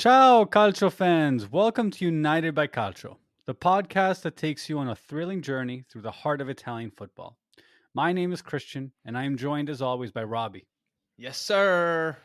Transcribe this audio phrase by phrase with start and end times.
[0.00, 1.52] Ciao, Calcio fans!
[1.52, 6.00] Welcome to United by Calcio, the podcast that takes you on a thrilling journey through
[6.00, 7.36] the heart of Italian football.
[7.92, 10.66] My name is Christian, and I am joined as always by Robbie.
[11.18, 12.16] Yes, sir.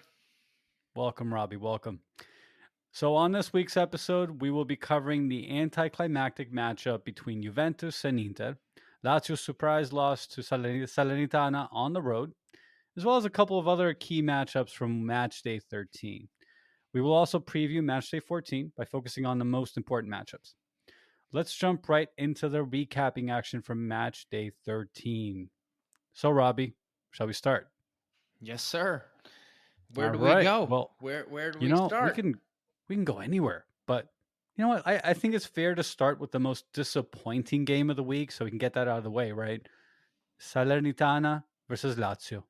[0.95, 1.57] Welcome, Robbie.
[1.57, 1.99] Welcome.
[2.93, 8.17] So, on this week's episode, we will be covering the anticlimactic matchup between Juventus and
[8.17, 8.55] Inter,
[9.05, 12.31] Lazio's surprise loss to Salernitana on the road,
[12.95, 16.29] as well as a couple of other key matchups from match day 13.
[16.95, 20.53] We will also preview match day 14 by focusing on the most important matchups.
[21.33, 25.49] Let's jump right into the recapping action from match day 13.
[26.13, 26.73] So, Robbie,
[27.11, 27.67] shall we start?
[28.39, 29.03] Yes, sir.
[29.93, 30.37] Where All do right.
[30.37, 30.63] we go?
[30.63, 32.15] Well, where where do you we know, start?
[32.15, 32.39] we can
[32.87, 34.07] we can go anywhere, but
[34.55, 34.87] you know what?
[34.87, 38.31] I, I think it's fair to start with the most disappointing game of the week,
[38.31, 39.61] so we can get that out of the way, right?
[40.39, 42.43] Salernitana versus Lazio.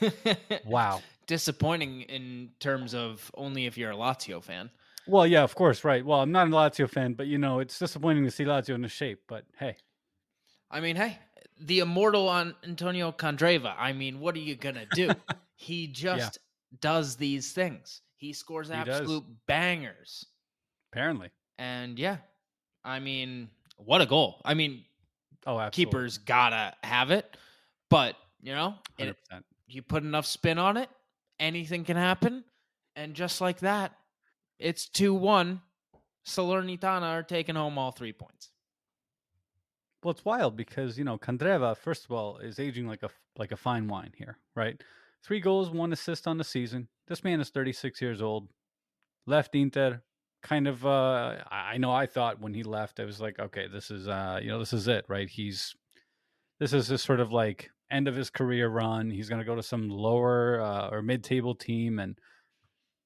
[0.64, 1.02] Wow.
[1.28, 4.70] Disappointing in terms of only if you're a Lazio fan.
[5.06, 6.04] Well, yeah, of course, right.
[6.04, 8.82] Well, I'm not a Lazio fan, but you know, it's disappointing to see Lazio in
[8.82, 9.22] the shape.
[9.28, 9.76] But hey,
[10.70, 11.18] I mean, hey,
[11.60, 13.74] the immortal on Antonio Candreva.
[13.78, 15.14] I mean, what are you gonna do?
[15.56, 16.38] he just
[16.80, 18.02] does these things.
[18.16, 20.26] He scores He absolute bangers.
[20.92, 22.18] apparently, And yeah,
[22.84, 24.42] I mean, what a goal.
[24.44, 24.84] I mean,
[25.46, 27.36] oh, absolutely, keepers gotta have it,
[27.88, 29.16] but you know, it,
[29.66, 30.90] you put enough spin on it,
[31.40, 32.44] anything can happen.
[32.96, 33.92] And just like that,
[34.58, 35.60] it's 2 1.
[36.26, 38.50] Salernitana are taking home all three points.
[40.02, 43.50] Well, it's wild because you know Candreva, first of all, is aging like a like
[43.52, 44.80] a fine wine here, right?
[45.24, 46.88] Three goals, one assist on the season.
[47.08, 48.48] This man is 36 years old.
[49.26, 50.02] Left Inter,
[50.42, 50.86] kind of.
[50.86, 51.92] uh I know.
[51.92, 54.72] I thought when he left, I was like, okay, this is uh you know this
[54.72, 55.28] is it, right?
[55.28, 55.74] He's
[56.60, 59.10] this is his sort of like end of his career run.
[59.10, 62.18] He's going to go to some lower uh, or mid-table team and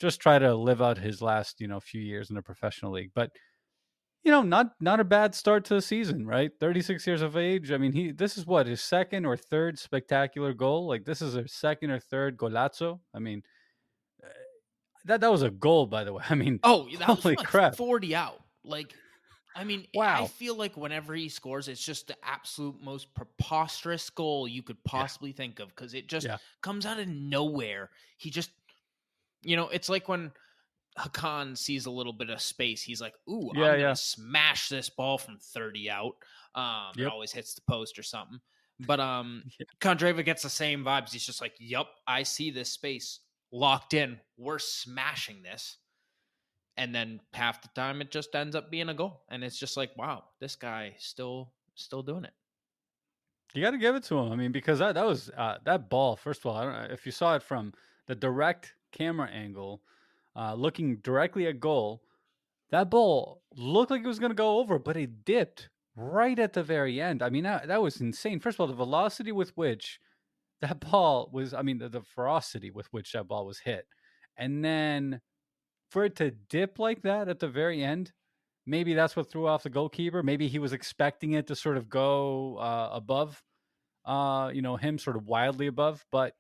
[0.01, 3.13] just try to live out his last you know few years in the professional league,
[3.15, 3.31] but
[4.25, 6.53] you know, not not a bad start to the season, right?
[6.61, 7.73] 36 years of age.
[7.73, 10.87] I mean, he this is what his second or third spectacular goal.
[10.87, 13.01] Like this is a second or third golazzo.
[13.13, 13.43] I mean,
[14.23, 14.29] uh,
[15.07, 16.23] that that was a goal, by the way.
[16.31, 17.75] I mean, Oh, that was Holy like crap.
[17.77, 18.41] 40 out.
[18.65, 18.95] Like,
[19.55, 24.49] I mean, I feel like whenever he scores, it's just the absolute most preposterous goal
[24.49, 26.39] you could possibly think of because it just Yeah.
[26.63, 27.91] comes out of nowhere.
[28.17, 28.51] He just,
[29.43, 30.33] you know, it's like when
[30.99, 33.97] Hakan sees a little bit of space, he's like, "Ooh, I'm Yeah, gonna yeah.
[33.97, 36.17] smash this ball from 30 out."
[36.55, 38.41] Um, it always hits the post or something.
[38.89, 39.67] But um, Yeah.
[39.81, 41.13] Candreva gets the same vibes.
[41.13, 43.21] He's just like, "Yup, I see this space
[43.53, 44.21] locked in.
[44.39, 45.79] We're smashing this."
[46.77, 49.77] And then half the time, it just ends up being a goal, and it's just
[49.77, 52.33] like, "Wow, this guy still still doing it."
[53.55, 54.33] you got to give it to him.
[54.33, 56.17] I mean, because that that was uh, that ball.
[56.17, 57.73] First of all, I don't know if you saw it from
[58.07, 59.83] the direct camera angle,
[60.37, 62.03] uh, looking directly at goal.
[62.71, 66.55] That ball looked like it was going to go over, but it dipped right at
[66.55, 67.23] the very end.
[67.23, 68.41] I mean, that, that was insane.
[68.41, 70.01] First of all, the velocity with which
[70.63, 73.87] that ball was, I mean, the, the ferocity with which that ball was hit.
[74.39, 75.21] And then
[75.93, 78.13] for it to dip like that at the very end,
[78.67, 80.23] maybe that's what threw off the goalkeeper.
[80.23, 83.43] Maybe he was expecting it to sort of go uh, above,
[84.07, 86.05] uh, you know, him sort of wildly above.
[86.11, 86.35] But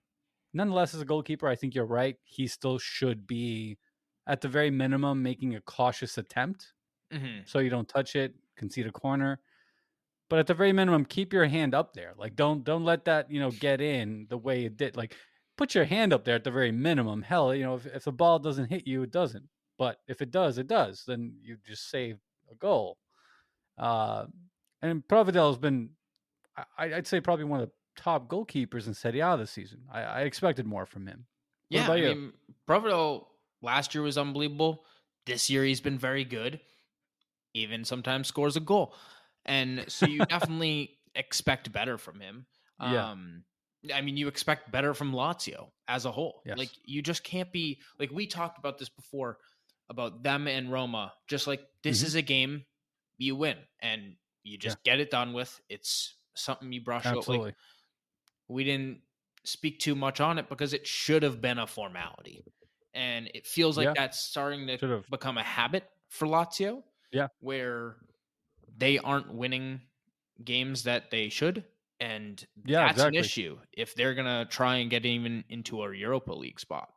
[0.54, 2.16] nonetheless, as a goalkeeper, I think you're right.
[2.24, 3.78] He still should be,
[4.26, 6.72] at the very minimum, making a cautious attempt
[7.12, 7.40] Mm-hmm.
[7.44, 9.38] so you don't touch it, concede a corner.
[10.30, 12.14] But at the very minimum, keep your hand up there.
[12.16, 14.96] Like don't don't let that you know get in the way it did.
[14.96, 15.14] Like
[15.62, 17.22] put your hand up there at the very minimum.
[17.22, 19.44] Hell, you know if if the ball doesn't hit you, it doesn't.
[19.78, 21.04] But if it does, it does.
[21.06, 22.18] Then you just saved
[22.50, 22.98] a goal.
[23.78, 24.26] Uh,
[24.82, 25.90] and Provedel has been,
[26.76, 29.82] I, I'd say, probably one of the top goalkeepers in Serie A this season.
[29.92, 31.26] I, I expected more from him.
[31.68, 32.32] What Yeah, about I mean,
[32.68, 33.26] Provedel
[33.62, 34.84] last year was unbelievable.
[35.26, 36.60] This year he's been very good.
[37.54, 38.94] Even sometimes scores a goal,
[39.46, 42.46] and so you definitely expect better from him.
[42.80, 43.10] Yeah.
[43.10, 43.44] Um,
[43.92, 46.42] I mean, you expect better from Lazio as a whole.
[46.46, 46.58] Yes.
[46.58, 49.38] Like you just can't be like we talked about this before
[49.90, 51.12] about them and Roma.
[51.26, 52.04] Just like this Mhm.
[52.04, 52.64] is a game
[53.18, 55.60] you win, and you just get it done with.
[55.68, 57.06] It's something you brush.
[57.06, 57.46] Absolutely.
[57.46, 57.56] Like
[58.48, 59.00] we didn't
[59.44, 62.44] speak too much on it because it should have been a formality.
[62.94, 63.94] And it feels like Yeah.
[63.96, 65.08] that's starting to Should've.
[65.10, 66.84] become a habit for Lazio.
[67.10, 67.28] Yeah.
[67.40, 67.96] Where
[68.76, 69.80] they aren't winning
[70.44, 71.64] games that they should.
[72.02, 73.18] And Yeah, that's exactly.
[73.18, 76.88] an issue if they're going to try and get even into a Europa League spot.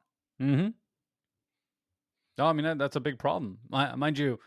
[0.41, 0.69] Mm-hmm.
[2.37, 3.59] No, I mean that, that's a big problem.
[3.69, 4.39] Mi- Mind you,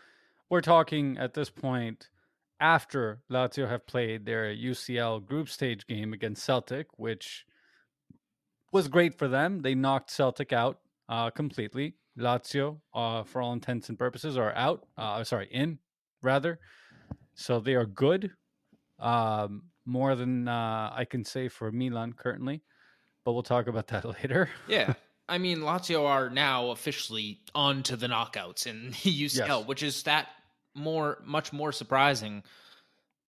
[0.51, 2.09] we're talking at this point
[2.61, 7.45] after Lazio have played their UCL group stage game against Celtic, which
[8.73, 9.63] was great for them.
[9.63, 11.95] They knocked Celtic out uh, completely.
[12.19, 14.87] Lazio, uh, for all intents and purposes, are out.
[14.97, 15.79] Uh, sorry, in
[16.21, 16.59] rather.
[17.35, 18.33] So they are good.
[18.99, 22.62] Um, more than uh, I can say for Milan currently,
[23.25, 24.50] but we'll talk about that later.
[24.69, 24.93] Yeah.
[25.31, 29.67] I mean, Lazio are now officially on to the knockouts in UCL, Yes.
[29.67, 30.29] which is that
[30.75, 32.43] more, much more surprising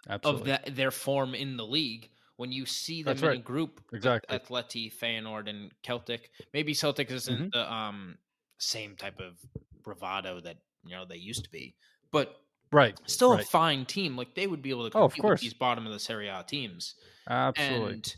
[0.09, 0.41] Absolutely.
[0.41, 3.81] of that their form in the league when you see them That's in a group
[3.93, 4.39] Exactly.
[4.39, 6.31] Atleti, Feyenoord, and Celtic.
[6.55, 7.53] Maybe Celtic isn't Mhm.
[7.53, 8.17] the um,
[8.59, 9.39] same type of
[9.83, 11.75] bravado that you know they used to be,
[12.11, 12.41] but
[12.73, 12.99] right.
[13.07, 14.17] still a fine team.
[14.17, 15.41] Like they would be able to Oh, of compete with course.
[15.41, 16.95] these bottom of the Serie A teams,
[17.29, 17.93] Absolutely.
[17.95, 18.15] and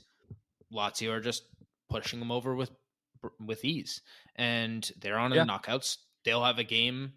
[0.73, 1.45] Lazio are just
[1.91, 2.71] pushing them over with
[3.41, 4.01] with ease,
[4.37, 5.45] and they're on Yeah.
[5.45, 5.99] the knockouts.
[6.25, 7.13] They'll have a game,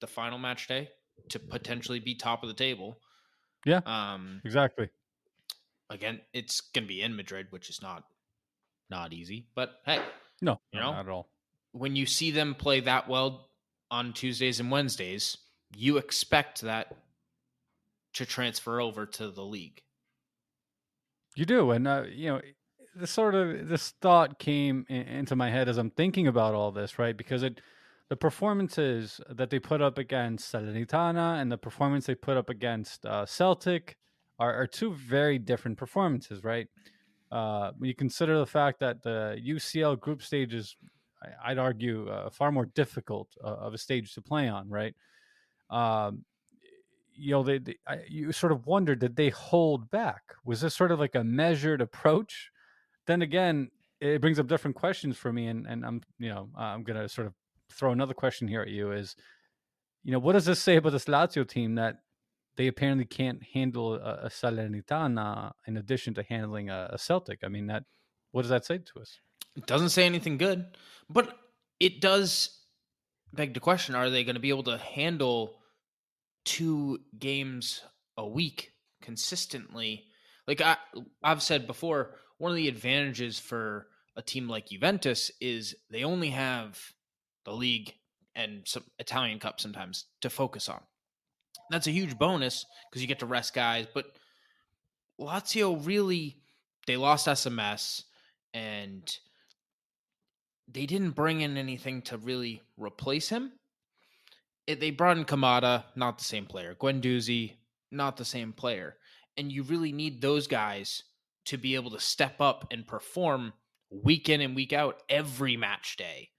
[0.00, 0.90] the final match day,
[1.30, 2.98] to potentially be top of the table.
[3.66, 3.80] Yeah.
[3.84, 4.88] Um, exactly.
[5.90, 8.04] again, it's going to be in Madrid, which is not
[8.88, 9.46] not easy.
[9.54, 10.00] But hey,
[10.40, 10.92] No, You know?
[10.92, 11.28] not at all.
[11.72, 13.48] when you see them play that well
[13.90, 15.36] on Tuesdays and Wednesdays,
[15.76, 16.94] you expect that
[18.14, 19.82] to transfer over to the league.
[21.36, 22.40] You do, and uh, you know,
[22.94, 26.72] this sort of this thought came in, into my head as I'm thinking about all
[26.72, 27.16] this, right?
[27.16, 27.60] Because it,
[28.08, 33.06] the performances that they put up against Salernitana and the performance they put up against
[33.06, 33.96] uh, Celtic
[34.40, 36.66] are, are two very different performances, right?
[37.30, 40.76] Uh, when you consider the fact that the UCL group stage is,
[41.44, 44.94] I'd argue, uh, far more difficult uh, of a stage to play on, right?
[45.70, 46.24] Um,
[47.14, 50.22] you know, they, they I, you sort of wonder did they hold back?
[50.44, 52.50] Was this sort of like a measured approach?
[53.06, 53.70] Then again,
[54.00, 57.26] it brings up different questions for me, and and I'm you know I'm gonna sort
[57.26, 57.34] of
[57.70, 59.14] throw another question here at you is,
[60.02, 62.00] you know, what does this say about this Lazio team that
[62.56, 67.40] they apparently can't handle a, a Salernitana in addition to handling a, a Celtic?
[67.44, 67.84] I mean, that
[68.32, 69.20] what does that say to us?
[69.56, 70.66] It doesn't say anything good,
[71.08, 71.36] but
[71.78, 72.60] it does
[73.32, 75.59] beg the question: Are they going to be able to handle
[76.44, 77.82] two games
[78.16, 78.72] a week
[79.02, 80.06] consistently?
[80.46, 80.76] Like I,
[81.22, 86.30] I've said before, one of the advantages for a team like Juventus is they only
[86.30, 86.78] have
[87.44, 87.94] the league
[88.34, 90.80] and some Italian Cup sometimes to focus on.
[91.70, 93.86] That's a huge bonus because you get to rest guys.
[93.92, 94.06] But
[95.20, 96.38] Lazio really,
[96.86, 98.04] they lost SMS
[98.52, 99.02] and
[100.66, 103.52] they didn't bring in anything to really replace him.
[104.74, 106.74] They brought in Kamada, not the same player.
[106.74, 107.56] Guendouzi,
[107.90, 108.96] not the same player.
[109.36, 111.02] And you really need those guys
[111.46, 113.52] to be able to step up and perform
[113.90, 116.30] week in and week out every match day.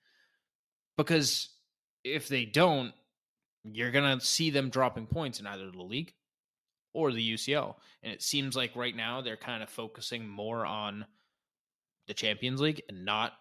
[0.98, 1.50] Because
[2.04, 2.94] if they don't,
[3.64, 6.14] you're going to see them dropping points in either the league
[6.94, 7.76] or the UCL.
[8.04, 11.06] And it seems like right now they're kind of focusing more on
[12.08, 13.34] the Champions League and not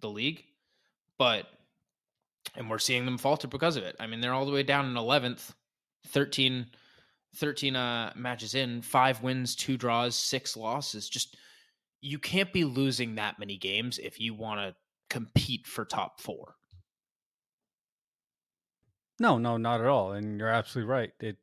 [0.00, 0.44] the league.
[1.18, 1.46] But
[2.54, 3.96] and we're seeing them falter because of it.
[3.98, 5.52] I mean, they're all the way down in 11th,
[6.08, 6.66] 13
[7.34, 11.08] 13 uh matches in, 5 wins, 2 draws, 6 losses.
[11.08, 11.36] Just
[12.00, 14.74] you can't be losing that many games if you want to
[15.10, 16.54] compete for top 4.
[19.18, 20.12] No, no, not at all.
[20.12, 21.12] And you're absolutely right.
[21.20, 21.36] It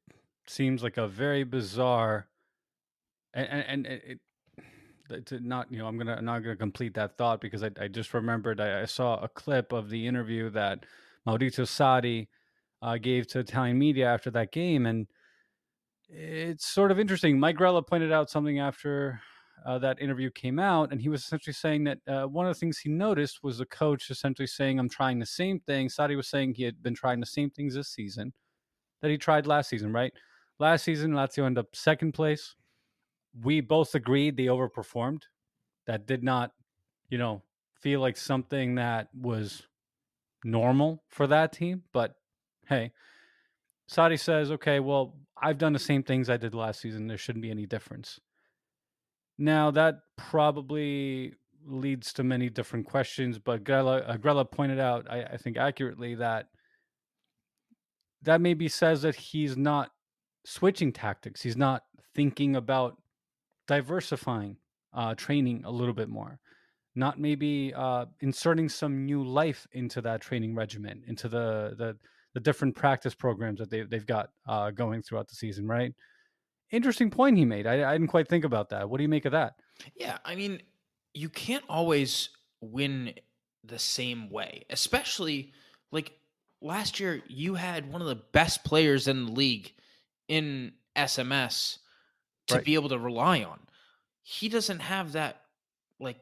[0.47, 2.27] seems like a very bizarre,
[3.33, 4.19] and and, and it
[5.25, 7.87] to not you know I'm gonna I'm not gonna complete that thought because I, I
[7.87, 10.85] just remembered I, I saw a clip of the interview that
[11.27, 12.27] Maurizio Sarri
[12.81, 15.07] uh, gave to Italian media after that game, and
[16.09, 17.39] it's sort of interesting.
[17.39, 19.21] Mike Grella pointed out something after
[19.65, 22.59] uh, that interview came out, and he was essentially saying that uh, one of the
[22.59, 26.27] things he noticed was the coach essentially saying, "I'm trying the same thing." Sarri was
[26.27, 28.33] saying he had been trying the same things this season
[29.01, 29.93] that he tried last season.
[29.93, 30.13] Right?
[30.59, 32.55] Last season, Lazio ended up second place.
[33.41, 35.23] We both agreed they overperformed.
[35.87, 36.51] That did not,
[37.09, 37.41] you know,
[37.81, 39.63] feel like something that was
[40.43, 41.83] normal for that team.
[41.93, 42.15] But
[42.67, 42.91] hey,
[43.89, 47.07] Sarri says, okay, well, I've done the same things I did last season.
[47.07, 48.19] There shouldn't be any difference.
[49.37, 51.33] Now, that probably
[51.65, 56.15] leads to many different questions, but Grella, uh, Grella pointed out, I, I think accurately,
[56.15, 56.47] that
[58.21, 59.91] that maybe says that he's not
[60.45, 61.41] switching tactics.
[61.41, 61.83] He's not
[62.15, 62.97] thinking about
[63.67, 64.57] diversifying
[64.93, 66.39] uh, training a little bit more,
[66.95, 71.97] not maybe uh, inserting some new life into that training regimen, into the the,
[72.33, 75.93] the different practice programs that they, they've got uh, going throughout the season, right?
[76.71, 77.67] Interesting point he made.
[77.67, 78.89] I, I didn't quite think about that.
[78.89, 79.53] What do you make of that?
[79.95, 80.61] Yeah, I mean,
[81.13, 82.29] you can't always
[82.61, 83.13] win
[83.63, 85.53] the same way, especially
[85.91, 86.13] like
[86.61, 89.73] last year you had one of the best players in the league
[90.27, 91.77] in SMS
[92.47, 92.65] to Right.
[92.65, 93.59] be able to rely on.
[94.23, 95.45] He doesn't have that
[95.99, 96.19] like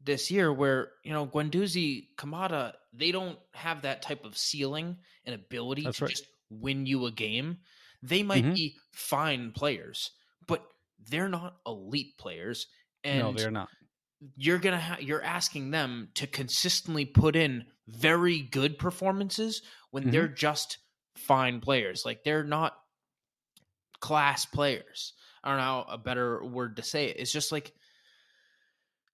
[0.00, 5.34] this year where, you know, Guendouzi, Kamada, they don't have that type of ceiling and
[5.34, 6.10] ability That's to right.
[6.10, 7.58] just win you a game.
[8.02, 8.54] They might Mhm.
[8.54, 10.12] be fine players,
[10.46, 10.66] but
[10.98, 12.66] they're not elite players.
[13.04, 13.68] And no, they're not.
[14.36, 20.10] you're gonna ha- you're asking them to consistently put in very good performances when Mhm.
[20.12, 20.78] they're just
[21.14, 22.82] fine players like they're not
[24.00, 25.14] class players
[25.46, 27.72] i don't know a better word to say it it's just like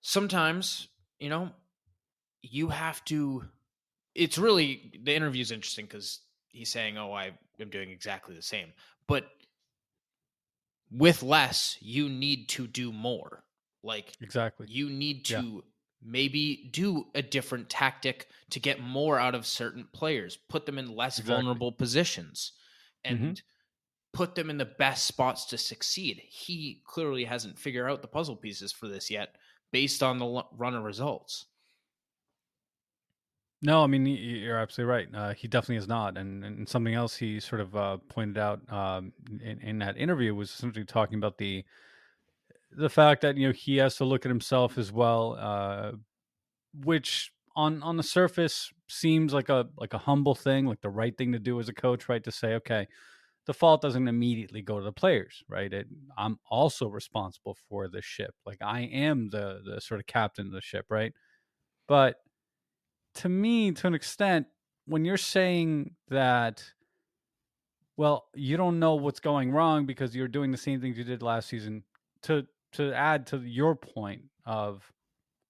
[0.01, 0.89] sometimes
[1.21, 1.51] you know
[2.43, 3.45] you have to
[4.15, 8.43] it's really the interview is interesting because he's saying oh i am doing exactly the
[8.43, 8.73] same
[9.07, 9.29] but
[10.91, 13.45] with less you need to do more
[13.83, 14.67] like Exactly.
[14.69, 15.41] you need Yeah.
[15.41, 15.65] to
[16.03, 20.95] maybe do a different tactic to get more out of certain players, put them in
[20.97, 21.45] less Exactly.
[21.45, 22.53] vulnerable positions,
[23.05, 23.43] and Mhm.
[24.13, 26.23] Put them in the best spots to succeed.
[26.29, 29.37] He clearly hasn't figured out the puzzle pieces for this yet
[29.73, 31.47] based on the lu- run of results.
[33.63, 35.09] No, I mean you're absolutely right.
[35.15, 38.61] Uh, he definitely is not, and, and something else he sort of uh, pointed out
[38.73, 41.65] um, in, in that interview was essentially talking about the
[42.73, 45.93] the fact that you know he has to look at himself as well, uh,
[46.75, 51.17] which on on the surface seems like a like a humble thing, like the right
[51.17, 52.25] thing to do as a coach, right?
[52.25, 52.89] To say, okay,
[53.47, 55.73] the fault doesn't immediately go to the players, right?
[55.73, 60.47] It, I'm also responsible for the ship, like I am the the sort of captain
[60.47, 61.13] of the ship, right?
[61.89, 62.17] But
[63.17, 64.47] to me, to an extent,
[64.87, 66.65] when you're saying that,
[67.97, 71.23] well, you don't know what's going wrong because you're doing the same things you did
[71.23, 71.85] last season.
[72.23, 74.91] To to add to your point of,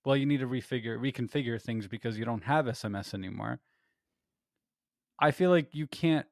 [0.05, 3.61] well, you need to refigure, reconfigure things because you don't have SMS anymore.
[5.21, 6.27] I feel like you can't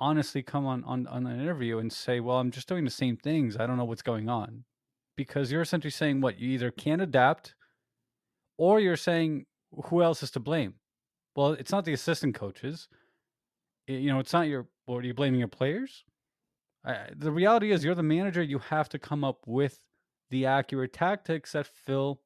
[0.00, 3.16] honestly come on, on on an interview and say, well, I'm just doing the same
[3.16, 3.56] things.
[3.56, 4.64] I don't know what's going on,
[5.16, 7.54] because you're essentially saying what you either can't adapt,
[8.58, 9.46] or you're saying
[9.86, 10.74] who else is to blame?
[11.36, 12.88] Well, it's not the assistant coaches.
[13.86, 14.66] You know, it's not your.
[14.86, 16.04] What are you blaming your players?
[16.84, 18.42] I, the reality is, you're the manager.
[18.42, 19.78] You have to come up with
[20.30, 22.20] the accurate tactics that fill,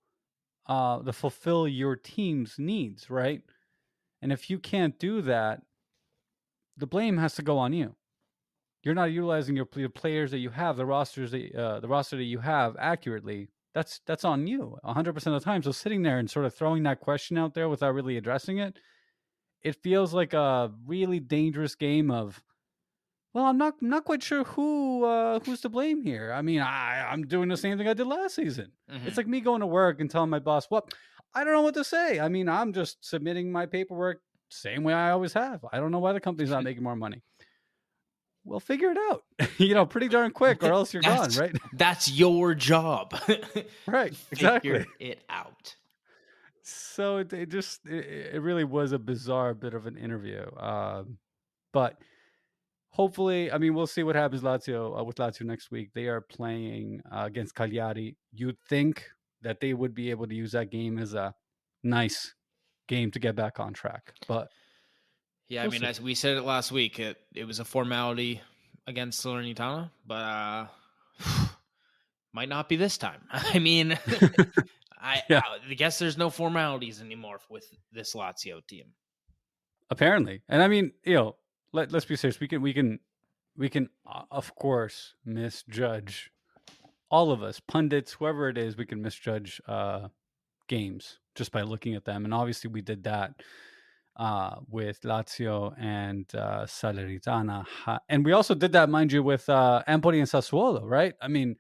[0.66, 3.42] uh, that fulfill your team's needs, right?
[4.20, 5.62] And if you can't do that,
[6.78, 7.96] the blame has to go on you.
[8.82, 12.16] You're not utilizing your pl- players that you have, the rosters, that, uh, the roster
[12.16, 13.48] that you have accurately.
[13.74, 15.62] That's that's on you 100% of the time.
[15.62, 18.78] So sitting there and sort of throwing that question out there without really addressing it,
[19.62, 22.42] it feels like a really dangerous game of
[23.34, 26.32] well, I'm not I'm not quite sure who uh, who's to blame here.
[26.32, 28.72] I mean, I I'm doing the same thing I did last season.
[28.90, 29.06] Mhm.
[29.06, 30.92] It's like me going to work and telling my boss, "What?
[31.34, 32.20] I don't know what to say.
[32.20, 35.64] I mean, I'm just submitting my paperwork same way I always have.
[35.72, 37.22] I don't know why the company's not making more money."
[38.44, 39.24] Well, figure it out.
[39.58, 41.54] you know, pretty darn quick, or else you're gone, right?
[41.74, 43.14] That's your job.
[43.86, 44.14] right.
[44.16, 44.86] Figure Exactly.
[45.00, 45.76] it out.
[46.62, 51.16] so it, it just it, it really was a bizarre bit of an interview um,
[51.72, 51.98] but
[52.90, 56.20] hopefully i mean we'll see what happens lazio uh, with lazio next week they are
[56.20, 59.06] playing uh, against cagliari you'd think
[59.40, 61.32] that they would be able to use that game as a
[61.82, 62.34] nice
[62.88, 64.50] game to get back on track but
[65.48, 65.86] Yeah, I We'll mean, see.
[65.86, 68.40] as we said it last week, it it was a formality
[68.86, 70.66] against Salernitana, but uh
[72.32, 73.22] might not be this time.
[73.30, 73.98] I mean,
[75.00, 75.42] I, Yeah.
[75.70, 78.92] I guess there's no formalities anymore with this Lazio team.
[79.90, 81.36] apparently and i mean you know
[81.72, 82.98] let, let's be serious we can we can
[83.56, 86.30] we can uh, of course misjudge
[87.10, 90.08] all of us pundits whoever it is we can misjudge uh
[90.68, 93.32] games just by looking at them and obviously we did that
[94.16, 97.64] uh with lazio and uh salernitana
[98.08, 101.56] and we also did that mind you with uh empoli and sassuolo right i mean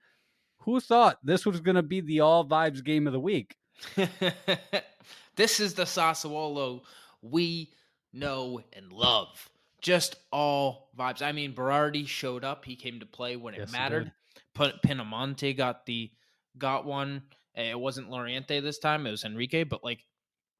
[0.62, 3.56] who thought this was going to be the all vibes game of the week
[5.36, 6.82] this is the Sassuolo
[7.22, 7.72] we
[8.12, 9.48] know and love.
[9.80, 11.22] Just all vibes.
[11.22, 12.64] I mean, Berardi showed up.
[12.64, 14.12] He came to play when it Yes, mattered.
[14.56, 16.10] Pinamonti got the
[16.56, 17.22] got one.
[17.58, 19.06] It wasn't Laurienté this time.
[19.06, 19.68] It was Henrique.
[19.68, 20.04] But like,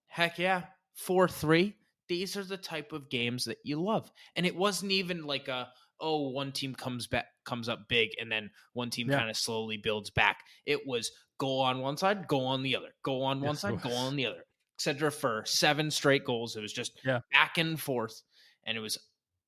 [0.09, 0.65] heck yeah,
[0.95, 1.75] four three.
[2.09, 4.11] These are the type of games that you love.
[4.35, 5.69] And it wasn't even like a
[6.01, 9.19] oh one team comes back comes up big and then one team Yeah.
[9.19, 10.39] kind of slowly builds back.
[10.67, 13.81] It was go on one side, go on the other, go on one Yes, side,
[13.81, 14.45] go on the other.
[14.79, 15.11] Etc.
[15.11, 17.21] For seven straight goals, it was just Yeah.
[17.33, 18.23] back and forth,
[18.65, 18.97] and it was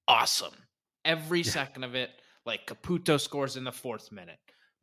[0.09, 0.55] awesome.
[1.05, 1.51] Every Yeah.
[1.53, 2.11] second of it.
[2.47, 4.39] Like Caputo scores in the fourth minute,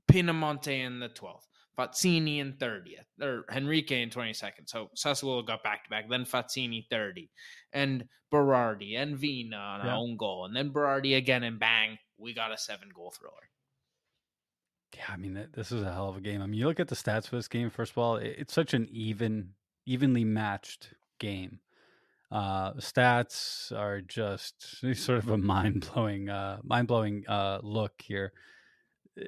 [0.09, 1.47] Pinamonti in the twelfth,
[1.77, 4.67] Fazzini in thirtieth, or Henrique in twenty second.
[4.67, 6.09] So Sassuolo got back to back.
[6.09, 7.29] Then Fazzini thirty,
[7.71, 9.95] and Berardi and Vina on Yeah.
[9.95, 13.49] own goal, and then Berardi again, and bang, we got a seven goal thriller.
[14.95, 16.41] Yeah, I mean, this is a hell of a game.
[16.41, 17.69] I mean, you look at the stats for this game.
[17.69, 19.53] First of all, it's such an even
[19.85, 21.59] evenly matched game.
[22.31, 28.33] Uh, stats are just sort of a mind blowing, uh, mind blowing uh, look here.
[29.17, 29.23] Eh,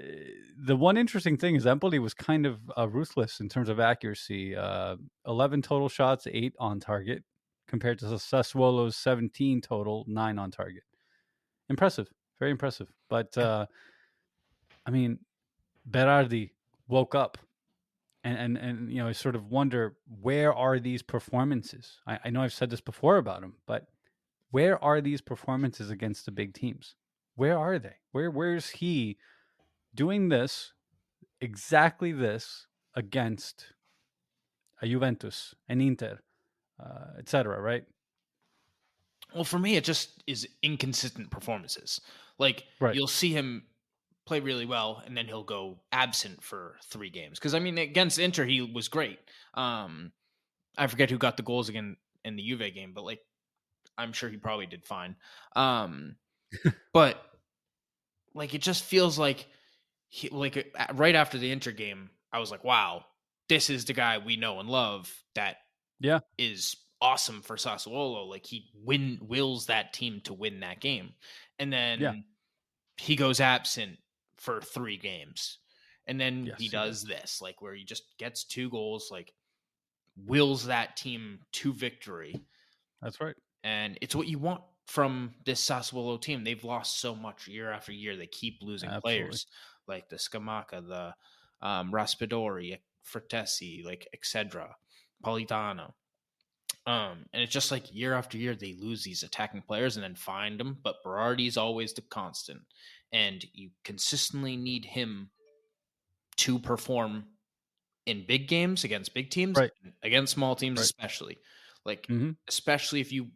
[0.62, 4.56] the one interesting thing is Empoli was kind of uh, ruthless in terms of accuracy.
[4.56, 7.24] Uh, Eleven total shots, eight on target,
[7.68, 10.84] compared to Sassuolo's seventeen total, nine on target.
[11.70, 12.92] Impressive, very impressive.
[13.10, 13.68] But uh,
[14.86, 15.20] I mean,
[15.90, 16.52] Berardi
[16.88, 17.38] woke up
[18.24, 22.00] and and and you know, I sort of wonder where are these performances?
[22.06, 23.88] I, I know I've said this before about him, but
[24.52, 26.96] where are these performances against the big teams?
[27.36, 27.96] Where are they?
[28.12, 29.18] Where where's he
[29.94, 30.74] doing this
[31.42, 33.74] exactly this against
[34.82, 36.20] a Juventus, an Inter,
[36.80, 37.60] uh, etc.
[37.62, 37.86] Right?
[39.34, 42.02] Well, for me, it just is inconsistent performances.
[42.38, 42.96] Like Right.
[42.96, 43.68] you'll see him
[44.26, 47.38] play really well, and then he'll go absent for three games.
[47.40, 49.20] Because I mean, against Inter, he was great.
[49.54, 50.14] Um,
[50.78, 53.22] I forget who got the goals again in the Juve game, but like,
[53.98, 55.18] I'm sure he probably did fine.
[55.56, 56.16] Um,
[56.94, 57.22] but
[58.34, 59.48] like, it just feels like
[60.10, 63.06] he like right after the Inter game, I was like, wow,
[63.48, 65.58] this is the guy we know and love that
[66.00, 66.20] Yeah.
[66.38, 68.28] is awesome for Sassuolo.
[68.28, 71.14] Like he win wills that team to win that game.
[71.60, 72.14] And then Yeah.
[72.98, 73.98] he goes absent
[74.38, 75.60] for three games.
[76.08, 79.34] And then Yes, he does this, like where he just gets two goals, like
[80.16, 82.36] wills that team to victory.
[83.02, 83.36] That's right.
[83.64, 86.44] And it's what you want from this Sassuolo team.
[86.44, 88.16] They've lost so much year after year.
[88.18, 89.20] They keep losing Absolutely.
[89.22, 89.46] players
[89.90, 91.16] like the Scamacca, the
[91.68, 94.78] um, Raspadori, Frattesi, like etc.
[95.24, 95.94] Politano.
[96.86, 100.16] Um, and it's just like year after year they lose these attacking players and then
[100.16, 102.62] find them, but Berardi's always the constant,
[103.12, 105.32] and you consistently need him
[106.38, 107.26] to perform
[108.06, 109.72] in big games against big teams, Right.
[110.04, 110.86] against small teams Right.
[110.86, 111.38] especially.
[111.86, 112.38] Like Mhm.
[112.48, 113.32] especially if you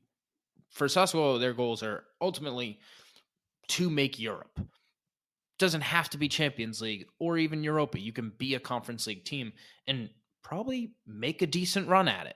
[0.70, 2.80] for Sassuolo, their goals are ultimately
[3.70, 4.60] to make Europe.
[5.63, 7.97] Doesn't have to be Champions League or even Europa.
[7.97, 9.54] You can be a Conference League team
[9.88, 10.10] and
[10.41, 12.36] probably make a decent run at it.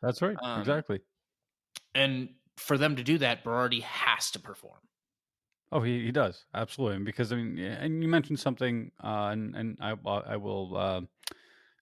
[0.00, 0.38] That's right.
[0.42, 1.00] Um, exactly.
[1.94, 4.78] And for them to do that, Berardi has to perform.
[5.70, 6.96] Oh, he, he does absolutely.
[6.96, 10.74] And Because I mean, and you mentioned something, uh, and and I uh, I will
[10.74, 11.00] uh,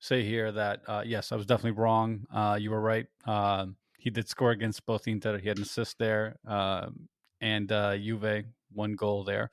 [0.00, 2.26] say here that uh, yes, I was definitely wrong.
[2.34, 3.06] Uh, you were right.
[3.24, 5.38] Uh, he did score against both Inter.
[5.38, 7.08] He had an assist there, um
[7.40, 9.52] and uh, Juve one goal there.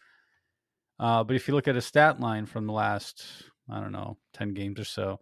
[1.00, 3.26] Uh, but if you look at his stat line from the last,
[3.70, 5.20] I don't know, ten games or so,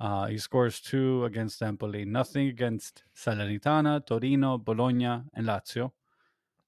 [0.00, 5.92] uh, he scores two against Empoli, nothing against Salernitana, Torino, Bologna, and Lazio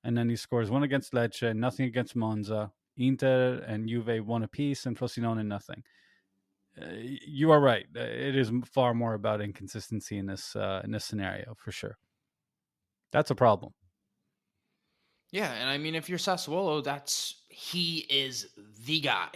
[0.04, 4.86] and then he scores one against Lecce, nothing against Monza, Inter and Juve one apiece,
[4.86, 5.82] and Frosinone nothing.
[6.80, 7.86] Uh, you are right.
[7.94, 11.98] Uh, It is far more about inconsistency in this uh, in this scenario for sure.
[13.12, 13.74] That's a problem.
[15.30, 18.48] Yeah, and I mean, if you're Sassuolo, that's he is
[18.86, 19.30] the guy,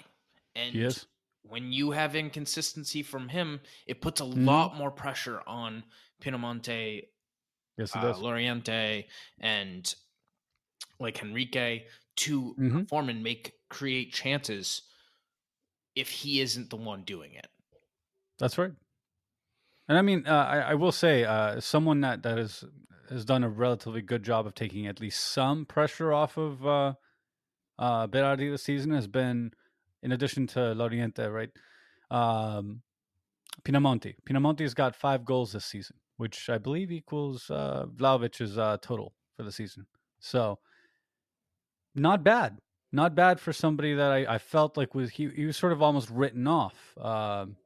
[0.55, 1.07] and He is.
[1.42, 4.46] when you have inconsistency from him, it puts a Mhm.
[4.46, 5.85] lot more pressure on
[6.20, 7.09] Pinamonti,
[7.79, 8.20] Yes, it uh, does.
[8.20, 9.07] Laurienté,
[9.38, 9.94] and
[10.98, 12.88] like Henrique to Mhm.
[12.88, 14.83] perform and make create chances
[15.94, 17.48] if he isn't the one doing it.
[18.38, 18.72] That's right.
[19.88, 22.64] And I mean, uh, I, I will say, uh, someone that that has
[23.09, 26.66] has done a relatively good job of taking at least some pressure off of
[27.78, 29.52] uh, uh, Berardi this season has been,
[30.02, 31.50] in addition to Laurienté, right?
[32.10, 32.82] Um,
[33.64, 34.14] Pinamonti.
[34.28, 39.42] Pinamonti's got five goals this season, which I believe equals uh, Vlahovic's uh, total for
[39.42, 39.86] the season.
[40.20, 40.58] So,
[41.94, 42.58] not bad.
[42.92, 45.82] Not bad for somebody that I, I felt like was he, he was sort of
[45.82, 46.96] almost written off.
[46.98, 47.56] Um,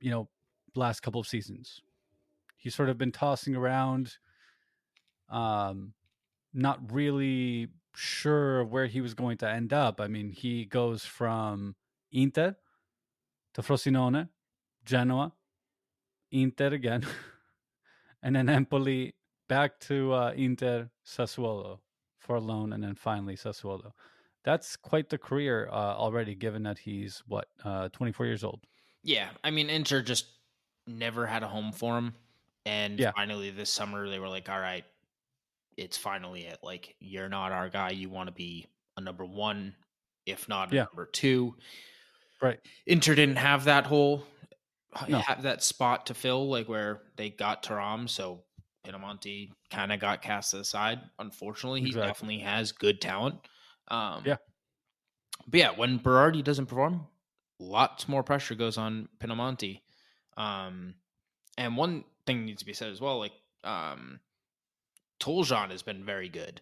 [0.00, 0.28] you know,
[0.74, 1.80] last couple of seasons.
[2.56, 4.14] He's sort of been tossing around,
[5.30, 5.92] um,
[6.52, 10.00] not really sure where he was going to end up.
[10.00, 11.76] I mean, he goes from
[12.12, 12.56] Inter
[13.54, 14.28] to Frosinone,
[14.84, 15.34] Genoa,
[16.30, 17.06] Inter again,
[18.22, 19.14] and then Empoli
[19.48, 21.80] back to uh, Inter, Sassuolo
[22.18, 23.92] for a loan, and then finally Sassuolo.
[24.44, 28.66] That's quite the career uh, already, given that he's what uh, 24 years old.
[29.02, 30.26] Yeah, I mean, Inter just
[30.86, 32.14] never had a home for him,
[32.64, 33.12] and Yeah.
[33.14, 34.84] finally this summer they were like, "All right,
[35.76, 36.58] it's finally it.
[36.62, 37.90] Like, you're not our guy.
[37.90, 39.74] You want to be a number one,
[40.24, 40.84] if not a Yeah.
[40.84, 41.56] number two.
[42.40, 42.58] Right.
[42.86, 44.24] Inter didn't have that hole,
[45.08, 45.18] No.
[45.18, 48.08] have that spot to fill, like where they got Taremi.
[48.08, 48.44] So
[48.84, 51.00] Pinamonti kind of got cast aside.
[51.18, 52.06] Unfortunately, he Exactly.
[52.08, 53.36] definitely has good talent.
[53.88, 54.36] Um, Yeah.
[55.46, 57.06] But yeah, when Berardi doesn't perform,
[57.58, 59.80] lots more pressure goes on Pinamonti.
[60.36, 60.94] Um,
[61.56, 63.18] and one thing needs to be said as well.
[63.18, 63.32] Like
[63.64, 64.20] um,
[65.20, 66.60] Toljan has been very good.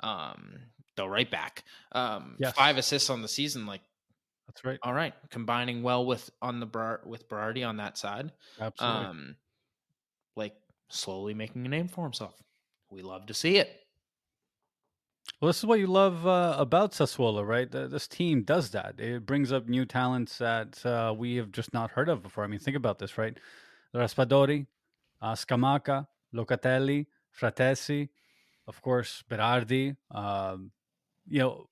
[0.00, 0.58] Um,
[0.96, 1.64] the right back.
[1.92, 2.54] Um, Yes.
[2.54, 3.66] five assists on the season.
[3.66, 3.82] Like,
[4.46, 4.78] That's right.
[4.82, 8.32] all right, combining well with on the Ber- with Berardi on that side.
[8.60, 9.06] Absolutely.
[9.06, 9.36] Um,
[10.36, 10.54] like
[10.88, 12.34] slowly making a name for himself.
[12.90, 13.78] We love to see it.
[15.40, 17.70] Well, this is what you love uh, about Sassuolo, right?
[17.70, 18.98] Th- This team does that.
[19.00, 22.44] It brings up new talents that uh, we have just not heard of before.
[22.44, 23.36] I mean, think about this, right?
[23.94, 24.66] Raspadori,
[25.20, 27.06] uh, Scamacca, Locatelli,
[27.38, 28.08] Frattesi,
[28.66, 29.96] of course, Berardi.
[30.10, 30.70] Um,
[31.26, 31.68] you know,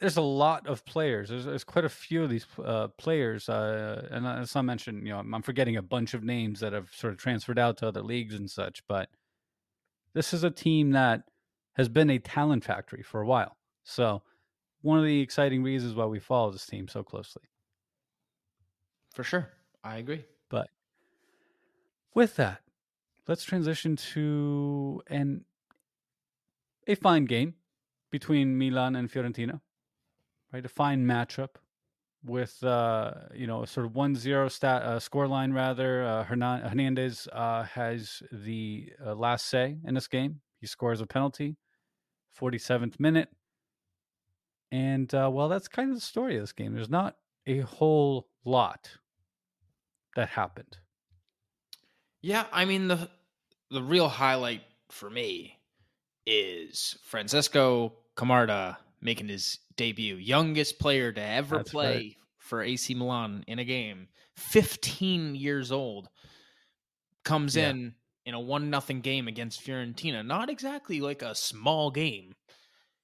[0.00, 1.28] there's a lot of players.
[1.28, 5.12] There's, there's quite a few of these uh, players, uh, and as I mentioned, you
[5.12, 7.88] know, I'm, I'm forgetting a bunch of names that have sort of transferred out to
[7.88, 8.82] other leagues and such.
[8.88, 9.08] But
[10.12, 11.22] this is a team that
[11.74, 13.56] has been a talent factory for a while.
[13.84, 14.22] So,
[14.82, 17.42] one of the exciting reasons why we follow this team so closely.
[19.14, 19.48] For sure.
[19.84, 20.24] I agree.
[20.48, 20.68] But
[22.14, 22.60] with that,
[23.28, 25.44] let's transition to an
[26.86, 27.54] a fine game
[28.10, 29.60] between Milan and Fiorentina.
[30.52, 31.56] Right, a fine matchup
[32.24, 36.04] with uh, you know sort of 1-0 stat uh, score line rather.
[36.04, 40.40] Uh, Hernandez uh, has the uh, last say in this game.
[40.60, 41.56] He scores a penalty,
[42.38, 43.28] 47th minute.
[44.70, 46.74] And uh, well, that's kind of the story of this game.
[46.74, 48.90] There's not a whole lot
[50.16, 50.78] that happened.
[52.22, 53.10] Yeah, I mean the
[53.70, 55.58] the real highlight for me
[56.26, 62.16] is Francesco Camarda making his debut, youngest player to ever That's play right.
[62.38, 66.08] for AC Milan in a game, 15 years old,
[67.24, 67.70] comes Yeah.
[67.70, 70.24] in in a one nothing game against Fiorentina.
[70.24, 72.34] Not exactly like a small game.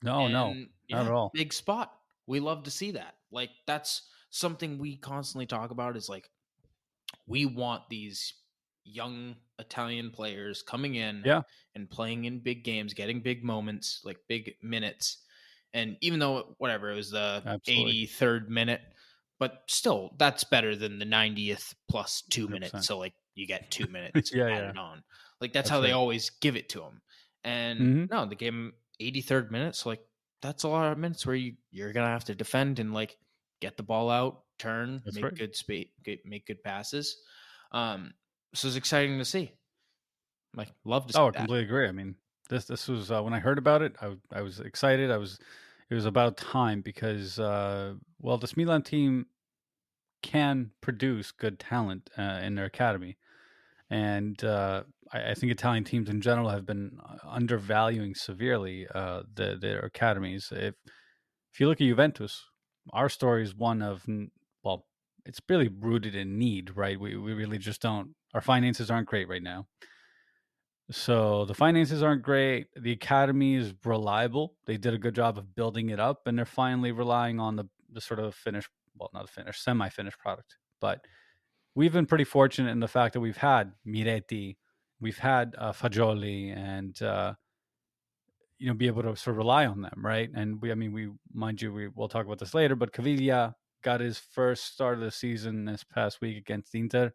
[0.00, 1.30] No, no, And, not at all.
[1.34, 1.92] Big spot.
[2.28, 3.14] We love to see that.
[3.32, 6.30] Like that's something we constantly talk about is like
[7.26, 8.34] we want these
[8.88, 11.42] young Italian players coming in Yeah.
[11.74, 15.24] and playing in big games, getting big moments, like big minutes.
[15.74, 17.98] And even though whatever it was the Absolutely.
[18.06, 18.82] 83rd minute,
[19.38, 22.86] but still that's better than the 90th plus 2 100%.
[22.86, 22.86] minutes.
[22.86, 24.74] So like you get 2 minutes Yeah, added yeah.
[24.76, 25.04] on.
[25.40, 27.02] Like that's, That's how they always give it to them.
[27.44, 28.08] And Mhm.
[28.10, 29.76] no, the game 83rd minute.
[29.76, 30.04] So like
[30.42, 33.18] that's a lot of minutes where you you're gonna have to defend and like
[33.60, 35.34] get the ball out, turn, That's make right.
[35.36, 35.88] good space,
[36.24, 37.22] make good passes.
[37.72, 38.14] Um,
[38.54, 39.52] so is exciting to see.
[40.54, 41.88] Like love to see Oh, I completely agree.
[41.88, 42.16] I mean,
[42.48, 45.10] this this was uh, when I heard about it, I I was excited.
[45.10, 45.38] I was
[45.90, 49.26] it was about time because uh, well, this Milan team
[50.22, 53.16] can produce good talent uh, in their academy,
[53.90, 54.82] and uh,
[55.12, 59.80] I, I think Italian teams in general have been uh, undervaluing severely uh, the, their
[59.80, 60.52] academies.
[60.52, 60.74] If
[61.52, 62.44] if you look at Juventus,
[62.92, 64.04] our story is one of
[64.62, 64.86] well,
[65.24, 66.98] it's really rooted in need, right?
[66.98, 68.14] We we really just don't.
[68.34, 69.66] Our finances aren't great right now.
[70.90, 72.68] So the finances aren't great.
[72.74, 74.54] The academy is reliable.
[74.66, 77.68] They did a good job of building it up, and they're finally relying on the
[77.92, 80.56] the sort of finished, well, not finished, semi-finished product.
[80.80, 81.00] But
[81.74, 84.56] we've been pretty fortunate in the fact that we've had Miretti,
[85.00, 87.34] we've had uh, Fagioli, and uh,
[88.58, 90.30] you know, be able to sort of rely on them, right?
[90.34, 93.54] And we, I mean, we, mind you, we we'll talk about this later, but Caviglia
[93.82, 97.12] got his first start of the season this past week against Inter.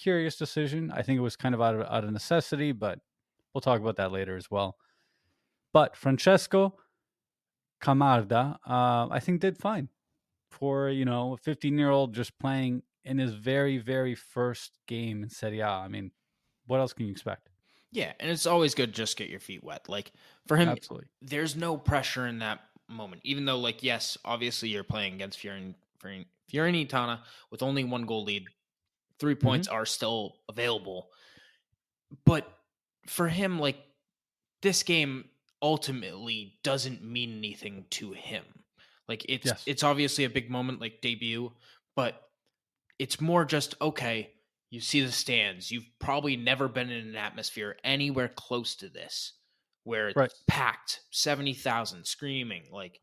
[0.00, 0.90] Curious decision.
[0.90, 2.98] I think it was kind of out of out of necessity, but
[3.52, 4.76] we'll talk about that later as well.
[5.72, 6.74] But Francesco
[7.80, 9.88] Camarda, uh, I think did fine
[10.50, 15.22] for you know a 15 year old just playing in his very very first game
[15.22, 15.68] in Serie A.
[15.68, 16.12] I mean,
[16.66, 17.50] what else can you expect?
[17.92, 19.88] Yeah, and it's always good to just get your feet wet.
[19.88, 20.12] Like
[20.46, 21.08] for him, Absolutely.
[21.20, 23.20] there's no pressure in that moment.
[23.24, 28.22] Even though, like, yes, obviously you're playing against Fioren- Fioren- Fiorentina with only one goal
[28.24, 28.46] lead,
[29.20, 29.64] 3 Mm-hmm.
[29.64, 31.10] points are still available.
[32.24, 32.48] But
[33.06, 33.78] for him, like,
[34.62, 35.30] this game
[35.62, 38.44] ultimately doesn't mean anything to him.
[39.08, 39.62] Like, it's Yes.
[39.66, 41.52] it's obviously a big moment, like debut,
[41.96, 42.30] but
[42.98, 44.34] it's more just okay.
[44.70, 45.70] You see the stands.
[45.70, 49.34] You've probably never been in an atmosphere anywhere close to this
[49.84, 50.32] where it's Right.
[50.46, 52.70] packed, 70,000 screaming.
[52.70, 53.00] Like,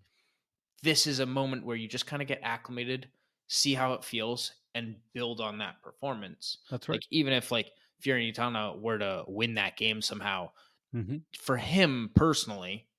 [0.83, 3.11] this is a moment where you just kind of get acclimated,
[3.47, 6.59] see how it feels, and build on that performance.
[6.69, 7.01] That's right.
[7.01, 10.51] Like, even if, like, Fiorentina were to win that game somehow,
[10.93, 12.89] hmm for him personally,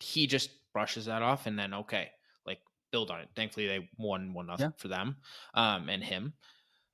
[0.00, 2.10] he just brushes that off and then okay,
[2.46, 2.60] like
[2.90, 3.30] build on it.
[3.36, 4.72] Thankfully, they won one nothing Yeah.
[4.76, 5.16] for them,
[5.54, 6.34] um, and him.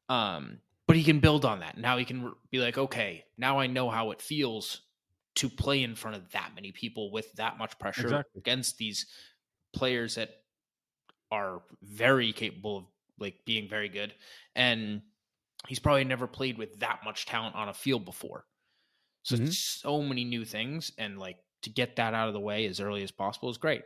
[0.09, 1.79] Um, but he can build on that.
[1.79, 4.83] Now he can be like, okay, now I know how it feels
[5.37, 8.43] to play in front of that many people with that much pressure Exactly.
[8.45, 9.07] against these
[9.73, 10.45] players that
[11.31, 12.87] are very capable of
[13.21, 14.15] like being very good
[14.55, 15.03] and
[15.69, 18.47] he's probably never played with that much talent on a field before.
[19.25, 19.47] So Mhm.
[19.47, 23.03] so many new things, and like to get that out of the way as early
[23.03, 23.85] as possible is great.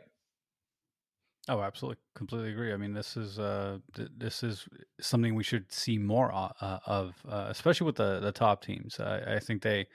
[1.47, 2.73] Oh, absolutely, completely agree.
[2.73, 4.67] I mean, this is uh, th- this is
[4.99, 8.99] something we should see more uh, of, uh, especially with the the top teams.
[8.99, 9.87] I, I think they,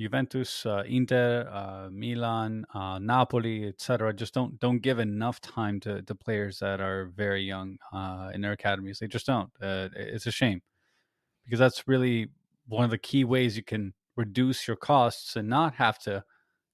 [0.00, 6.00] Juventus, uh, Inter, uh, Milan, uh, Napoli, etc., just don't don't give enough time to
[6.02, 8.98] to players that are very young uh, in their academies.
[8.98, 9.50] They just don't.
[9.60, 10.62] Uh, it's a shame
[11.44, 12.28] because that's really
[12.66, 16.24] one of the key ways you can reduce your costs and not have to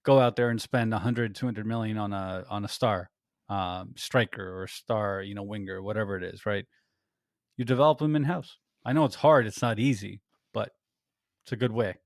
[0.05, 3.11] go out there and spend 100 200 million on a on a star
[3.49, 6.67] um, striker or star, you know, winger, whatever it is, right?
[7.57, 8.59] You develop them in house.
[8.85, 10.23] I know it's hard; it's not easy,
[10.55, 10.71] but
[11.45, 11.97] it's a good way.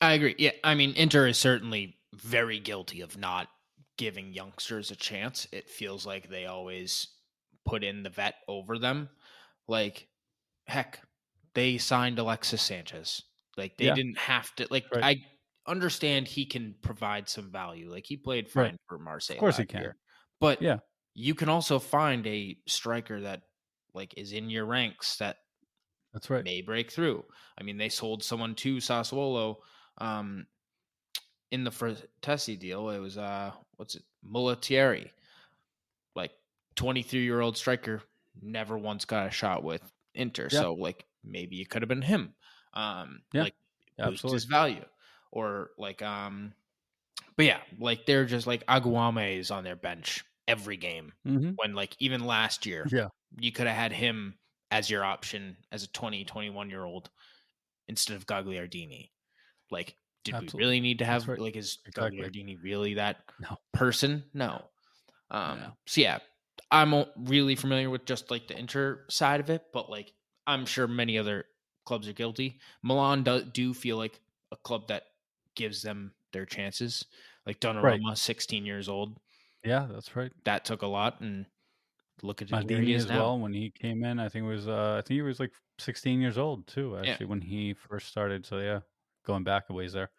[0.00, 0.34] I agree.
[0.38, 3.48] Yeah, I mean, Inter is certainly very guilty of not
[3.96, 5.46] giving youngsters a chance.
[5.52, 7.08] It feels like they always
[7.64, 9.08] put in the vet over them.
[9.68, 10.08] Like,
[10.66, 11.00] heck,
[11.54, 13.22] they signed Alexis Sanchez.
[13.56, 13.94] Like, they Yeah.
[13.94, 14.66] didn't have to.
[14.70, 15.04] Like, Right.
[15.04, 17.90] I understand he can provide some value.
[17.90, 18.80] Like, he played fine Right.
[18.88, 19.36] for Marseille.
[19.36, 19.80] Of course he can.
[19.80, 19.96] year.
[20.40, 20.78] But Yeah.
[21.14, 23.42] you can also find a striker that
[23.94, 25.38] like is in your ranks that
[26.12, 26.44] That's right.
[26.44, 27.24] may break through.
[27.58, 29.56] I mean, they sold someone to Sassuolo
[29.98, 30.46] um,
[31.50, 32.90] in the Frattesi deal.
[32.90, 35.10] It was uh, what's it, Mulattieri,
[36.14, 36.32] like
[36.74, 38.02] twenty three year old striker,
[38.40, 39.82] never once got a shot with
[40.14, 40.48] Inter.
[40.50, 40.60] Yeah.
[40.60, 42.34] So like maybe it could have been him.
[42.74, 43.54] Um, Yeah, like
[43.98, 44.84] boost his value,
[45.30, 46.54] or like um,
[47.36, 51.74] but yeah, like they're just like Agoumé is on their bench every game hmm when
[51.74, 53.08] like even last year Yeah.
[53.40, 54.38] you could have had him
[54.70, 57.10] as your option as a 20 21 year old
[57.88, 59.10] instead of gagliardini
[59.70, 60.58] like did Absolutely.
[60.58, 61.38] we really need to have right.
[61.38, 62.18] like is Exactly.
[62.18, 63.56] gagliardini really that No.
[63.72, 64.62] person no
[65.30, 66.18] um so yeah
[66.70, 70.12] i'm really familiar with just like the inter side of it but like
[70.46, 71.44] i'm sure many other
[71.84, 74.20] clubs are guilty milan do, do feel like
[74.52, 75.04] a club that
[75.54, 77.04] gives them their chances
[77.46, 79.18] like Donnarumma, 16 years old
[79.64, 80.32] Yeah, that's right.
[80.44, 81.46] that took a lot and
[82.22, 83.18] look at where he as now.
[83.18, 83.38] well.
[83.38, 86.20] When he came in, I think it was uh, I think he was like 16
[86.20, 86.98] years old too.
[87.02, 87.10] Yeah.
[87.10, 88.44] Actually, when he first started.
[88.46, 88.80] So yeah,
[89.26, 90.10] going back a ways there.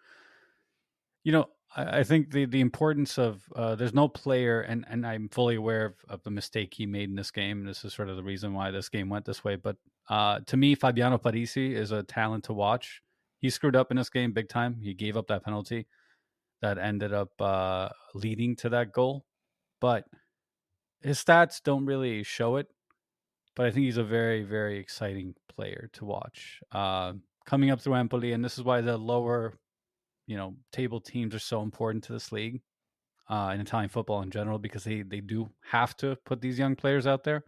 [1.24, 5.06] You know, I, I think the the importance of uh, there's no player, and and
[5.06, 7.66] I'm fully aware of, of the mistake he made in this game.
[7.66, 9.56] This is sort of the reason why this game went this way.
[9.56, 9.78] But
[10.10, 13.02] uh, to me, Fabiano Parisi is a talent to watch.
[13.40, 14.78] He screwed up in this game big time.
[14.82, 15.88] He gave up that penalty
[16.62, 19.26] that ended up uh, leading to that goal,
[19.80, 20.06] but
[21.02, 22.68] his stats don't really show it.
[23.56, 26.62] But I think he's a very, very exciting player to watch.
[26.72, 27.14] Uh,
[27.48, 29.58] coming up through Empoli, and this is why the lower,
[30.28, 32.62] you know, table teams are so important to this league
[33.30, 36.76] uh, in Italian football in general because they they do have to put these young
[36.76, 37.44] players out there.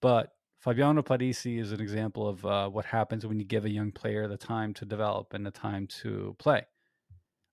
[0.00, 3.92] But Fabiano Parisi is an example of uh, what happens when you give a young
[3.92, 6.66] player the time to develop and the time to play.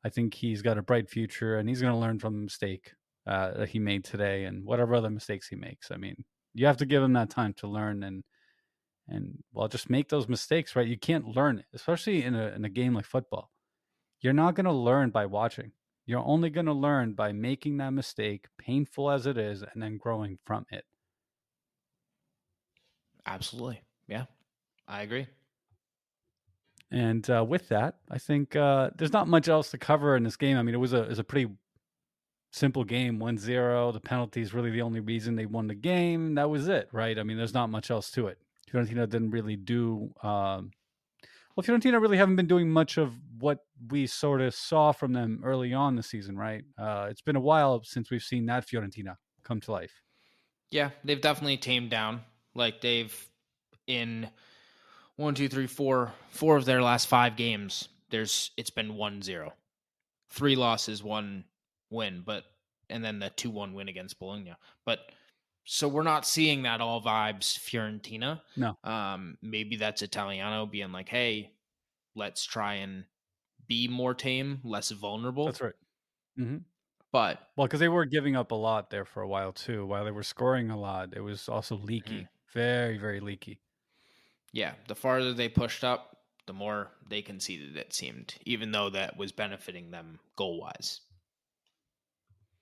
[0.03, 2.93] I think he's got a bright future, and he's going to learn from the mistake
[3.27, 5.91] uh, that he made today and whatever other mistakes he makes.
[5.91, 8.23] I mean, you have to give him that time to learn and
[9.11, 10.87] and well, just make those mistakes, right?
[10.87, 13.51] You can't learn especially in a in a game like football.
[14.21, 15.71] You're not going to learn by watching.
[16.05, 19.97] You're only going to learn by making that mistake, painful as it is, and then
[19.97, 20.83] growing from it.
[23.25, 23.81] Absolutely.
[24.07, 24.25] Yeah.
[24.87, 25.27] I agree.
[26.91, 30.35] And uh, with that, I think uh, there's not much else to cover in this
[30.35, 30.57] game.
[30.57, 31.49] I mean, it was a it was a pretty
[32.51, 33.93] simple game, 1-0.
[33.93, 36.35] The penalty is really the only reason they won the game.
[36.35, 37.17] That was it, right?
[37.17, 38.37] I mean, there's not much else to it.
[38.71, 40.13] Fiorentina didn't really do.
[40.23, 40.71] Um,
[41.55, 45.41] well, Fiorentina really haven't been doing much of what we sort of saw from them
[45.43, 46.63] early on the season, right?
[46.77, 50.01] Uh, it's been a while since we've seen that Fiorentina come to life.
[50.69, 52.21] Yeah, they've definitely tamed down.
[52.55, 53.29] Like they've
[53.87, 54.29] in
[55.17, 59.53] one, two, three, four, four of their last five games, there's it's been one zero,
[60.29, 61.45] three losses, one
[61.89, 62.45] win, but
[62.89, 64.55] and then the two one win against Bologna.
[64.85, 64.99] But
[65.63, 68.41] so we're not seeing that all vibes Fiorentina.
[68.57, 68.77] No.
[68.83, 71.53] Um, maybe that's Italiano being like, hey,
[72.15, 73.05] let's try and
[73.67, 75.45] be more tame, less vulnerable.
[75.45, 75.73] That's right.
[76.39, 76.57] Mm-hmm.
[77.11, 79.85] But Well, because they were giving up a lot there for a while too.
[79.85, 83.59] While they were scoring a lot, it was also leaky, very, very leaky.
[84.53, 89.17] yeah, the farther they pushed up, the more they conceded, it seemed, even though that
[89.17, 91.01] was benefiting them goal wise.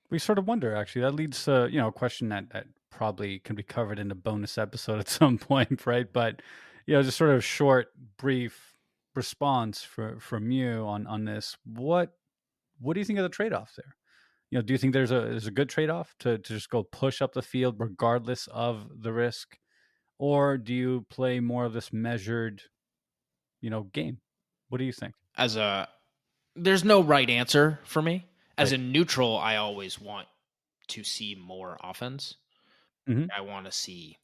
[0.10, 1.04] We sort of wonder, actually.
[1.04, 4.16] That leads to you know a question that that probably can be covered in a
[4.16, 6.12] bonus episode at some point, right?
[6.12, 6.42] But
[6.86, 8.76] you know, just sort of short, brief
[9.16, 11.58] response for from you on on this.
[11.66, 12.12] What
[12.80, 13.96] what do you think of the trade off there?
[14.52, 16.70] You know, do you think there's a there's a good trade off to to just
[16.70, 19.58] go push up the field regardless of the risk,
[20.18, 22.64] or do you play more of this measured,
[23.62, 24.20] you know, game?
[24.70, 25.14] What do you think?
[25.36, 25.88] As a,
[26.56, 28.26] there's no right answer for me.
[28.58, 28.80] As Right.
[28.80, 30.28] a neutral, I always want
[30.90, 32.36] to see more offense.
[33.10, 33.30] Mhm.
[33.36, 34.18] I want to see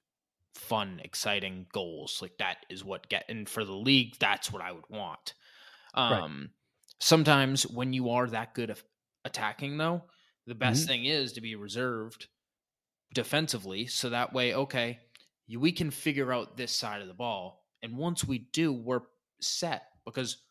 [0.55, 2.21] fun, exciting goals.
[2.21, 5.35] Like that is what get and for the league, that's what I would want.
[6.07, 6.25] Right.
[6.25, 6.51] Um
[7.01, 8.83] sometimes when you are that good of
[9.25, 10.09] attacking though,
[10.47, 10.87] the best Mhm.
[10.87, 12.29] thing is to be reserved
[13.13, 14.99] defensively so that way okay,
[15.57, 19.01] we can figure out this side of the ball and once we do, we're
[19.41, 20.45] set because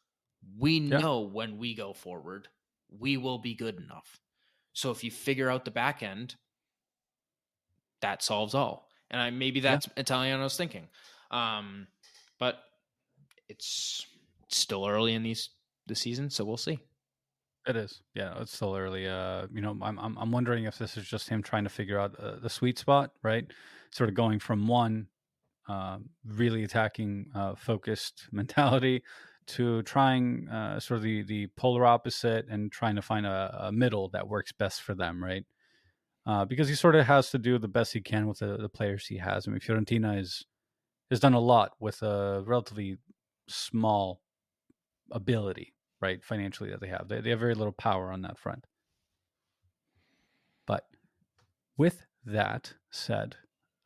[0.58, 1.00] we Yeah.
[1.00, 2.48] know when we go forward,
[2.88, 4.20] we will be good enough.
[4.74, 6.36] So if you figure out the back end,
[8.04, 8.88] that solves all.
[9.10, 9.94] And I maybe that's Yeah.
[9.96, 10.88] Italiano's thinking.
[11.30, 11.88] Um,
[12.38, 12.64] but
[13.48, 14.06] it's
[14.50, 15.50] still early in these
[15.86, 16.80] the season, so we'll see.
[17.66, 18.02] It is.
[18.14, 19.08] Yeah, it's still early.
[19.08, 21.98] Uh, you know, I'm I'm I'm wondering if this is just him trying to figure
[21.98, 23.50] out uh, the sweet spot, right?
[23.90, 25.08] Sort of going from one
[25.68, 29.02] um, really attacking uh, focused mentality
[29.48, 33.72] to trying uh, sort of the the polar opposite and trying to find a, a
[33.72, 35.44] middle that works best for them, right?
[36.26, 38.68] Uh, because he sort of has to do the best he can with the, the
[38.68, 39.46] players he has.
[39.46, 40.46] I mean, Fiorentina is
[41.10, 42.96] has done a lot with a relatively
[43.46, 44.22] small
[45.10, 47.08] ability, right, financially that they have.
[47.08, 48.66] They, they have very little power on that front.
[50.66, 50.86] But
[51.76, 53.36] with that said,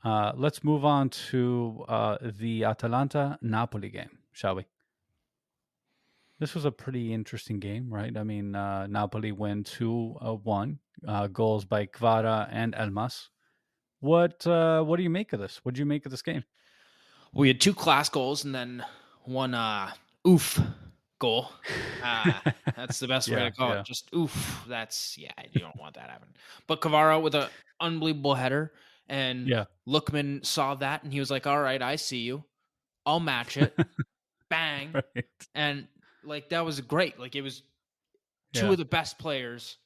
[0.04, 4.66] uh, let's move on to uh, the Atalanta Napoli game, shall we?
[6.38, 8.16] This was a pretty interesting game, right?
[8.16, 13.28] I mean, uh, Napoli win 2 uh, 1, uh, goals by Kvara and Elmas.
[14.00, 15.60] What uh, what do you make of this?
[15.64, 16.44] What do you make of this game?
[17.34, 18.84] We had two class goals and then
[19.24, 19.90] one uh
[20.26, 20.60] oof
[21.18, 21.50] goal.
[22.02, 22.32] Uh,
[22.76, 23.80] that's the best way to call yeah.
[23.80, 23.86] it.
[23.86, 24.64] Just oof.
[24.68, 26.34] That's yeah, you don't want that happening.
[26.66, 27.48] But Kvara with an
[27.80, 28.72] unbelievable header,
[29.08, 29.64] and Yeah.
[29.86, 32.44] Lookman saw that and he was like, "All right, I see you.
[33.04, 33.76] I'll match it."
[34.48, 35.24] Bang, Right.
[35.54, 35.86] and
[36.24, 37.18] like that was great.
[37.18, 37.62] Like it was
[38.54, 38.72] two Yeah.
[38.72, 39.76] of the best players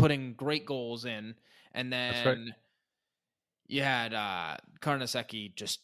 [0.00, 1.34] putting great goals in,
[1.72, 2.54] and then right.
[3.66, 5.80] you had uh Carnesecchi just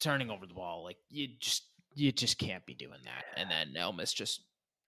[0.00, 0.84] turning over the ball.
[0.84, 3.24] Like you just you just can't be doing that.
[3.36, 4.42] And then Elmas just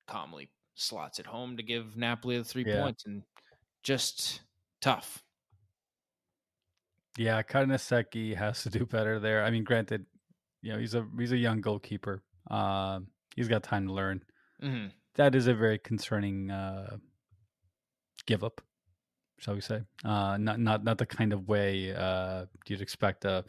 [0.07, 2.75] calmly slots it home to give Napoli the three Yeah.
[2.81, 3.23] points, and
[3.83, 4.43] just
[4.81, 5.25] tough.
[7.17, 9.45] Yeah, Carnesecchi has to do better there.
[9.45, 10.07] I mean, granted,
[10.63, 12.23] you know, he's a he's a young goalkeeper.
[12.51, 14.23] Um, he's got time to learn.
[14.61, 16.99] hmm That is a very concerning uh,
[18.29, 18.61] give up,
[19.39, 19.81] shall we say?
[20.05, 23.45] Uh, not not not the kind of way uh, you'd expect a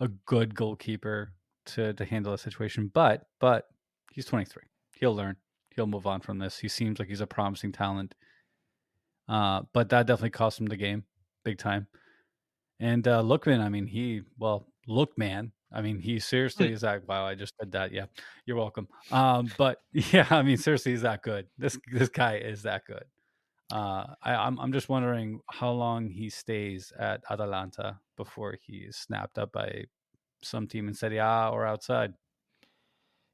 [0.00, 1.32] a good goalkeeper
[1.66, 2.90] to to handle a situation.
[2.92, 3.68] But but
[4.12, 4.62] he's 23.
[5.00, 5.36] He'll learn.
[5.74, 6.58] He'll move on from this.
[6.58, 8.14] He seems like he's a promising talent.
[9.28, 11.04] Uh, but that definitely cost him the game,
[11.44, 11.86] big time.
[12.80, 15.52] And uh, Lookman, I mean, he well, look, man.
[15.72, 17.06] I mean, he seriously is that.
[17.06, 17.92] Wow, I just said that.
[17.92, 18.06] Yeah,
[18.46, 18.88] you're welcome.
[19.10, 21.46] Um, but yeah, I mean, seriously, he's that good.
[21.56, 23.04] This this guy is that good.
[23.70, 29.38] Uh, I, I'm I'm just wondering how long he stays at Atalanta before he's snapped
[29.38, 29.84] up by
[30.42, 32.14] some team in Serie A or outside.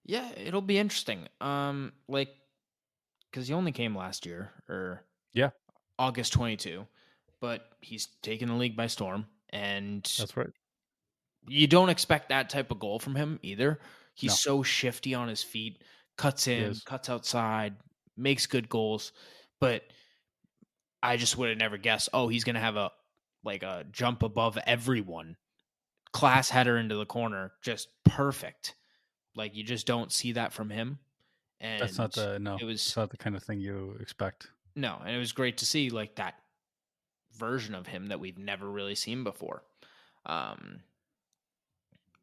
[0.05, 1.29] Yeah, it'll be interesting.
[1.40, 2.31] Um, like
[3.31, 5.51] because he only came last year or Yeah.
[5.99, 6.87] August twenty two,
[7.40, 10.51] but he's taken the league by storm, and That's right.
[11.47, 13.81] you don't expect that type of goal from him either.
[14.14, 14.35] He's No.
[14.35, 15.83] so shifty on his feet,
[16.16, 17.77] cuts in, cuts outside,
[18.16, 19.12] makes good goals.
[19.61, 19.85] But
[21.05, 22.09] I just would have never guessed.
[22.12, 22.91] Oh, he's gonna have a
[23.45, 25.37] like a jump above everyone,
[26.12, 28.74] class header into the corner, just perfect.
[29.37, 30.99] Like you just don't see that from him.
[31.61, 32.57] And That's not the no.
[32.61, 34.49] it was- not the kind of thing you expect.
[34.76, 36.35] no, and it was great to see like that
[37.37, 39.62] version of him that we've never really seen before.
[40.26, 40.81] Um,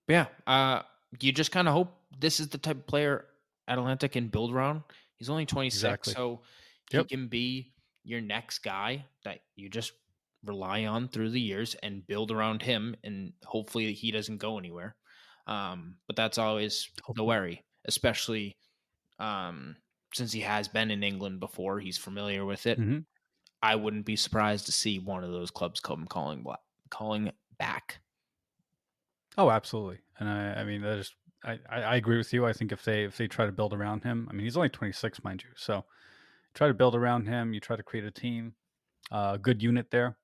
[0.07, 0.81] yeah, uh,
[1.19, 3.25] you just kind of hope this is the type of player
[3.67, 4.81] Atalanta can build around.
[5.17, 6.13] He's only 26, Exactly.
[6.13, 6.41] so
[6.91, 7.05] Yep.
[7.09, 7.71] he can be
[8.03, 9.93] your next guy that you just
[10.43, 14.97] rely on through the years and build around him, and hopefully he doesn't go anywhere.
[15.47, 18.57] Um, but that's always the worry, especially
[19.19, 19.77] um,
[20.13, 21.79] since he has been in England before.
[21.79, 22.81] He's familiar with it.
[22.81, 23.05] Mhm.
[23.63, 26.45] I wouldn't be surprised to see one of those clubs come calling
[26.91, 28.01] calling back.
[29.37, 30.01] Oh, absolutely.
[30.19, 32.45] And I, I mean, that is, I, I, I agree with you.
[32.45, 34.69] I think if they if they try to build around him, I mean, he's only
[34.69, 35.49] 26, mind you.
[35.55, 35.85] So
[36.53, 37.53] try to build around him.
[37.53, 38.53] You try to create a team,
[39.11, 40.17] a uh, good unit there.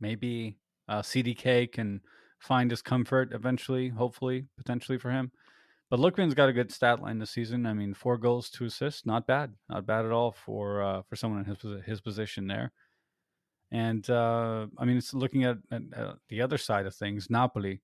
[0.00, 0.56] Maybe
[0.88, 2.00] uh, CDK can
[2.38, 5.30] find his comfort eventually, hopefully, potentially for him.
[5.90, 7.66] But Lookman's got a good stat line this season.
[7.66, 11.16] I mean, four goals, two assists, not bad, not bad at all for uh, for
[11.16, 12.72] someone in his his position there.
[13.70, 17.30] And uh, I mean, it's looking at, at, at the other side of things.
[17.30, 17.80] Napoli,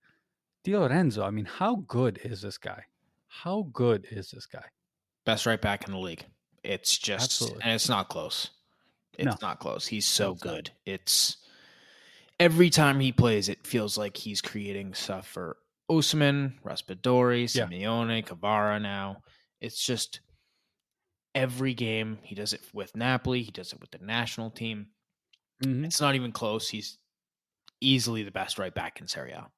[0.65, 2.85] Di Lorenzo, I mean, how good is this guy?
[3.27, 4.65] How good is this guy?
[5.25, 6.27] Best right back in the league.
[6.69, 7.63] It's just Absolutely.
[7.63, 8.51] and it's not close.
[9.19, 9.35] It's No.
[9.41, 9.87] not close.
[9.87, 10.55] He's so it's not.
[10.55, 10.71] good.
[10.85, 11.39] It's
[12.39, 15.57] every time he plays, it feels like he's creating stuff for
[15.91, 17.67] Osimhen, Raspadori, Yeah.
[17.67, 19.23] Simeone, Kvara now.
[19.61, 20.21] It's just
[21.35, 24.89] every game he does it with Napoli, he does it with the national team.
[25.65, 25.87] Mhm.
[25.87, 26.69] It's not even close.
[26.69, 26.99] He's
[27.81, 29.51] easily the best right back in Serie A.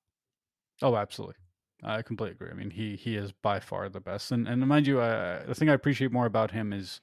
[0.82, 1.36] Oh, absolutely.
[1.82, 2.50] I completely agree.
[2.50, 5.54] I mean, he he is by far the best, and and mind you, uh, the
[5.54, 7.00] thing I appreciate more about him is,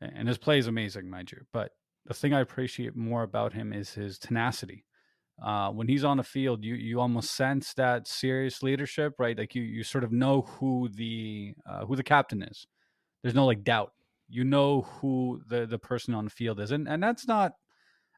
[0.00, 1.72] and his play is amazing, mind you, but
[2.06, 4.84] the thing I appreciate more about him is his tenacity.
[5.42, 9.38] Uh, when he's on the field, you you almost sense that serious leadership, right?
[9.38, 12.66] Like you you sort of know who the uh, who the captain is.
[13.22, 13.92] There's no like doubt.
[14.28, 17.54] You know who the the person on the field is, and and that's not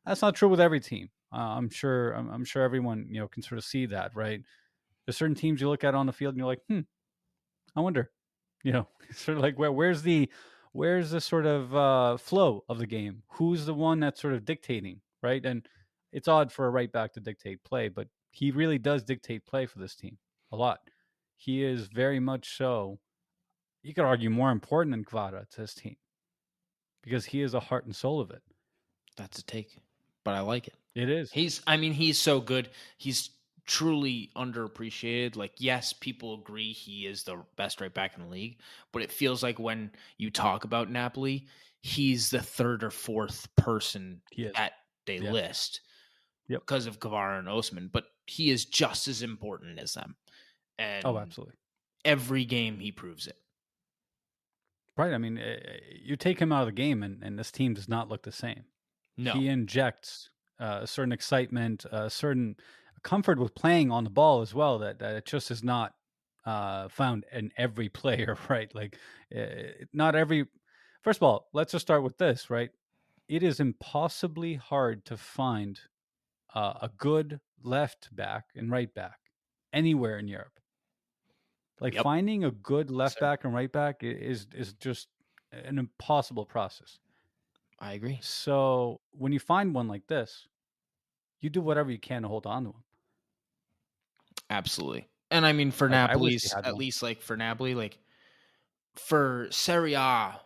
[0.06, 1.10] that's not true with every team.
[1.32, 4.42] Uh, I'm sure I'm, I'm sure everyone you know can sort of see that, right?
[5.06, 6.80] There's certain teams you look at on the field and you're like, hmm,
[7.74, 8.10] I wonder,
[8.62, 10.30] you know, sort of like where where's the
[10.72, 13.22] where's the sort of uh, flow of the game?
[13.32, 15.44] Who's the one that's sort of dictating, right?
[15.44, 15.66] And
[16.12, 19.66] it's odd for a right back to dictate play, but he really does dictate play
[19.66, 20.18] for this team
[20.50, 20.80] a lot.
[21.36, 22.98] He is very much so.
[23.82, 25.96] You could argue more important than Kvara to this team
[27.02, 28.42] because he is the heart and soul of it.
[29.16, 29.76] That's a take,
[30.24, 30.74] but I like it.
[30.94, 31.32] It is.
[31.32, 32.68] He's I mean, he's so good.
[32.96, 33.30] He's
[33.66, 35.36] truly underappreciated.
[35.36, 38.60] Like, yes, people agree he is the best right back in the league,
[38.92, 41.48] but it feels like when you talk about Napoli,
[41.82, 44.22] he's the third or fourth person
[44.54, 44.74] that
[45.06, 45.32] they Yeah.
[45.32, 45.80] list
[46.48, 46.62] Yep.
[46.62, 50.16] because of Kvara and Osimhen, but he is just as important as them.
[50.78, 51.56] And Oh, absolutely.
[52.04, 53.38] every game he proves it.
[54.96, 55.14] Right.
[55.14, 57.74] I mean, eh, eh, you take him out of the game, and, and this team
[57.74, 58.64] does not look the same.
[59.16, 59.32] No.
[59.32, 62.56] He injects uh, a certain excitement, a certain
[63.02, 64.78] comfort with playing on the ball as well.
[64.78, 65.94] That that it just is not
[66.44, 68.36] uh, found in every player.
[68.48, 68.74] Right.
[68.74, 68.98] Like,
[69.36, 70.46] uh, not every.
[71.02, 72.50] First of all, let's just start with this.
[72.50, 72.70] Right.
[73.28, 75.80] It is impossibly hard to find
[76.54, 79.18] uh, a good left back and right back
[79.72, 80.58] anywhere in Europe.
[81.80, 82.02] Like Yep.
[82.02, 85.08] finding a good left back and right back is is just
[85.52, 86.98] an impossible process.
[87.78, 88.20] I agree.
[88.20, 90.48] So when you find one like this,
[91.40, 92.84] you do whatever you can to hold on to him.
[94.52, 95.08] Absolutely.
[95.30, 96.76] And I mean for I- I Napoli's at one.
[96.76, 97.98] least like for Napoli, like
[98.96, 100.40] for Serie A,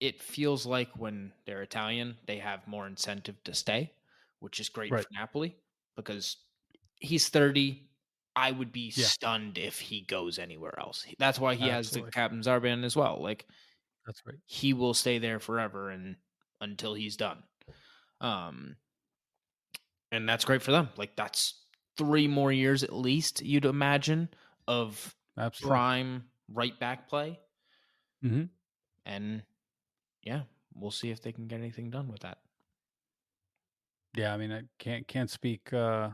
[0.00, 3.94] it feels like when they're Italian, they have more incentive to stay,
[4.40, 5.04] which is great Right.
[5.04, 5.56] for Napoli
[5.96, 6.36] because
[7.00, 7.90] he's 30.
[8.36, 9.06] I would be Yeah.
[9.06, 11.06] stunned if he goes anywhere else.
[11.18, 13.22] That's why he has the captain's armband as well.
[13.22, 13.46] Like
[14.06, 14.38] That's right.
[14.46, 16.16] he will stay there forever and
[16.60, 17.44] until he's done.
[18.20, 18.78] Um
[20.12, 20.90] and that's great for them.
[20.96, 21.63] Like that's
[21.96, 24.28] 3 more years at least you'd imagine
[24.66, 25.70] of Absolutely.
[25.70, 27.38] prime right back play.
[28.24, 28.48] Mhm.
[29.06, 29.42] And
[30.22, 30.42] yeah,
[30.74, 32.38] we'll see if they can get anything done with that.
[34.16, 36.10] Yeah, I mean, I can't can't speak uh,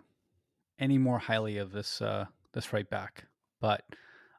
[0.79, 3.27] any more highly of this uh, this right back,
[3.61, 3.85] but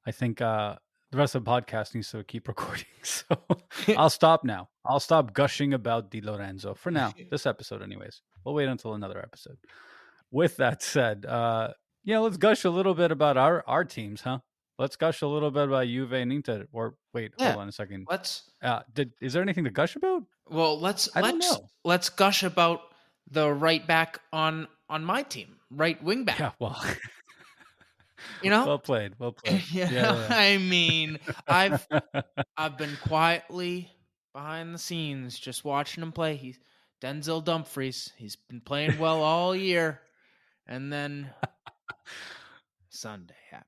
[0.06, 0.76] I think uh,
[1.12, 2.86] the rest of the podcast needs to keep recording.
[3.04, 3.24] So
[3.98, 4.70] I'll stop now.
[4.84, 7.14] I'll stop gushing about Di Lorenzo for now.
[7.30, 8.22] This episode, anyways.
[8.44, 9.58] We'll wait until another episode.
[10.32, 11.74] With that said, uh,
[12.04, 14.40] yeah, let's gush a little bit about our our teams, huh?
[14.80, 16.66] Let's gush a little bit about Juve and Inter.
[16.72, 17.52] Or wait, Yeah.
[17.52, 18.08] hold on a second.
[18.10, 20.24] Let's Uh, did is there anything to gush about?
[20.50, 21.70] well, let's I don't let's know.
[21.84, 22.82] let's gush about
[23.30, 26.40] the right back on on my team, right wing back.
[26.40, 26.82] Yeah, well,
[28.42, 28.66] You know?
[28.66, 29.64] well played, well played.
[29.72, 30.28] yeah, yeah.
[30.30, 31.88] I mean, I've
[32.58, 33.92] I've been quietly
[34.34, 36.36] behind the scenes just watching him play.
[36.38, 36.58] He's
[37.02, 38.14] Denzel Dumfries.
[38.18, 40.00] He's been playing well all year.
[40.72, 41.30] And then
[42.90, 43.68] Sunday happens.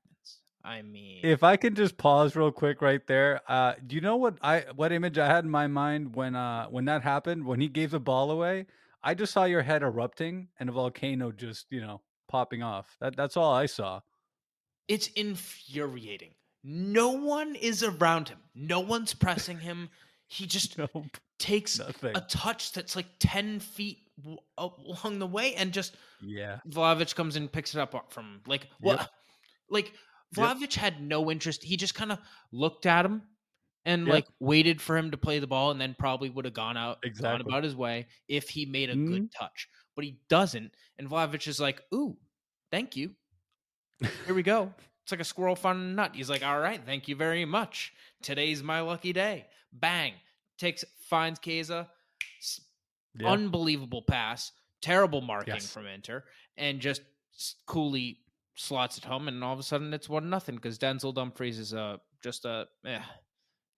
[0.64, 4.16] I mean, if I can just pause real quick right there, uh, do you know
[4.16, 7.60] what I what image I had in my mind when uh when that happened when
[7.60, 8.66] he gave the ball away?
[9.02, 12.96] I just saw your head erupting and a volcano just you know popping off.
[13.00, 14.00] That that's all I saw.
[14.88, 16.32] it's infuriating.
[16.62, 18.38] No one is around him.
[18.54, 19.90] No one's pressing him.
[20.28, 22.16] He just Nope, takes nothing.
[22.16, 23.98] a touch that's like 10 feet
[24.58, 28.98] along the way and just Yeah, Vlahovic comes and picks it up from like what
[29.00, 29.10] Yep.
[29.70, 29.94] like
[30.36, 30.72] Yep.
[30.74, 31.62] Had no interest.
[31.62, 32.18] He just kind of
[32.52, 33.22] looked at him
[33.84, 34.12] and Yep.
[34.14, 37.02] like waited for him to play the ball and then probably would have gone out
[37.02, 37.44] gone Exactly.
[37.48, 39.06] about his way if he made a Mhm.
[39.06, 39.68] good touch.
[39.96, 42.16] But he doesn't and Vlahovic is like, "Ooh,
[42.70, 43.14] thank you.
[44.26, 46.14] Here we go." It's like a squirrel finding a nut.
[46.14, 47.92] He's like, "All right, thank you very much.
[48.22, 50.14] Today's my lucky day." Bang.
[50.58, 51.90] Takes finds Chiesa.
[53.18, 53.28] Yeah.
[53.28, 54.52] unbelievable pass,
[54.82, 55.72] terrible marking Yes.
[55.72, 56.24] from Inter,
[56.56, 57.02] and just
[57.66, 58.20] coolly
[58.56, 61.72] slots it home, and all of a sudden it's one nothing because Denzel Dumfries is
[61.72, 63.02] a just a eh,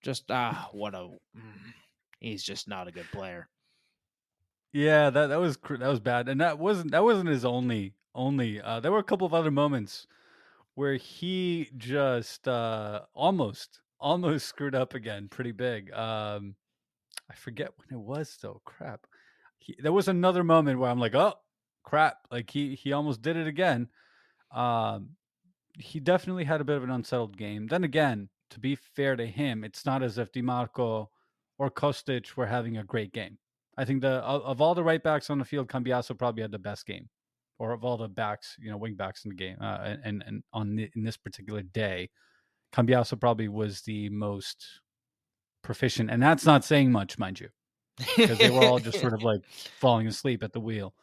[0.03, 1.72] just ah what a mm,
[2.20, 3.49] he's just not a good player.
[4.72, 8.61] Yeah, that that was that was bad, and that wasn't that wasn't his only only.
[8.61, 10.07] Uh, there were a couple of other moments
[10.74, 15.91] where he just uh, almost almost screwed up again, pretty big.
[15.93, 16.57] Um,
[17.30, 18.61] I forget when it was though.
[18.66, 19.07] Crap.
[19.67, 21.35] He, there was another moment where I'm like, oh
[21.83, 22.19] crap!
[22.31, 23.89] Like he he almost did it again.
[24.55, 25.11] Um,
[25.77, 27.67] he definitely had a bit of an unsettled game.
[27.67, 31.09] Then again, to be fair to him, it's not as if Dimarco
[31.59, 33.39] or Kostic were having a great game.
[33.77, 36.59] I think the of, all the right backs on the field, Cambiaso probably had the
[36.59, 37.09] best game,
[37.59, 40.43] or of all the backs, you know, wing backs in the game, uh, and and
[40.53, 42.09] on the, in this particular day,
[42.73, 44.64] Cambiaso probably was the most
[45.62, 47.49] proficient, and that's not saying much, mind you,
[48.16, 49.40] because they were all just sort of like
[49.78, 50.94] falling asleep at the wheel,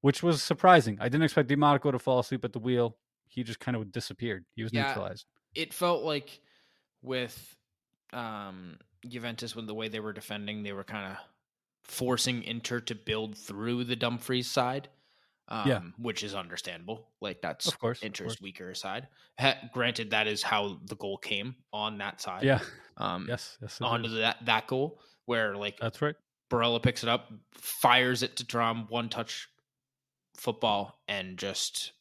[0.00, 0.98] which was surprising.
[1.00, 2.96] I didn't expect Dimarco to fall asleep at the wheel.
[3.28, 4.44] He just kind of disappeared.
[4.54, 4.88] He was Yeah.
[4.88, 5.26] neutralized.
[5.54, 6.40] it felt like
[7.02, 7.56] with
[8.12, 11.18] um Juventus when the way they were defending, they were kind of
[11.84, 14.88] forcing Inter to build through the Dumfries side.
[15.48, 15.80] Um, Yeah.
[15.98, 17.06] which is understandable.
[17.20, 18.40] Like that's Of course, of Inter's course.
[18.40, 19.06] weaker side.
[19.38, 22.42] Ha- granted, that is how the goal came on that side.
[22.42, 22.58] Yeah.
[22.96, 23.56] Um, Yes.
[23.62, 23.80] Yes.
[23.80, 26.14] onto that that goal where like That's right.
[26.50, 29.48] Barella picks it up, fires it to Thuram, one touch
[30.36, 31.92] football, and just.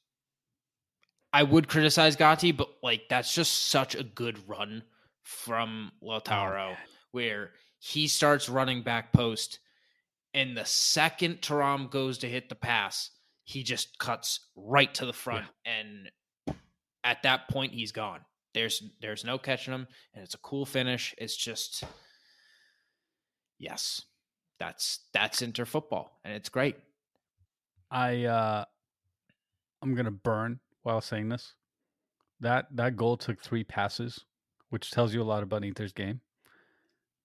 [1.33, 4.83] I would criticize Gatti, but like that's just such a good run
[5.23, 6.77] from oh, Lautaro, man.
[7.11, 9.59] where he starts running back post,
[10.33, 13.09] and the second Thuram goes to hit the pass,
[13.43, 16.09] he just cuts right to the front, and
[17.03, 18.21] at that point he's gone.
[18.53, 21.13] There's there's no catching him, and it's a cool finish.
[21.17, 21.83] It's just
[23.59, 24.01] yes,
[24.59, 26.77] that's that's Inter football, and it's great.
[27.91, 28.65] I uh
[29.81, 31.53] I'm gonna burn while saying this.
[32.39, 34.25] That that goal took three passes,
[34.69, 36.21] which tells you a lot about Inter's game.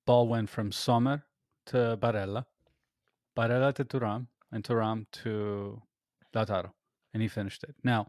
[0.06, 1.24] Ball went from Sommer
[1.66, 2.46] to Barella,
[3.36, 5.80] Barella to Thuram, and Thuram to
[6.34, 6.70] Lautaro,
[7.12, 7.74] and he finished it.
[7.84, 8.08] Now,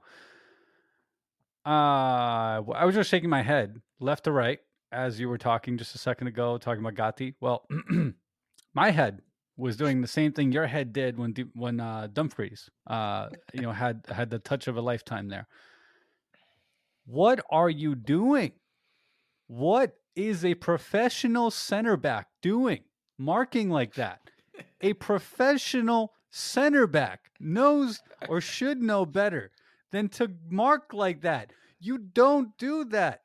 [1.65, 4.59] uh, I was just shaking my head left to right
[4.91, 7.35] as you were talking just a second ago, talking about Gatti.
[7.39, 7.67] Well,
[8.73, 9.21] my head
[9.57, 13.71] was doing the same thing your head did when when uh, Dumfries, uh, you know,
[13.71, 15.47] had had the touch of a lifetime there.
[17.05, 18.53] What are you doing?
[19.47, 22.83] What is a professional center back doing?
[23.17, 24.21] Marking like that.
[24.81, 29.51] A professional center back knows or should know better
[29.91, 31.51] than to mark like that.
[31.79, 33.20] You don't do that.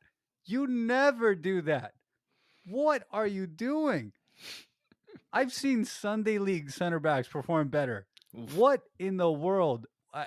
[0.47, 1.93] You never do that.
[2.67, 4.13] What are you doing?
[5.33, 8.07] I've seen Sunday League center backs perform better.
[8.39, 8.55] Oof.
[8.55, 9.87] What in the world?
[10.15, 10.27] I, I,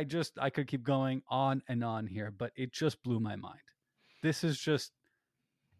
[0.00, 3.36] I just I could keep going on and on here, but it just blew my
[3.36, 3.58] mind.
[4.22, 4.92] This is just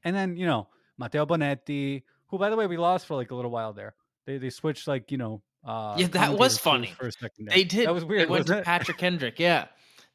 [0.03, 0.69] and then, you know,
[0.99, 3.95] Matteo Bonetti, who by the way we lost for like a little while there.
[4.27, 6.95] They they switched like, you know, uh Yeah, that was funny.
[6.99, 7.57] For a second there.
[7.57, 7.87] They did.
[7.87, 8.29] That was weird.
[8.29, 8.65] They went to it?
[8.65, 9.39] Patrick Kendrick.
[9.39, 9.67] Yeah,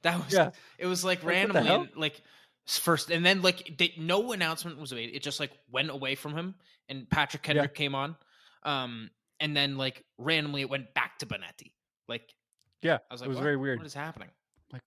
[0.01, 0.33] that was.
[0.33, 0.51] Yeah.
[0.77, 2.21] It was like randomly, like
[2.77, 5.13] first, and then like they, no announcement was made.
[5.15, 6.55] It just like went away from him,
[6.87, 8.15] and Patrick Kendrick came on.
[8.63, 9.09] Um,
[9.39, 11.71] and then like randomly it went back to Bonetti.
[12.07, 12.33] Like
[12.81, 13.79] Yeah, I was like, it was "What- very weird.
[13.79, 14.29] What is happening?
[14.71, 14.81] Like,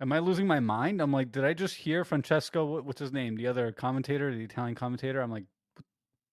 [0.00, 1.00] am I losing my mind?
[1.02, 2.64] I'm like, did I just hear Francesco?
[2.64, 3.36] what- What's his name?
[3.36, 5.20] The other commentator, the Italian commentator.
[5.20, 5.44] I'm like,
[5.76, 5.84] what,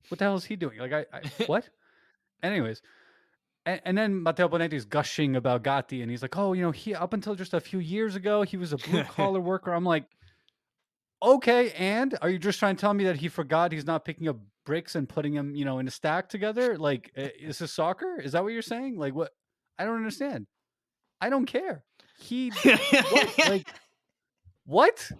[0.09, 0.79] what the hell is he doing?
[0.79, 1.67] Like, I, I what?
[2.41, 2.81] Anyways,
[3.65, 6.95] and, and then Matteo Bonetti's gushing about Gatti, and he's like, oh, you know, he
[6.95, 9.73] up until just a few years ago, he was a blue collar worker.
[9.73, 10.05] I'm like,
[11.21, 14.27] okay, and are you just trying to tell me that he forgot he's not picking
[14.27, 16.77] up bricks and putting them, you know, in a stack together?
[16.77, 18.19] Like, is this soccer?
[18.21, 18.97] Is that what you're saying?
[18.97, 19.31] Like, what?
[19.79, 20.47] I don't understand.
[21.21, 21.83] I don't care.
[22.19, 23.37] He what?
[23.49, 23.67] Like
[24.65, 25.11] what?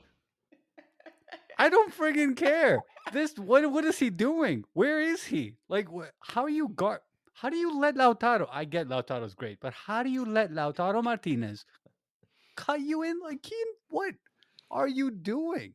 [1.57, 2.79] I don't friggin' care.
[3.13, 4.63] This what what is he doing?
[4.73, 5.55] Where is he?
[5.69, 6.99] Like wh- how you guard
[7.33, 8.47] how do you let Lautaro?
[8.51, 11.65] I get Lautaro's great, but how do you let Lautaro Martinez
[12.55, 13.55] cut you in like he
[13.89, 14.15] what
[14.69, 15.73] are you doing?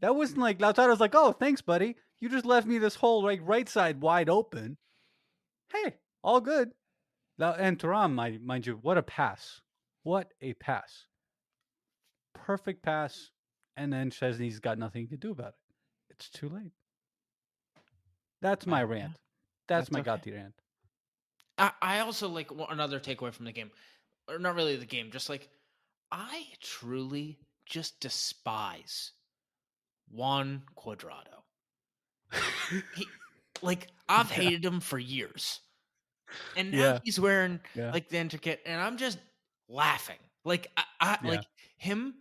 [0.00, 1.96] That wasn't like Lautaro's like, "Oh, thanks, buddy.
[2.20, 4.76] You just left me this whole like right side wide open."
[5.72, 6.72] Hey, all good.
[7.38, 9.60] And Thuram, mind, you, what a pass.
[10.02, 11.06] What a pass.
[12.34, 13.30] Perfect pass.
[13.76, 15.54] And then Szczesny's got nothing to do about it.
[16.10, 16.72] It's too late.
[18.40, 19.18] That's my rant.
[19.68, 20.10] That's, That's my okay.
[20.10, 20.54] Gatti rant.
[21.58, 23.70] I, I also like another takeaway from the game,
[24.28, 25.48] or not really the game, just like
[26.12, 29.12] I truly just despise
[30.10, 31.42] Juan Cuadrado.
[32.96, 33.06] He,
[33.62, 34.34] like I've Yeah.
[34.36, 35.60] hated him for years,
[36.56, 36.98] and now Yeah.
[37.04, 37.92] he's wearing Yeah.
[37.92, 39.18] like the intricate, and I'm just
[39.68, 40.18] laughing.
[40.44, 41.44] Like I, I like
[41.76, 42.14] him.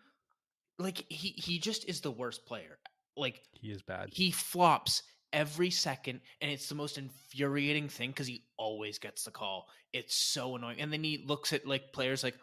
[0.78, 2.80] Like he he just is the worst player.
[3.16, 4.10] Like He is bad.
[4.12, 9.32] he flops every second, and it's the most infuriating thing because he always gets the
[9.32, 9.68] call.
[9.94, 10.82] It's so annoying.
[10.82, 12.36] And then he looks at like players like,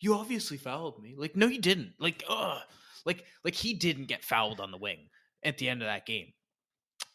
[0.00, 1.94] "You obviously fouled me." Like, no, you didn't.
[1.98, 2.62] Like, ugh.
[3.04, 5.08] Like, like he didn't get fouled on the wing
[5.42, 6.32] at the end of that game,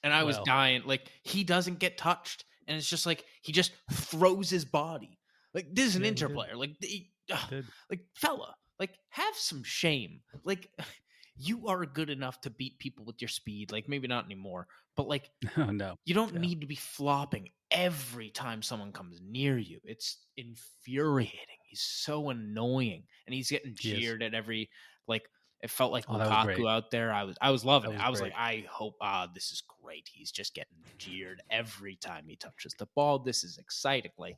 [0.04, 0.84] and I was dying.
[0.86, 5.20] Like, he doesn't get touched, and it's just like he just throws his body.
[5.54, 6.56] Like, this is an Yeah, he inter player.
[6.56, 10.70] Like, he, ugh like fella like have some shame like
[11.36, 14.66] you are good enough to beat people with your speed like maybe not anymore
[14.96, 15.96] but like Oh no.
[16.06, 16.40] you don't Yeah.
[16.40, 23.04] need to be flopping every time someone comes near you it's infuriating he's so annoying
[23.26, 24.70] and he's getting cheered at every
[25.08, 25.28] like
[25.62, 26.28] it felt like Oh, was.
[26.30, 27.12] Lukaku out there.
[27.12, 28.04] I was I was loving That it.
[28.06, 28.34] I was great.
[28.34, 30.10] like, I hope ah, this is great.
[30.12, 33.20] He's just getting jeered every time he touches the ball.
[33.20, 34.12] This is exciting.
[34.18, 34.38] Like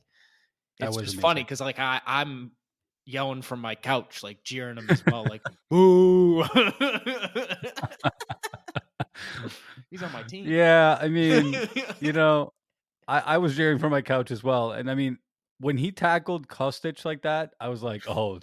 [0.78, 2.52] it's was just funny because like I I'm
[3.06, 6.44] yelling from my couch, like jeering him as well, like boo.
[9.90, 10.46] He's on my team.
[10.46, 11.54] Yeah, I mean,
[12.00, 12.52] you know,
[13.08, 14.72] I, I was jeering from my couch as well.
[14.72, 15.18] And I mean,
[15.58, 18.38] when he tackled Kostic like that, I was like, oh,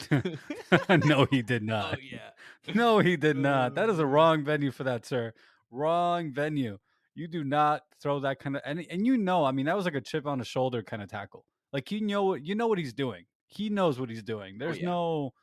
[0.89, 2.03] no, he did oh not.
[2.03, 2.29] yeah.
[2.73, 3.75] No, he did not.
[3.75, 4.05] That is a Oh.
[4.05, 5.33] wrong venue for that, sir.
[5.71, 6.77] Wrong venue.
[7.15, 9.85] You do not throw that kind of and and you know, I mean, that was
[9.85, 11.45] like a chip on the shoulder kind of tackle.
[11.73, 13.25] Like you know what you know what he's doing.
[13.47, 14.57] He knows what he's doing.
[14.57, 14.85] There's yeah.
[14.85, 15.33] no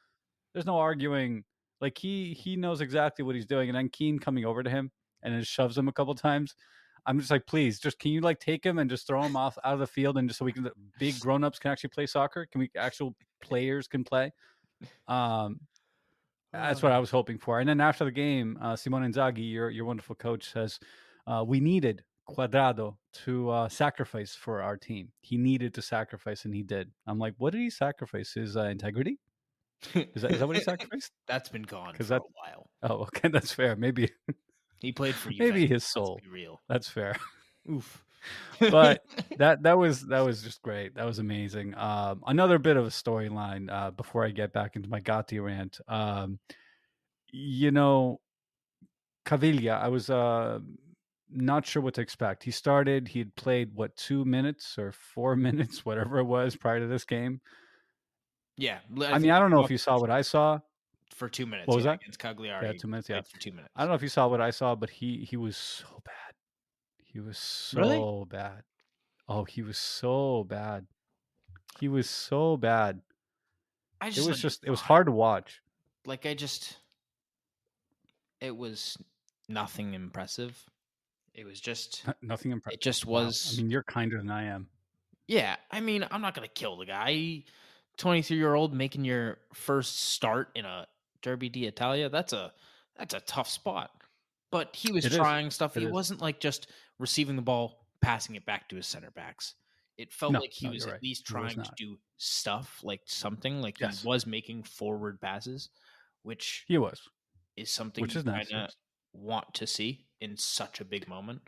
[0.53, 1.45] there's no arguing.
[1.81, 3.69] Like he he knows exactly what he's doing.
[3.69, 4.91] And then Kean coming over to him
[5.23, 6.55] and then shoves him a couple times.
[7.07, 9.59] I'm just like, please, just can you like take him and just throw him off
[9.65, 10.69] out of the field and just so we can
[10.99, 12.47] big grown ups can actually play soccer?
[12.47, 14.33] Can we actual players can play?
[15.09, 15.61] Um
[16.63, 17.61] that's what I was hoping for.
[17.61, 20.79] And then after the game, uh, Simone Inzaghi, your your wonderful coach, says
[21.27, 25.09] uh, we needed Cuadrado to uh, sacrifice for our team.
[25.21, 26.91] He needed to sacrifice, and he did.
[27.07, 28.33] I'm like, what did he sacrifice?
[28.33, 29.19] His uh, integrity?
[29.95, 31.11] Is that is that what he sacrificed?
[31.27, 32.71] That's been gone for that- a while.
[32.83, 33.77] Oh, okay, that's fair.
[33.77, 34.11] Maybe
[34.79, 35.39] He played for you.
[35.45, 36.19] maybe his soul.
[36.31, 36.61] Real.
[36.69, 37.17] That's fair.
[37.71, 38.03] Oof.
[38.71, 39.05] But
[39.39, 40.95] that that was that was just great.
[40.95, 41.75] That was amazing.
[41.77, 45.81] Um, another bit of a storyline uh, before I get back into my Gatti rant.
[45.89, 46.39] Um,
[47.33, 48.21] you know,
[49.27, 50.61] Caviglia, I was uh,
[51.31, 52.45] not sure what to expect.
[52.45, 53.09] He started.
[53.09, 57.05] He had played what two minutes or four minutes, whatever it was, prior to this
[57.05, 57.41] game.
[58.57, 58.79] yeah.
[59.03, 60.61] I, mean, I don't know if you saw what I saw.
[61.15, 61.67] for two minutes.
[61.67, 62.03] What was yeah, that?
[62.03, 62.67] against Cagliari?
[62.67, 63.09] Yeah, two minutes.
[63.09, 63.73] Yeah, for two minutes.
[63.75, 66.34] I don't know if you saw what I saw, but he he was so bad.
[67.15, 68.27] He was so Really?
[68.29, 68.65] bad.
[69.29, 70.89] Oh, he was so bad.
[71.79, 73.03] He was so bad.
[74.01, 75.63] I just It was like, just it was hard to watch.
[76.05, 76.77] Like I just,
[78.41, 78.99] it was
[79.49, 80.61] nothing impressive.
[81.33, 82.05] It was just.
[82.21, 82.79] Nothing impressive.
[82.79, 83.25] It just Wow.
[83.27, 83.55] was.
[83.55, 84.69] I mean, you're kinder than I am.
[85.29, 87.45] Yeah, I mean, I'm not gonna kill the guy.
[87.97, 90.89] 23 year old making your first start in a
[91.23, 92.09] Derby d'Italia.
[92.09, 92.53] That's a
[92.97, 93.93] that's a tough spot.
[94.51, 95.19] But he was It is.
[95.19, 95.77] trying stuff.
[95.77, 95.93] It It is.
[95.93, 96.69] wasn't like just
[96.99, 99.55] receiving the ball, passing it back to his center backs.
[99.97, 101.03] It felt No, like he no, was at right.
[101.03, 103.61] least trying to do stuff, like something.
[103.61, 104.03] Like Yes.
[104.03, 105.71] he was making forward passes,
[106.23, 107.09] which He was,
[107.57, 108.51] is something which is nice.
[108.51, 108.75] kind of
[109.13, 111.43] want to see in such a big moment.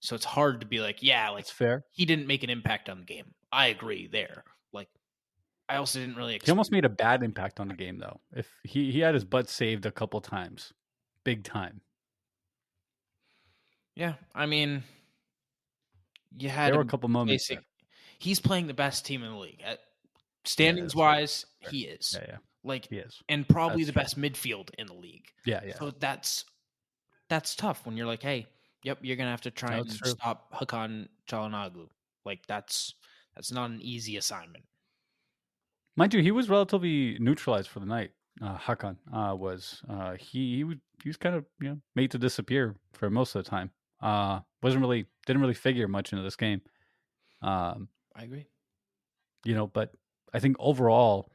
[0.00, 1.84] So it's hard to be like, yeah, like It's fair.
[1.90, 3.34] he didn't make an impact on the game.
[3.52, 4.44] I agree there.
[4.72, 4.88] Like
[5.68, 8.20] I also didn't really He almost made a bad impact on the game, though.
[8.34, 10.72] If he he had his butt saved a couple times,
[11.24, 11.82] big time.
[13.96, 14.82] Yeah, I mean
[16.38, 17.48] you had There were a couple moments.
[17.48, 17.64] basic
[18.18, 19.62] he's playing the best team in the league.
[19.64, 19.80] At
[20.44, 21.00] standings fair.
[21.00, 22.16] wise, he is.
[22.18, 23.18] Yeah, yeah, Like he is.
[23.28, 25.26] and probably the That's best midfield in the league.
[25.44, 25.78] Yeah, yeah.
[25.78, 26.44] So that's
[27.28, 28.46] that's tough when you're like, hey,
[28.84, 30.10] yep, you're gonna have to try No, and true.
[30.10, 31.88] stop Hakan Çalhanoğlu.
[32.24, 32.94] Like that's
[33.34, 34.64] that's not an easy assignment.
[35.96, 38.12] Mind you, he was relatively neutralized for the night.
[38.40, 39.82] Uh, Hakan uh, was.
[39.88, 43.34] Uh, he he, would, he was kind of you know made to disappear for most
[43.34, 43.70] of the time.
[44.02, 46.60] Uh, wasn't really didn't really figure much into this game.
[47.42, 48.46] Um, I agree.
[49.44, 49.92] you know, but
[50.32, 51.30] I think overall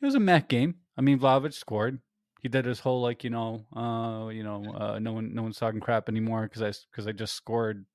[0.00, 0.76] it was a meh game.
[0.96, 2.00] I mean, Vlahovic scored.
[2.40, 5.58] He did his whole like you know, uh, you know, uh, no one no one's
[5.58, 7.86] talking crap anymore because I because I just scored.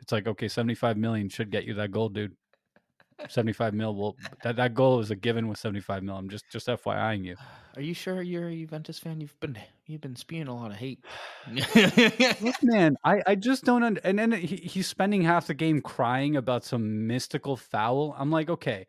[0.00, 2.36] It's like okay, seventy five million should get you that goal, dude.
[3.28, 3.94] Seventy five mil.
[3.94, 6.16] Well, that that goal is a given with seventy five mil.
[6.16, 7.36] I'm just just FYIing you.
[7.76, 9.20] Are you sure you're a Juventus fan?
[9.20, 9.56] You've been
[9.86, 11.04] you've been spewing a lot of hate.
[11.48, 15.80] Look, man, I, I just don't under, and then he, he's spending half the game
[15.80, 18.16] crying about some mystical foul.
[18.18, 18.86] I'm like, okay,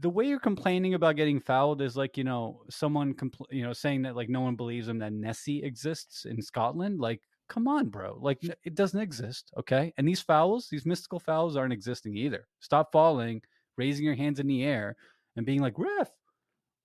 [0.00, 3.72] the way you're complaining about getting fouled is like, you know, someone, compl- you know,
[3.72, 7.00] saying that like no one believes him that Nessie exists in Scotland.
[7.00, 8.18] Like, come on, bro.
[8.20, 9.50] Like, it doesn't exist.
[9.56, 9.92] Okay.
[9.96, 12.46] And these fouls, these mystical fouls aren't existing either.
[12.60, 13.42] Stop falling,
[13.76, 14.96] raising your hands in the air,
[15.36, 16.10] and being like, ref,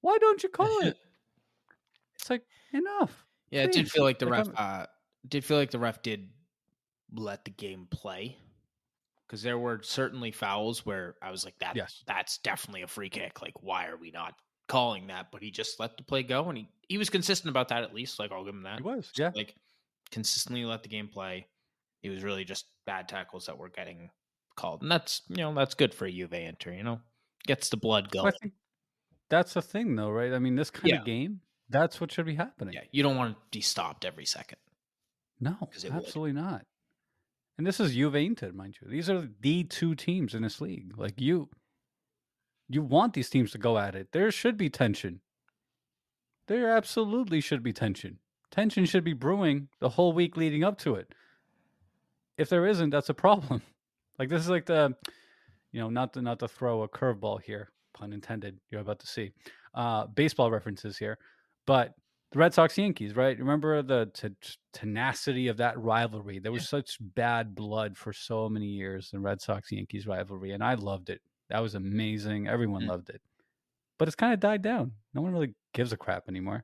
[0.01, 0.97] Why don't you call it?
[2.16, 2.43] it's like
[2.74, 3.26] enough.
[3.51, 4.86] Yeah, it did feel like the Like, ref uh
[5.28, 6.30] did feel like the ref did
[7.14, 8.38] let the game play.
[9.28, 12.03] Because there were certainly fouls where I was like, that Yes.
[12.05, 13.41] that's definitely a free kick.
[13.41, 14.36] Like, why are we not
[14.68, 15.32] calling that?
[15.32, 17.93] But he just let the play go and he, he was consistent about that at
[17.93, 18.20] least.
[18.20, 18.78] Like I'll give him that.
[18.78, 19.32] He was, yeah.
[19.36, 19.55] Like
[20.12, 21.47] consistently let the game play.
[22.01, 24.10] It was really just bad tackles that were getting
[24.56, 24.82] called.
[24.82, 26.99] And that's you know, that's good for a Juve Inter, you know?
[27.47, 28.34] Gets the blood Well, going.
[28.41, 28.54] Think
[29.30, 30.34] that's the thing, though, right?
[30.34, 30.99] I mean, this kind Yeah.
[30.99, 32.74] of game, that's what should be happening.
[32.74, 32.84] Yeah.
[32.91, 34.60] You don't want to be stopped every second.
[35.39, 35.91] No, it would.
[35.93, 36.66] absolutely not.
[37.58, 38.88] And this is Juve Inter, mind you.
[38.89, 40.97] These are the two teams in this league.
[40.97, 41.49] Like you,
[42.70, 44.12] you want these teams to go at it.
[44.12, 45.22] There should be tension.
[46.47, 48.20] There absolutely should be tension.
[48.54, 51.12] Tension should be brewing the whole week leading up to it.
[52.38, 53.62] If there isn't, that's a problem.
[54.20, 54.95] Like this is like the,
[55.72, 58.60] you know, not to not to throw a curveball here, pun intended.
[58.70, 59.32] You're about to see,
[59.74, 61.18] uh, baseball references here,
[61.66, 61.95] but
[62.32, 63.38] the Red Sox Yankees, right?
[63.39, 64.30] Remember the t-
[64.72, 66.38] tenacity of that rivalry?
[66.38, 70.64] There was such bad blood for so many years in Red Sox Yankees rivalry, and
[70.64, 71.22] I loved it.
[71.49, 72.47] That was amazing.
[72.47, 72.89] Everyone Mm.
[72.89, 73.22] loved it,
[73.97, 74.91] but it's kind of died down.
[75.16, 76.64] No one really gives a crap anymore.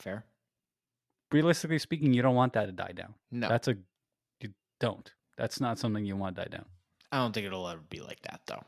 [0.00, 0.24] Fair.
[1.36, 3.12] Realistically speaking, you don't want that to die down.
[3.30, 3.46] No.
[3.46, 3.76] That's a
[4.40, 5.12] you don't.
[5.36, 6.64] That's not something you want to die down.
[7.12, 8.62] I don't think it'll ever be like that though,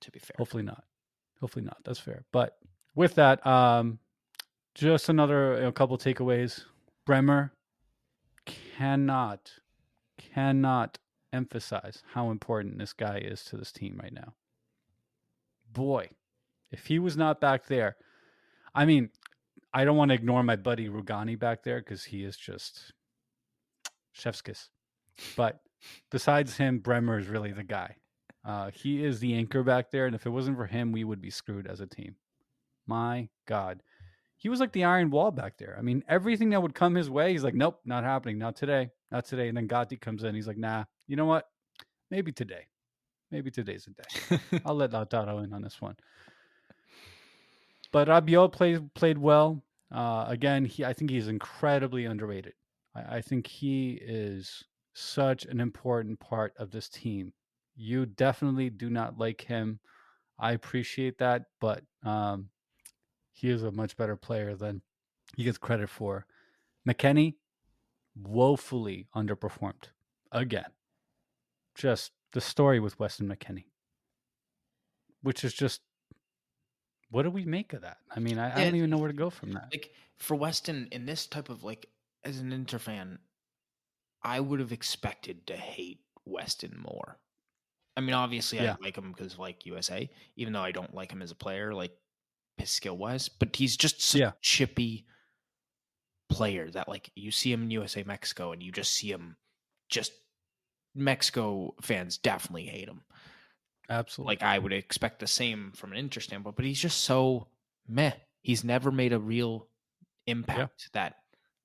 [0.00, 0.34] to be fair.
[0.36, 0.82] Hopefully not.
[1.40, 1.76] Hopefully not.
[1.84, 2.24] That's fair.
[2.32, 2.58] But
[2.96, 4.00] with that, um,
[4.74, 6.64] just another you know, couple takeaways.
[7.06, 7.52] Bremer
[8.44, 9.52] cannot,
[10.18, 10.98] cannot
[11.32, 14.34] emphasize how important this guy is to this team right now.
[15.72, 16.08] Boy,
[16.72, 17.96] if he was not back there,
[18.74, 19.10] I mean,
[19.72, 22.92] I don't want to ignore my buddy Rugani back there because he is just
[24.12, 24.68] chef's kiss.
[25.36, 25.60] But
[26.10, 27.96] besides him, Bremer is really the guy.
[28.44, 31.20] Uh, he is the anchor back there, and if it wasn't for him, we would
[31.20, 32.16] be screwed as a team.
[32.86, 33.82] My God,
[34.36, 35.76] he was like the iron wall back there.
[35.78, 38.90] I mean, everything that would come his way, he's like, "Nope, not happening, not today,
[39.10, 41.46] not today." And then Gatti comes in, he's like, "Nah, you know what?
[42.10, 42.66] Maybe today,
[43.30, 43.92] maybe today's the
[44.38, 44.60] day.
[44.64, 45.96] I'll let Lautaro in on this one."
[47.92, 49.62] But Rabiot played played well.
[49.90, 52.54] Uh, again, he I think he's incredibly underrated.
[52.94, 54.64] I, I think he is
[54.94, 57.32] such an important part of this team.
[57.76, 59.80] You definitely do not like him.
[60.38, 62.48] I appreciate that, but um,
[63.32, 64.82] he is a much better player than
[65.36, 66.26] he gets credit for.
[66.88, 67.34] McKennie
[68.16, 69.90] woefully underperformed
[70.32, 70.70] again.
[71.74, 73.66] Just the story with Weston McKennie,
[75.22, 75.80] which is just
[77.10, 77.98] what do we make of that?
[78.14, 79.68] I mean, I, I don't even know where to go from that.
[79.72, 81.86] like for Weston in this type of like
[82.24, 83.18] as an Inter fan,
[84.22, 87.18] I would have expected to hate Weston more.
[87.96, 88.76] I mean, obviously Yeah.
[88.80, 91.74] I like him because like USA, even though I don't like him as a player,
[91.74, 91.92] like
[92.56, 94.28] his skill wise, but he's just such Yeah.
[94.28, 95.06] a chippy
[96.28, 99.36] player that like you see him in USA Mexico and you just see him
[99.88, 100.12] just
[100.94, 103.02] Mexico fans definitely hate him.
[103.90, 104.32] Absolutely.
[104.32, 107.48] Like I would expect the same from an Inter standpoint, but he's just so
[107.88, 108.12] meh.
[108.40, 109.66] He's never made a real
[110.26, 111.16] impact that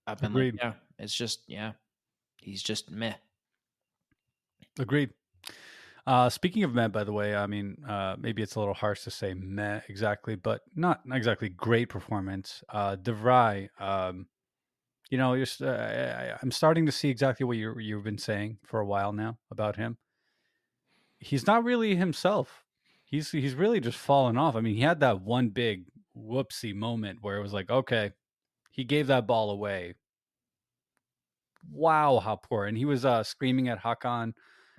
[0.07, 0.55] I've been Agreed.
[0.55, 1.73] like, yeah, it's just yeah,
[2.41, 3.13] he's just meh.
[4.80, 5.11] Agreed.
[6.07, 9.03] Uh, speaking of meh, by the way, I mean uh, maybe it's a little harsh
[9.03, 12.63] to say meh exactly, but not, not exactly great performance.
[12.69, 14.28] Uh, de Vrij, um,
[15.09, 18.57] you know, you're, uh, I, I'm starting to see exactly what you you've been saying
[18.65, 19.97] for a while now about him.
[21.20, 22.63] He's not really himself.
[23.03, 24.55] He's he's really just fallen off.
[24.55, 25.86] I mean, he had that one big
[26.18, 28.11] whoopsie moment where it was like, okay,
[28.72, 29.95] he gave that ball away.
[31.72, 32.66] Wow, how poor!
[32.66, 34.34] And he was uh, screaming at Hakan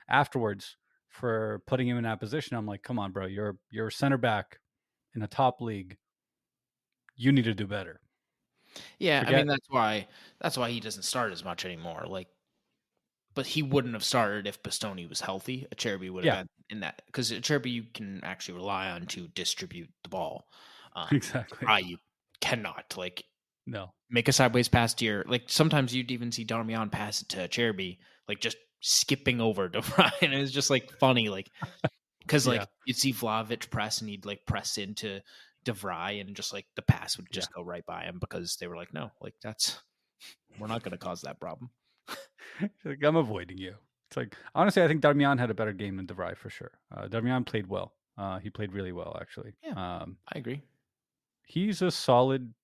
[0.08, 0.76] afterwards
[1.08, 2.56] for putting him in that position.
[2.56, 4.60] I'm like, come on, bro, you're you're a center back
[5.14, 5.96] in a top league.
[7.16, 8.00] You need to do better.
[8.98, 10.06] Yeah, I mean that's why
[10.40, 12.04] that's why he doesn't start as much anymore.
[12.06, 12.28] Like,
[13.36, 15.66] but he wouldn't have started if Bastoni was healthy.
[15.70, 16.40] A Acerbi would have Yeah.
[16.42, 20.48] been in that because a Acerbi you can actually rely on to distribute the ball.
[20.96, 21.68] Um, Exactly.
[21.68, 21.98] I you
[22.40, 23.22] cannot like
[23.66, 23.92] No.
[24.10, 27.46] make a sideways pass to your like sometimes you'd even see Darmian pass it to
[27.48, 30.32] Cherby, like just skipping over to Ryan.
[30.32, 31.50] It was just like funny, like
[32.20, 32.66] because like Yeah.
[32.86, 35.20] you'd see Vlahovic press and he'd like press into
[35.64, 38.66] de Vrij and just like the pass would just go right by him because they
[38.66, 39.80] were like, no, like that's
[40.58, 41.68] we're not gonna cause that problem.
[42.84, 43.74] like, I'm avoiding you.
[44.08, 46.72] It's like honestly, I think Darmian had a better game than de Vrij for sure.
[46.94, 47.94] Uh, Darmian played well.
[48.16, 49.54] Uh, he played really well, actually.
[49.62, 49.74] Yeah.
[49.74, 50.62] Um, I agree.
[51.46, 52.54] he's a solid,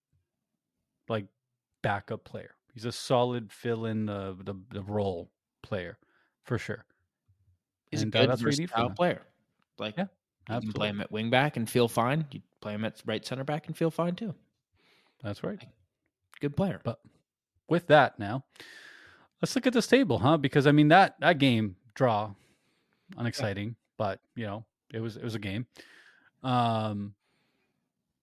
[1.08, 1.26] like,
[1.82, 2.54] backup player.
[2.72, 5.30] He's a solid fill in the, the the role
[5.62, 5.98] player
[6.44, 6.86] for sure.
[7.90, 9.22] He's And, a uh, good that's what you need versatile player.
[9.78, 10.06] Like Yeah,
[10.48, 12.26] you can play him at wing back and feel fine.
[12.30, 14.34] You play him at right center back and feel fine too.
[15.22, 15.62] That's right.
[16.40, 16.80] Good player.
[16.82, 17.00] But
[17.68, 18.44] with that now,
[19.42, 20.36] let's look at this table, huh?
[20.36, 22.32] Because I mean that that game draw,
[23.18, 24.64] unexciting, but you know
[24.94, 25.66] it was it was a game.
[26.42, 27.14] Um,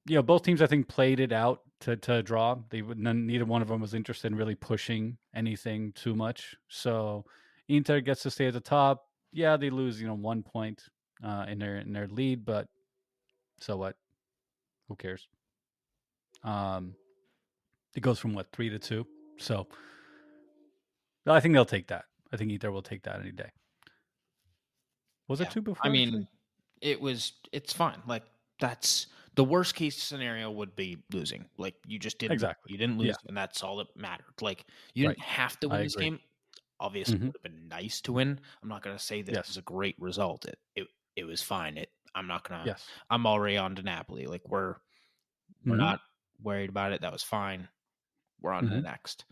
[0.08, 2.58] you know both teams I think played it out to to draw.
[2.70, 6.56] They none, neither one of them was interested in really pushing anything too much.
[6.70, 7.26] So
[7.68, 9.06] Inter gets to stay at the top.
[9.32, 10.84] Yeah, they lose you know one point
[11.24, 12.68] uh, in their in their lead, but
[13.60, 13.96] so what?
[14.88, 15.28] Who cares?
[16.44, 16.96] Um,
[17.96, 19.06] it goes from what three to two.
[19.38, 19.68] So
[21.34, 22.06] I think they'll take that.
[22.32, 23.50] I think Inter will take that any day.
[25.28, 25.48] Was Yeah.
[25.48, 25.86] it two before?
[25.86, 26.28] I mean,
[26.82, 27.34] it was.
[27.52, 28.02] It's fine.
[28.08, 28.24] Like
[28.60, 31.50] that's the worst case scenario would be losing.
[31.58, 32.34] Like you just didn't.
[32.34, 32.72] Exactly.
[32.72, 33.16] You didn't lose, Yeah.
[33.28, 34.42] and that's all that mattered.
[34.42, 36.06] Like you didn't have to I win this agree.
[36.12, 36.20] game.
[36.80, 37.26] Obviously, it Mhm.
[37.26, 38.40] would have been nice to win.
[38.64, 39.48] I'm not going to say this Yes.
[39.50, 40.46] was a great result.
[40.46, 41.78] It it it was fine.
[41.78, 41.92] It.
[42.16, 42.64] I'm not gonna.
[42.66, 42.88] yes.
[43.10, 44.26] I'm already on to Napoli.
[44.26, 44.76] Like we're
[45.66, 45.80] we're Mhm.
[45.80, 46.02] not
[46.42, 47.02] worried about it.
[47.02, 47.68] That was fine.
[48.42, 48.84] We're on to the Mhm.
[48.84, 49.26] next.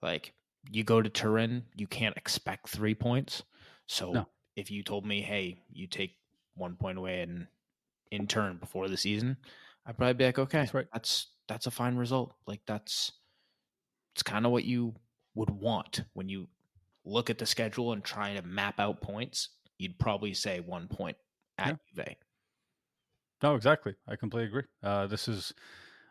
[0.00, 0.34] Like
[0.70, 3.42] you go to Turin, you can't expect three points.
[3.86, 4.28] So No.
[4.56, 6.16] if you told me, hey, you take
[6.54, 7.46] one point away and
[8.10, 9.36] in turn before the season,
[9.86, 10.86] I'd probably be like, okay, That's right.
[10.92, 12.34] that's that's a fine result.
[12.46, 13.12] Like that's
[14.14, 14.94] it's kind of what you
[15.34, 16.48] would want when you
[17.04, 19.50] look at the schedule and try to map out points.
[19.78, 21.16] You'd probably say one point
[21.58, 22.06] at Juve.
[23.42, 23.94] No, exactly.
[24.08, 24.62] I completely agree.
[24.82, 25.52] Uh, this is,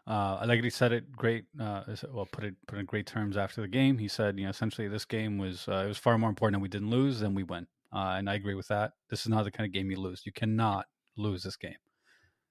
[0.05, 1.45] uh, Allegri said it great.
[1.59, 3.97] Uh, well, put it put in great terms after the game.
[3.97, 6.63] He said, you know, essentially this game was uh, it was far more important that
[6.63, 8.93] we didn't lose than we win, uh, and I agree with that.
[9.09, 10.23] This is not the kind of game you lose.
[10.25, 11.77] You cannot lose this game.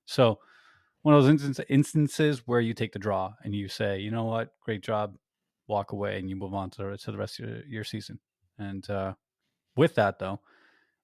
[0.07, 0.39] So,
[1.03, 4.25] one of those instance, instances where you take the draw and you say, you know
[4.25, 5.17] what, great job,
[5.67, 8.19] walk away, and you move on to the, to the rest of your, your season.
[8.59, 9.13] And uh,
[9.77, 10.41] with that, though,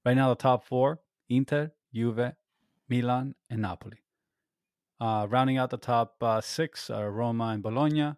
[0.07, 2.33] right now the top four: Inter, Juve,
[2.89, 3.99] Milan, and Napoli.
[5.01, 8.15] Uh, rounding out the top uh, six are Roma and Bologna.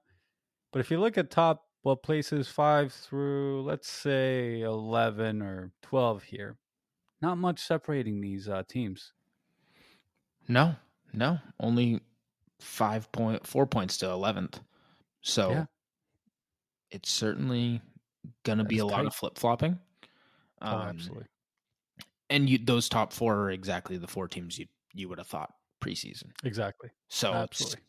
[0.72, 6.22] But if you look at top well places five through let's say eleven or twelve
[6.22, 6.56] here,
[7.20, 9.12] not much separating these uh, teams.
[10.48, 10.74] No,
[11.12, 12.00] no, only
[12.60, 14.60] five point four points to eleventh.
[15.22, 15.64] So Yeah.
[16.90, 17.82] it's certainly
[18.44, 19.78] gonna be That's a lot of flip flopping.
[20.62, 21.26] oh, absolutely.
[22.30, 25.54] And you, those top four are exactly the four teams you you would have thought
[25.80, 26.30] preseason.
[26.44, 26.90] Exactly.
[27.08, 27.80] So it's, absolutely.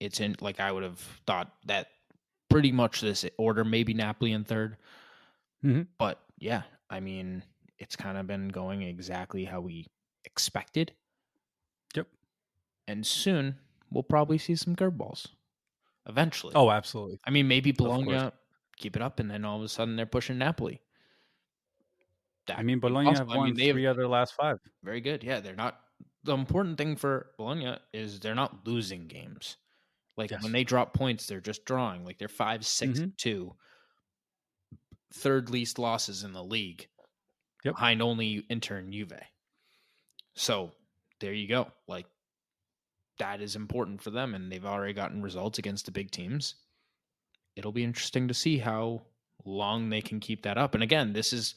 [0.00, 1.88] it's in like I would have thought that
[2.48, 4.76] pretty much this order, maybe Napoli in 3rd
[5.64, 5.86] Mhm.
[5.96, 7.44] But yeah, I mean,
[7.78, 9.86] it's kind of been going exactly how we
[10.24, 10.92] expected.
[11.94, 12.08] Yep.
[12.88, 13.58] And soon
[13.90, 15.28] we'll probably see some curveballs.
[16.08, 16.52] Eventually.
[16.56, 17.20] Oh, absolutely.
[17.24, 17.70] I mean, maybe.
[17.70, 18.32] Bologna
[18.76, 20.80] keep it up, and then all of a sudden they're pushing Napoli.
[22.48, 23.40] That I mean, Bologna have possible.
[23.40, 24.58] I mean, have- three of their last five.
[24.82, 25.22] very good.
[25.22, 25.80] Yeah, they're not.
[26.24, 29.56] The important thing for Bologna is they're not losing games.
[30.16, 30.42] Like Yes.
[30.42, 32.04] when they drop points, they're just drawing.
[32.04, 33.16] Like they're five, six, Mhm.
[33.16, 33.56] two.
[35.12, 36.88] Third least losses in the league,
[37.64, 37.74] Yep.
[37.74, 39.20] behind only Inter and Juve.
[40.34, 40.72] So
[41.20, 41.72] there you go.
[41.86, 42.06] Like
[43.18, 46.54] that is important for them, and they've already gotten results against the big teams.
[47.56, 49.06] It'll be interesting to see how
[49.44, 50.74] long they can keep that up.
[50.74, 51.54] And again, this is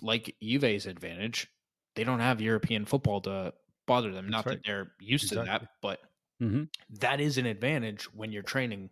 [0.00, 1.46] like Juve's advantage.
[1.94, 3.54] They don't have European football to
[3.86, 4.28] bother them.
[4.28, 4.56] Not right.
[4.56, 6.00] that they're used to that, but
[6.40, 8.90] hmm that is an advantage when you're training.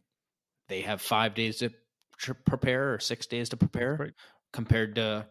[0.68, 1.70] They have five days to
[2.18, 4.14] tr- prepare or six days to prepare right.
[4.52, 5.28] compared to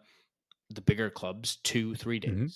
[0.70, 2.32] the bigger clubs, two, three days.
[2.32, 2.50] Mhm.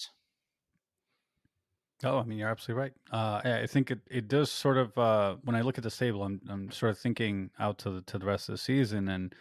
[2.04, 2.92] Oh, I mean, you're absolutely right.
[3.10, 5.90] Uh, I I think it, it does sort of uh, when I look at the
[5.90, 9.08] table, I'm I'm sort of thinking out to the to the rest of the season,
[9.08, 9.34] and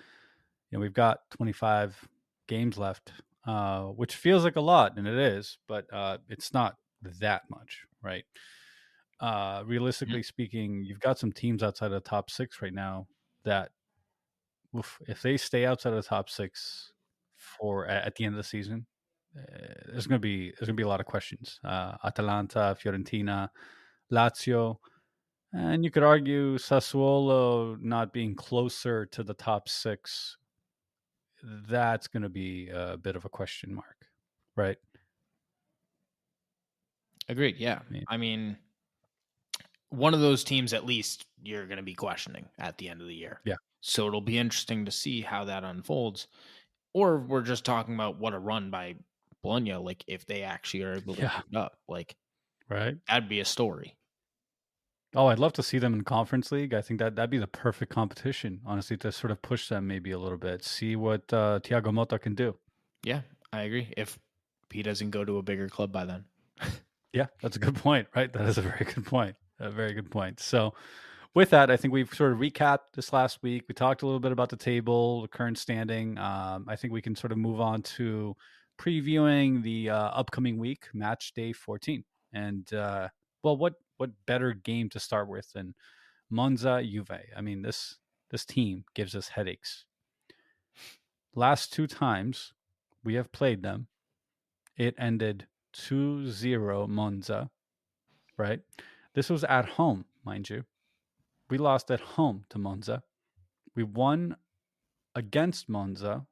[0.71, 2.07] you know we've got 25
[2.47, 3.13] games left,
[3.45, 6.77] uh, which feels like a lot, and it is, but uh, it's not
[7.19, 8.25] that much, right?
[9.19, 13.07] Uh, realistically speaking, you've got some teams outside of the top six right now
[13.43, 13.71] that,
[14.75, 16.93] oof, if they stay outside of the top six
[17.35, 18.85] for at, at the end of the season,
[19.37, 21.59] uh, there's going to be there's going to be a lot of questions.
[21.63, 23.49] Uh, Atalanta, Fiorentina,
[24.11, 24.77] Lazio,
[25.53, 30.37] and you could argue Sassuolo not being closer to the top six.
[31.43, 34.07] That's going to be a bit of a question mark,
[34.55, 34.77] right?
[37.29, 37.57] Agreed.
[37.57, 37.79] Yeah.
[37.91, 38.01] Yeah.
[38.07, 38.57] I mean,
[39.89, 43.07] one of those teams, at least, you're going to be questioning at the end of
[43.07, 43.41] the year.
[43.45, 43.55] Yeah.
[43.81, 46.27] So it'll be interesting to see how that unfolds.
[46.93, 48.95] Or we're just talking about what a run by
[49.43, 51.41] Bologna, like if they actually are able to Yeah.
[51.41, 51.77] keep up.
[51.87, 52.15] Like
[52.69, 52.97] Right.
[53.07, 53.95] that'd be a story.
[55.15, 56.73] Oh, I'd love to see them in Conference League.
[56.73, 60.11] I think that that'd be the perfect competition, honestly, to sort of push them maybe
[60.11, 62.57] a little bit, see what uh, Thiago Motta can do.
[63.03, 63.21] Yeah,
[63.53, 63.93] I agree.
[63.95, 64.19] If
[64.71, 66.25] he doesn't go to a bigger club by then.
[67.13, 68.31] Yeah, that's a good point, right?
[68.31, 69.35] That is a very good point.
[69.59, 70.39] A very good point.
[70.39, 70.73] So,
[71.33, 73.63] with that, I think we've sort of recapped this last week.
[73.67, 76.17] We talked a little bit about the table, the current standing.
[76.17, 78.35] Um, I think we can sort of move on to
[78.79, 82.03] previewing the uh, upcoming week, match day 14.
[82.33, 83.09] And uh,
[83.43, 85.73] well, what what better game to start with than
[86.29, 87.11] Monza Juve?
[87.35, 87.97] I mean, this
[88.29, 89.85] this team gives us headaches.
[91.35, 92.53] Last two times
[93.03, 93.87] we have played them,
[94.75, 95.47] it ended
[95.77, 97.49] 2-0 Monza,
[98.37, 98.59] right?
[99.13, 100.63] This was at home, mind you.
[101.49, 103.03] We lost at home to Monza.
[103.75, 104.35] We won
[105.15, 106.25] against Monza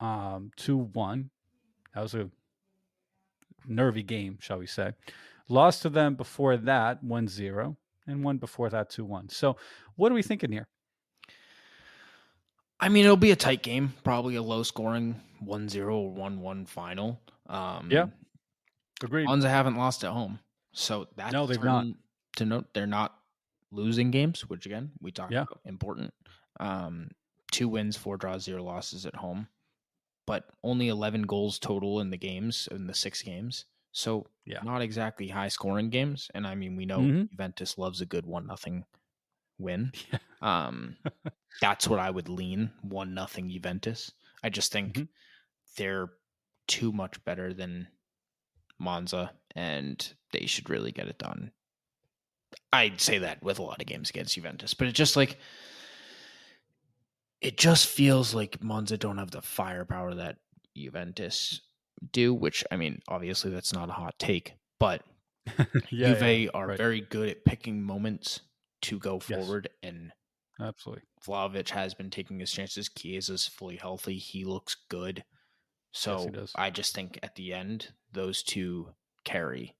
[0.00, 1.28] um 2-1.
[1.94, 2.30] That was a
[3.66, 4.92] nervy game, shall we say.
[5.48, 9.30] Lost to them before that 1-0 and one before that 2-1.
[9.32, 9.56] So,
[9.96, 10.68] what are we thinking here?
[12.78, 16.40] I mean, it'll be a tight game, probably a low scoring 1 0 or 1
[16.40, 17.20] 1 final.
[17.46, 18.06] Um, Yeah.
[19.02, 19.24] Agreed.
[19.26, 20.38] Monza haven't lost at home.
[20.72, 21.86] So that's No, they've not.
[22.36, 23.18] To note, they're not
[23.72, 25.42] losing games, which again, we talked Yeah.
[25.42, 26.14] about important.
[26.60, 27.10] Um,
[27.50, 29.48] two wins, four draws, zero losses at home,
[30.26, 33.64] but only 11 goals total in the games, in the six games.
[33.92, 34.60] So Yeah.
[34.62, 36.30] not exactly high scoring games.
[36.34, 37.30] And I mean, we know Mhm.
[37.30, 38.84] Juventus loves a good one nothing
[39.58, 39.92] win.
[40.12, 40.18] Yeah.
[40.42, 40.96] Um,
[41.60, 44.12] that's what I would lean one nothing Juventus.
[44.42, 45.08] I just think Mhm.
[45.76, 46.08] they're
[46.66, 47.88] too much better than
[48.80, 51.52] Monza, and they should really get it done.
[52.72, 55.38] I'd say that with a lot of games against Juventus, but it just like
[57.40, 60.38] it just feels like Monza don't have the firepower that
[60.76, 61.60] Juventus
[62.12, 62.34] do.
[62.34, 65.02] Which I mean, obviously that's not a hot take, but
[65.90, 66.78] yeah, Juve yeah, are right.
[66.78, 68.40] very good at picking moments
[68.82, 69.38] to go Yes.
[69.44, 70.12] forward and
[70.60, 71.04] absolutely.
[71.26, 72.88] Vlahovic has been taking his chances.
[72.88, 74.16] Chiesa's fully healthy.
[74.16, 75.24] He looks good.
[75.92, 76.52] So does.
[76.56, 78.88] I just think at the end, those two
[79.24, 79.76] carry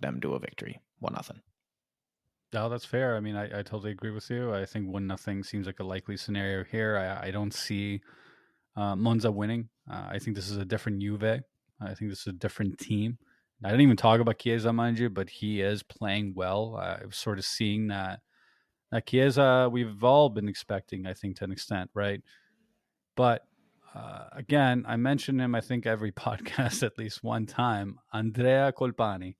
[0.00, 0.80] them to a victory.
[0.98, 1.40] One nothing.
[2.52, 3.16] No, that's fair.
[3.16, 4.54] I mean, I, I totally agree with you.
[4.54, 6.96] I think one nothing seems like a likely scenario here.
[6.96, 8.00] I, I don't see
[8.76, 9.68] uh, Monza winning.
[9.90, 11.22] Uh, I think this is a different Juve.
[11.80, 13.18] I think this is a different team.
[13.64, 16.76] I didn't even talk about Chiesa, mind you, but he is playing well.
[16.76, 18.20] I'm sort of seeing that
[18.92, 22.20] that Chiesa we've all been expecting, I think, to an extent, right?
[23.16, 23.42] But
[23.94, 28.00] uh, again, I mentioned him, I think, every podcast at least one time.
[28.12, 29.36] Andrea Colpani.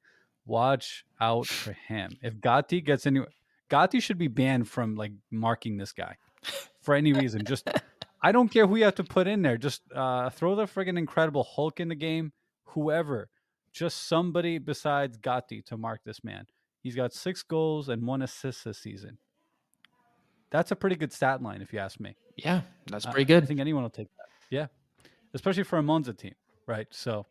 [0.46, 2.18] Watch out for him.
[2.22, 3.22] If Gatti gets any,
[3.70, 6.16] Gatti should be banned from like marking this guy
[6.82, 7.44] for any reason.
[7.46, 7.68] Just
[8.22, 9.56] I don't care who you have to put in there.
[9.56, 12.32] Just uh, throw the friggin' Incredible Hulk in the game.
[12.64, 13.30] Whoever,
[13.72, 16.46] just somebody besides Gatti to mark this man.
[16.82, 19.16] He's got six goals and one assist this season.
[20.50, 22.16] That's a pretty good stat line, if you ask me.
[22.36, 23.42] Yeah, that's pretty good.
[23.42, 24.13] I think anyone will take that.
[24.50, 24.66] Yeah,
[25.32, 26.34] especially for a Monza team,
[26.66, 26.86] right?
[26.90, 27.26] So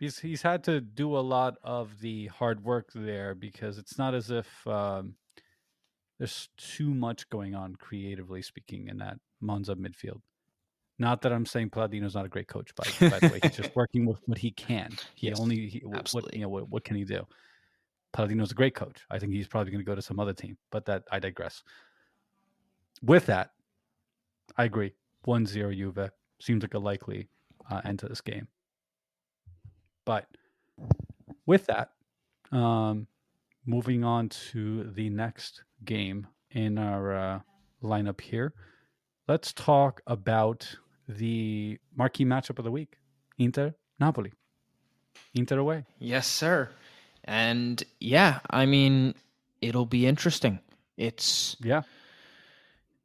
[0.00, 4.14] he's he's had to do a lot of the hard work there because it's not
[4.14, 5.14] as if um,
[6.18, 10.20] there's too much going on creatively speaking in that Monza midfield.
[10.98, 13.40] Not that I'm saying Palladino's not a great coach, by, by the way.
[13.42, 14.90] He's just working with what he can.
[15.14, 16.38] He Yes, only he, what absolutely.
[16.38, 17.26] you know what, what can he do?
[18.12, 19.00] Palladino's a great coach.
[19.10, 21.64] I think he's probably going to go to some other team, but that I digress.
[23.02, 23.50] With that,
[24.56, 24.92] I agree.
[25.26, 26.10] 1-0 Juve
[26.42, 27.28] seems like a likely
[27.70, 28.48] uh, end to this game.
[30.04, 30.26] But
[31.46, 31.90] with that,
[32.50, 33.06] um,
[33.64, 37.40] moving on to the next game in our uh,
[37.82, 38.52] lineup here,
[39.28, 40.76] let's talk about
[41.08, 42.98] the marquee matchup of the week:
[43.38, 44.32] Inter Napoli.
[45.34, 45.84] Inter away.
[45.98, 46.70] Yes, sir.
[47.24, 49.14] And yeah, I mean,
[49.60, 50.58] it'll be interesting.
[50.96, 51.82] It's Yeah,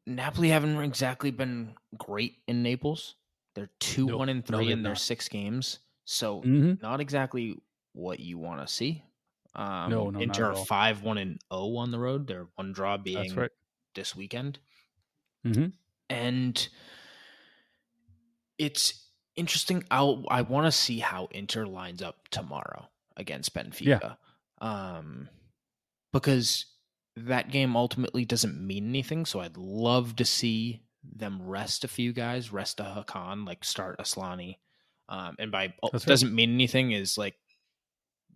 [0.08, 3.16] Napoli haven't exactly been great in Naples.
[3.58, 5.00] They're two No, one and three they've in their not.
[5.02, 7.56] six games, so hmm not exactly
[7.94, 9.04] what you want to see.
[9.56, 12.28] Um, No, no, Inter five one and zero on the road.
[12.28, 13.52] Their one draw being right.
[13.96, 14.60] this weekend,
[15.44, 15.70] hmm
[16.10, 16.70] and
[18.58, 19.84] it's interesting.
[19.92, 24.18] I'll I want to see how Inter lines up tomorrow against Benfica,
[24.60, 25.30] um,
[26.14, 26.66] because
[27.16, 29.26] that game ultimately doesn't mean anything.
[29.26, 34.00] So I'd love to see them rest a few guys, rest a Hakan, like start
[34.00, 34.58] Aslani.
[35.10, 37.36] Um, and by oh, That's doesn't mean anything is like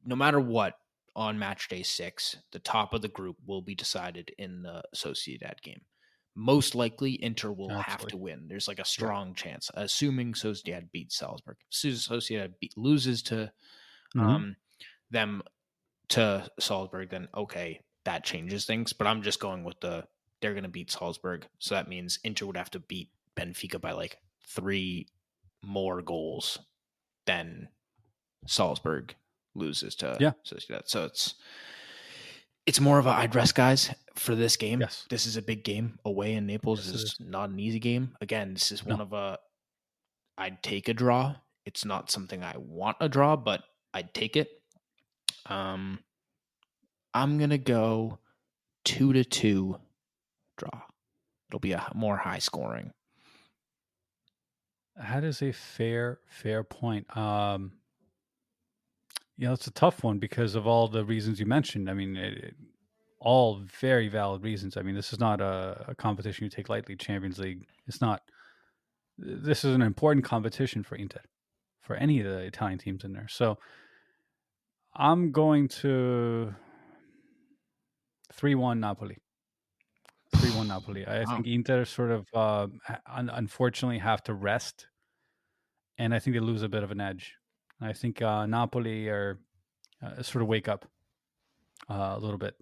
[0.05, 0.77] no matter what
[1.15, 5.61] on match day six, the top of the group will be decided in the Sociedad
[5.61, 5.81] game.
[6.33, 8.47] Most likely, Inter will have to win.
[8.47, 11.57] There's like a strong chance, assuming Sociedad beats Salzburg.
[11.71, 13.51] Sociedad beat, loses to
[14.15, 14.21] Mhm.
[14.21, 14.55] um,
[15.09, 15.43] them
[16.09, 18.93] to Salzburg, then okay, that changes things.
[18.93, 20.07] But I'm just going with the
[20.41, 23.91] they're going to beat Salzburg, so that means Inter would have to beat Benfica by
[23.91, 24.17] like
[24.47, 25.07] three
[25.63, 26.57] more goals
[27.25, 27.69] than
[28.47, 29.13] Salzburg
[29.55, 30.31] loses to Yeah.
[30.45, 30.83] Sociedad.
[30.85, 31.35] So it's
[32.65, 34.81] it's more of a I'd rest guys for this game.
[34.81, 35.05] Yes.
[35.09, 36.79] This is a big game away in Naples.
[36.85, 38.15] Yes, this is not an easy game.
[38.21, 39.37] Again, this is one of a
[40.37, 41.35] I'd take a draw.
[41.65, 43.63] It's not something I want a draw, but
[43.93, 44.49] I'd take it.
[45.45, 45.99] Um
[47.13, 48.19] I'm gonna go
[48.83, 49.77] two to two
[50.61, 50.81] draw.
[51.49, 52.91] It'll be a more high scoring.
[54.95, 57.05] That is a fair, fair point.
[57.17, 57.71] Um,
[59.37, 61.89] you know, it's a tough one because of all the reasons you mentioned.
[61.89, 62.55] I mean, it, it-
[63.23, 64.77] all very valid reasons.
[64.77, 66.95] I mean, this is not a, a competition you take lightly.
[66.95, 67.67] Champions League.
[67.87, 68.21] It's not.
[69.19, 71.21] This is an important competition for Inter,
[71.83, 73.27] for any of the Italian teams in there.
[73.29, 73.59] So,
[74.95, 76.55] I'm going to
[78.33, 79.17] three-one Napoli.
[80.61, 81.05] Three-one Napoli.
[81.05, 81.35] I Wow.
[81.35, 82.67] think Inter sort of uh,
[83.07, 84.87] un- unfortunately have to rest,
[85.97, 87.35] and I think they lose a bit of an edge.
[87.79, 89.39] I think uh, Napoli are
[90.03, 90.85] uh, sort of wake up
[91.89, 92.55] uh, a little bit,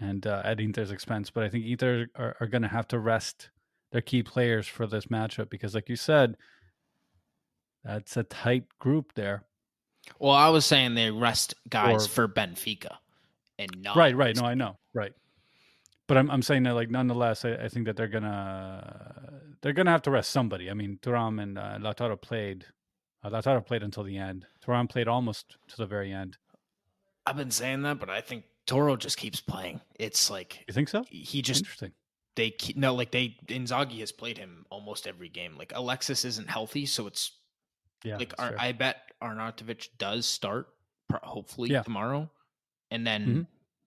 [0.00, 1.30] and uh, at Inter's expense.
[1.30, 3.50] But I think Inter are, are going to have to rest
[3.92, 6.36] their key players for this matchup because, like you said,
[7.84, 9.44] that's a tight group there.
[10.18, 12.96] Well, I was saying they rest guys Or- for Benfica
[13.58, 14.34] and not Right, right.
[14.36, 14.78] No, I know.
[14.94, 15.12] Right.
[16.06, 19.90] But I'm I'm saying that like nonetheless, I, I think that they're gonna they're gonna
[19.90, 20.70] have to rest somebody.
[20.70, 22.66] I mean, Thuram and uh, Lautaro played.
[23.22, 24.46] Uh, Lautaro played until the end.
[24.64, 26.36] Thuram played almost to the very end.
[27.26, 29.80] I've been saying that, but I think Toro just keeps playing.
[29.98, 31.04] It's like You think so?
[31.08, 31.92] he just Interesting.
[32.36, 35.56] they keep, no like they Inzaghi has played him almost every game.
[35.56, 37.32] Like Alexis isn't healthy, so it's
[38.02, 38.18] Yeah.
[38.18, 40.68] like Ar- I bet Arnautovic does start
[41.22, 41.80] hopefully Yeah.
[41.82, 42.30] tomorrow,
[42.90, 43.46] and then Mhm.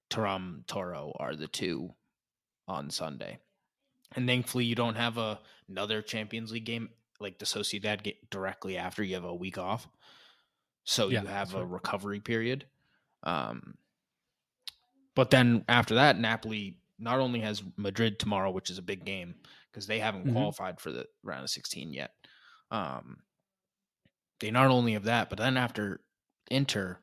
[0.10, 1.94] Thuram Toro are the two
[2.68, 3.40] on Sunday.
[4.16, 5.40] And thankfully, you don't have a,
[5.70, 6.90] another Champions League game
[7.20, 9.88] like the Sociedad get directly after you have a week off,
[10.84, 11.72] so Yeah, you have a right.
[11.74, 12.66] recovery period.
[13.24, 13.78] Um,
[15.16, 19.36] but then after that, Napoli not only has Madrid tomorrow, which is a big game
[19.72, 20.34] because they haven't Mhm.
[20.34, 22.14] qualified for the round of 16 yet.
[22.72, 23.24] Um,
[24.40, 26.04] they not only have that, but then after
[26.52, 27.00] Inter,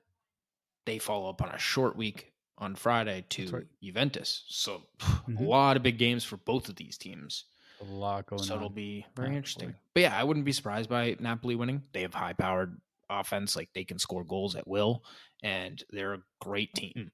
[0.84, 3.66] they follow up on a short week on Friday to right.
[3.82, 4.44] Juventus.
[4.48, 5.42] So a Mhm.
[5.42, 7.44] lot of big games for both of these teams.
[7.80, 8.58] a lot going so on.
[8.58, 9.74] it'll be very Yeah, interesting.
[9.94, 11.82] But yeah, I wouldn't be surprised by Napoli winning.
[11.92, 12.80] They have high powered
[13.10, 15.04] offense, like they can score goals at will,
[15.42, 17.12] and they're a great team.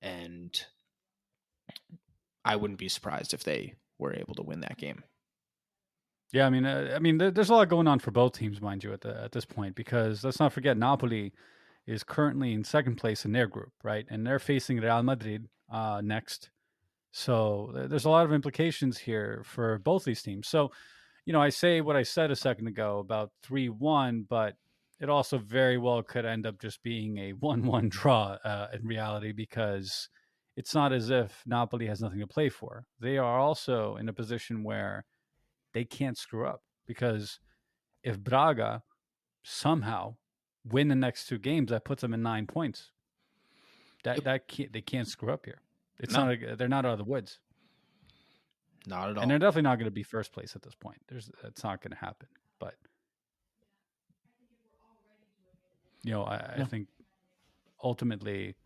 [0.00, 0.58] And
[2.44, 5.02] I wouldn't be surprised if they were able to win that game.
[6.32, 8.82] Yeah, I mean, uh, I mean, there's a lot going on for both teams, mind
[8.82, 11.32] you, at the at this point, because let's not forget Napoli
[11.86, 14.06] is currently in second place in their group, right?
[14.10, 16.50] And they're facing Real Madrid uh, next.
[17.10, 20.48] So there's a lot of implications here for both these teams.
[20.48, 20.70] So,
[21.26, 24.54] you know, I say what I said a second ago about three one, but
[25.00, 28.86] it also very well could end up just being a one one draw uh, in
[28.86, 30.08] reality because
[30.56, 32.84] it's not as if Napoli has nothing to play for.
[33.00, 35.04] They are also in a position where
[35.74, 37.40] they can't screw up because
[38.02, 38.82] if Braga
[39.42, 40.16] somehow
[40.68, 42.90] win the next two games, that puts them in nine points.
[44.04, 44.24] That Yep.
[44.24, 45.60] that can't, they can't screw up here.
[45.98, 46.26] It's No.
[46.26, 47.38] not a, they're not out of the woods,
[48.86, 49.22] Not at all.
[49.22, 50.98] and they're definitely not going to be first place at this point.
[51.08, 52.28] There's it's not going to happen.
[52.58, 52.74] But
[56.02, 56.88] you know, I, I think
[57.82, 58.56] ultimately.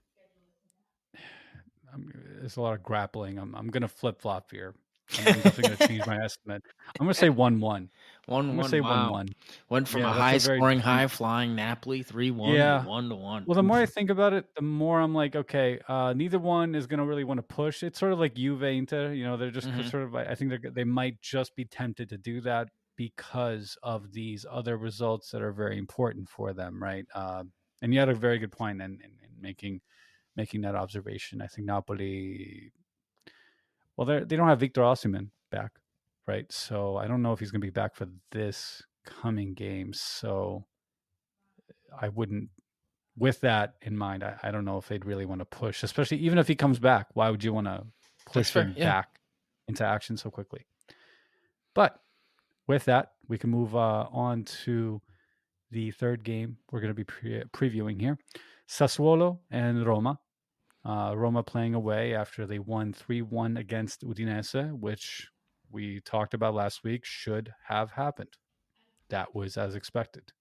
[1.92, 3.38] I'm, there's a lot of grappling.
[3.38, 4.74] I'm I'm gonna flip flop here.
[5.16, 6.62] I'm definitely gonna change my estimate.
[6.98, 7.90] I'm gonna say one one.
[8.26, 8.70] one I'm one.
[8.70, 8.88] say wow.
[8.90, 9.28] one one.
[9.68, 12.74] Went from Yeah, a a high very scoring, high flying Napoli three one Yeah.
[12.74, 13.46] to one to one.
[13.46, 16.74] Well, the more I think about it, the more I'm like, okay, uh, neither one
[16.74, 17.82] is going to really want to push.
[17.84, 19.88] It's sort of like Juve Inter, you know, they're just Mhm.
[19.88, 24.12] sort of, I think they're, they might just be tempted to do that because of
[24.12, 27.06] these other results that are very important for them, right?
[27.14, 27.44] Uh,
[27.82, 29.80] and you had a very good point in, in, in making
[30.36, 31.40] making that observation.
[31.42, 32.72] I think Napoli,
[33.96, 35.72] well, they they don't have Victor Osimhen back,
[36.26, 36.50] right?
[36.52, 39.92] So I don't know if he's going to be back for this coming game.
[39.92, 40.64] So
[41.98, 42.50] I wouldn't
[43.18, 46.18] with that in mind, I, I don't know if they'd really want to push, especially
[46.18, 47.08] even if he comes back.
[47.14, 47.84] Why would you want to
[48.26, 48.84] push him yeah.
[48.84, 49.20] back
[49.68, 50.66] into action so quickly?
[51.74, 51.98] But
[52.66, 55.00] with that, we can move uh, on to
[55.70, 58.16] the third game we're going to be pre- previewing here
[58.68, 60.18] Sassuolo and Roma.
[60.86, 65.28] Uh, Roma playing away after they won 3 1 against Udinese, which
[65.70, 68.36] we talked about last week should have happened.
[69.08, 70.32] That was as expected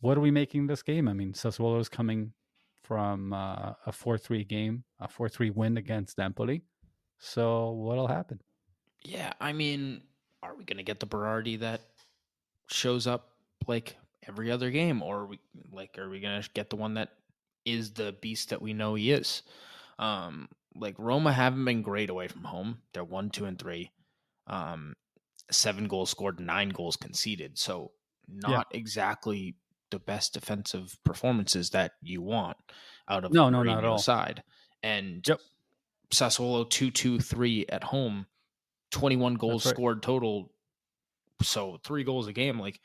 [0.00, 1.08] what are we making this game?
[1.08, 2.32] I mean, Sassuolo is coming
[2.82, 6.62] from uh, a 4 3 game, a 4 3 win against Empoli.
[7.18, 8.40] So, what'll happen?
[9.02, 10.02] Yeah, I mean,
[10.42, 11.80] are we going to get the Berardi that
[12.68, 13.30] shows up
[13.66, 13.96] like
[14.28, 15.40] every other game, or we
[15.72, 17.10] like are we going to get the one that
[17.66, 19.42] is the beast that we know he is.
[19.98, 22.78] Um, like Roma haven't been great away from home.
[22.94, 23.90] They're one, two, and three.
[24.46, 24.94] Um,
[25.50, 27.58] seven goals scored, nine goals conceded.
[27.58, 27.92] So
[28.28, 28.78] not yeah.
[28.78, 29.56] exactly
[29.90, 32.56] the best defensive performances that you want
[33.08, 33.98] out of no, no, not at all.
[33.98, 34.42] side.
[34.82, 35.40] And yep.
[36.12, 38.26] Sassuolo two two three at home,
[38.90, 39.74] twenty one goals right.
[39.74, 40.52] scored total.
[41.42, 42.60] So three goals a game.
[42.60, 42.80] Like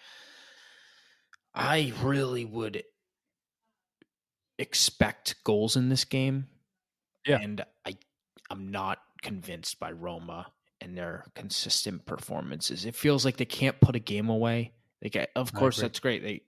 [1.53, 2.83] I really would
[4.61, 6.47] expect goals in this game.
[7.25, 7.39] Yeah.
[7.41, 7.97] And I
[8.49, 10.47] I'm not convinced by Roma
[10.79, 12.85] and their consistent performances.
[12.85, 14.73] It feels like they can't put a game away.
[15.03, 16.23] Like of course that's great.
[16.23, 16.43] They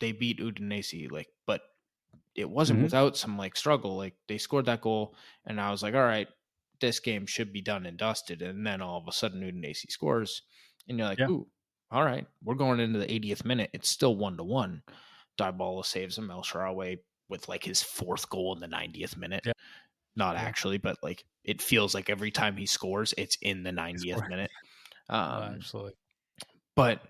[0.00, 1.62] they beat Udinese like but
[2.34, 2.84] it wasn't mm-hmm.
[2.84, 3.96] without some like struggle.
[3.96, 5.16] Like they scored that goal
[5.46, 6.28] and I was like, all right,
[6.80, 8.42] this game should be done and dusted.
[8.42, 10.42] And then all of a sudden Udinese scores
[10.86, 11.28] and you're like, yeah.
[11.28, 11.46] ooh,
[11.90, 13.70] all right, we're going into the 80th minute.
[13.72, 14.82] It's still one to one.
[15.38, 16.30] Dybala saves him.
[16.30, 16.98] El Shaarawy
[17.34, 19.42] with like his fourth goal in the 90th minute.
[19.44, 19.52] Yeah.
[20.14, 20.42] Not yeah.
[20.42, 24.50] actually, but like it feels like every time he scores, it's in the 90th minute.
[25.10, 25.92] Um, oh, absolutely.
[26.74, 27.02] But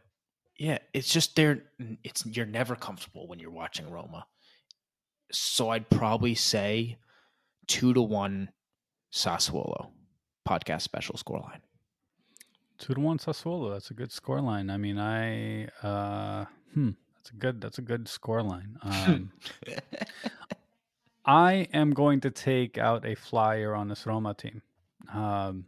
[0.59, 1.63] yeah, it's just there.
[2.03, 4.27] It's you're never comfortable when you're watching Roma.
[5.31, 6.99] So I'd probably say
[7.69, 8.51] two to one
[9.13, 9.91] Sassuolo
[10.45, 11.61] podcast special scoreline.
[12.79, 13.73] Two to one Sassuolo.
[13.73, 14.73] That's a good scoreline.
[14.73, 16.91] I mean, I uh, hmm,
[17.25, 17.61] that's a good.
[17.61, 18.77] That's a good scoreline.
[18.83, 19.33] Um,
[21.25, 24.61] I am going to take out a flyer on this Roma team.
[25.11, 25.65] Um,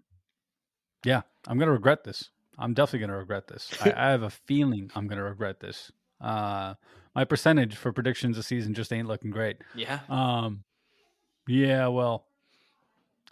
[1.02, 2.28] yeah, I'm going to regret this.
[2.58, 3.70] I'm definitely going to regret this.
[3.80, 5.90] I, I, have a feeling I'm going to regret this.
[6.20, 6.74] Uh,
[7.14, 9.56] my percentage for predictions this season just ain't looking great.
[9.74, 10.00] Yeah.
[10.10, 10.62] Um,
[11.46, 11.86] yeah.
[11.86, 12.26] Well,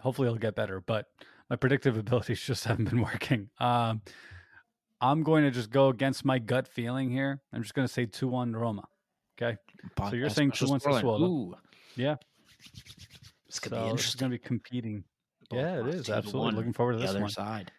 [0.00, 1.08] hopefully it'll get better, but
[1.50, 3.50] my predictive abilities just haven't been working.
[3.60, 4.00] Um,
[5.00, 7.40] I'm going to just go against my gut feeling here.
[7.52, 8.84] I'm just going to say two one Roma.
[9.40, 9.58] Okay.
[9.98, 11.54] so you're saying two one Sassuolo.
[11.96, 12.16] Yeah.
[13.46, 14.08] It's gonna so be interesting.
[14.08, 15.04] It's gonna be competing.
[15.50, 16.56] Both yeah, it is absolutely.
[16.56, 17.30] Looking forward to this other one.
[17.30, 17.70] side.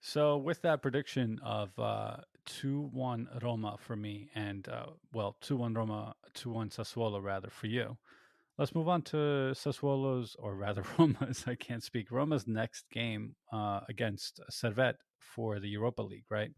[0.00, 5.56] So with that prediction of uh, two one Roma for me, and uh, well two
[5.56, 7.96] one Roma, two one Sassuolo rather for you.
[8.58, 9.16] Let's move on to
[9.52, 11.44] Sassuolo's, or rather Roma's.
[11.46, 12.10] I can't speak.
[12.10, 16.50] Roma's next game uh, against Servette for the Europa League, right?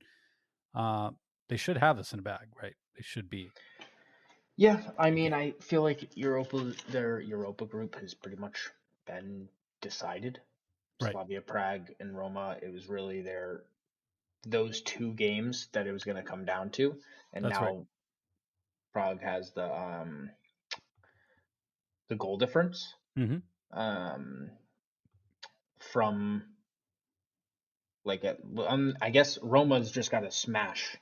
[0.75, 1.11] Uh,
[1.49, 2.75] they should have this in a bag, right?
[2.97, 3.51] They should be
[4.59, 8.69] yeah, I mean, I feel like Europa, their Europa group has pretty much
[9.07, 9.49] been
[9.81, 10.41] decided.
[11.01, 11.13] Right.
[11.13, 13.63] Slavia Prague and Roma, it was really their
[14.45, 16.97] those two games that it was going to come down to,
[17.33, 17.87] and That's now right.
[18.93, 20.31] Prague has the um
[22.09, 23.39] the goal difference mm-hmm.
[23.79, 24.51] um
[25.93, 26.43] from
[28.05, 28.37] like a,
[28.67, 30.97] um, I guess Roma's just got to smash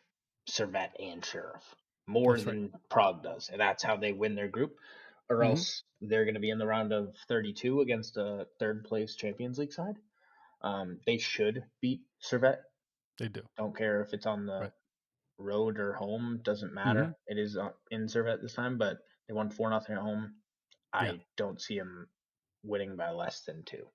[0.49, 1.63] Servette and Sheriff
[2.07, 2.73] more that's than right.
[2.91, 4.77] Prague does, and that's how they win their group.
[5.29, 5.51] Or mm-hmm.
[5.51, 9.59] else they're going to be in the round of 32 against a third place Champions
[9.59, 9.97] League side.
[10.63, 12.63] Um, they should beat Servette.
[13.19, 13.43] They do.
[13.57, 14.73] Don't care if it's on the right.
[15.39, 16.41] road or home.
[16.45, 17.03] Doesn't matter.
[17.03, 17.39] Mm-hmm.
[17.39, 17.59] It is
[17.91, 20.35] in Servette this time, but they won four nothing at home.
[20.97, 21.13] I yeah.
[21.37, 22.09] don't see them
[22.63, 23.87] winning by less than two.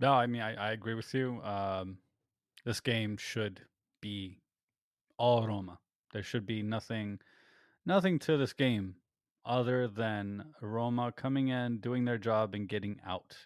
[0.00, 1.40] No, I mean I, I agree with you.
[1.42, 1.98] Um,
[2.64, 3.60] this game should
[4.00, 4.38] be
[5.16, 5.78] all Roma.
[6.12, 7.20] There should be nothing
[7.84, 8.96] nothing to this game
[9.44, 13.36] other than Roma coming in, doing their job, and getting out.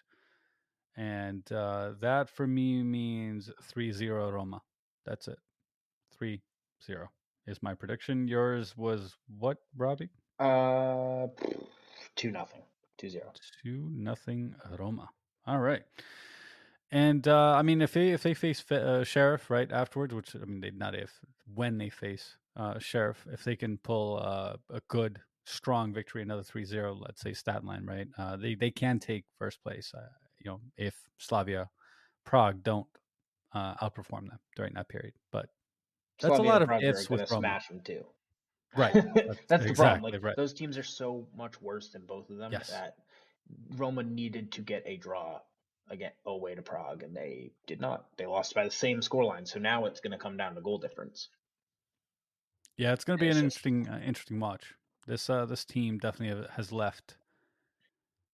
[0.95, 4.61] And uh, that for me means 3 0 Roma.
[5.05, 5.39] That's it.
[6.17, 6.41] 3
[6.85, 7.09] 0
[7.47, 8.27] is my prediction.
[8.27, 10.09] Yours was what, Robbie?
[10.39, 11.27] Uh,
[12.15, 12.61] 2 nothing.
[12.97, 13.31] 2 0.
[13.63, 15.09] 2 nothing Roma.
[15.45, 15.83] All right.
[16.91, 20.45] And uh, I mean, if they if they face uh, Sheriff right afterwards, which I
[20.45, 21.11] mean, they not if
[21.53, 26.43] when they face uh, Sheriff, if they can pull uh, a good, strong victory, another
[26.43, 28.07] 3 0, let's say stat line, right?
[28.17, 30.07] Uh, they, they can take first place, uh,
[30.39, 31.69] you know, if Slavia
[32.25, 32.87] Prague don't
[33.53, 35.13] uh, outperform them during that period.
[35.31, 35.47] But
[36.21, 37.41] that's Slavia a lot of ifs with Roma.
[37.41, 38.05] smash them too.
[38.75, 38.93] Right.
[39.15, 40.01] That's, that's the problem.
[40.11, 40.35] Like right.
[40.35, 42.69] those teams are so much worse than both of them yes.
[42.69, 42.95] that
[43.75, 45.39] Roma needed to get a draw
[45.89, 48.05] again away to Prague, and they did not.
[48.17, 49.47] They lost by the same scoreline.
[49.47, 51.29] So now it's going to come down to goal difference.
[52.77, 54.73] Yeah, it's going to be an interesting, uh, interesting watch.
[55.05, 57.17] This uh, this team definitely has left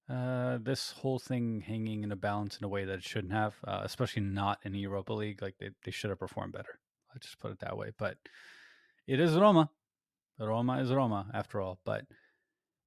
[0.10, 3.56] uh, this whole thing hanging in a balance in a way that it shouldn't have,
[3.68, 5.41] uh, especially not in the Europa League.
[5.41, 6.80] Like they, they should have performed better.
[7.14, 7.91] Let's just put it that way.
[7.98, 8.18] But
[9.07, 9.70] it is Roma.
[10.40, 11.80] Roma is Roma after all.
[11.84, 12.06] But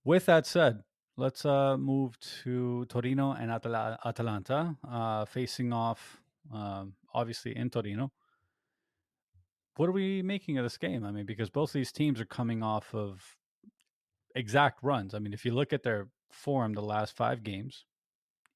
[0.05, 0.83] with that said,
[1.17, 6.21] let's uh, move to Torino and Atal- Atalanta uh, facing off,
[6.53, 8.13] um, obviously in Torino
[9.77, 11.05] what are we making of this game?
[11.05, 13.37] I mean, because both these teams are coming off of
[14.35, 15.15] exact runs.
[15.15, 17.85] I mean, if you look at their form the last five games,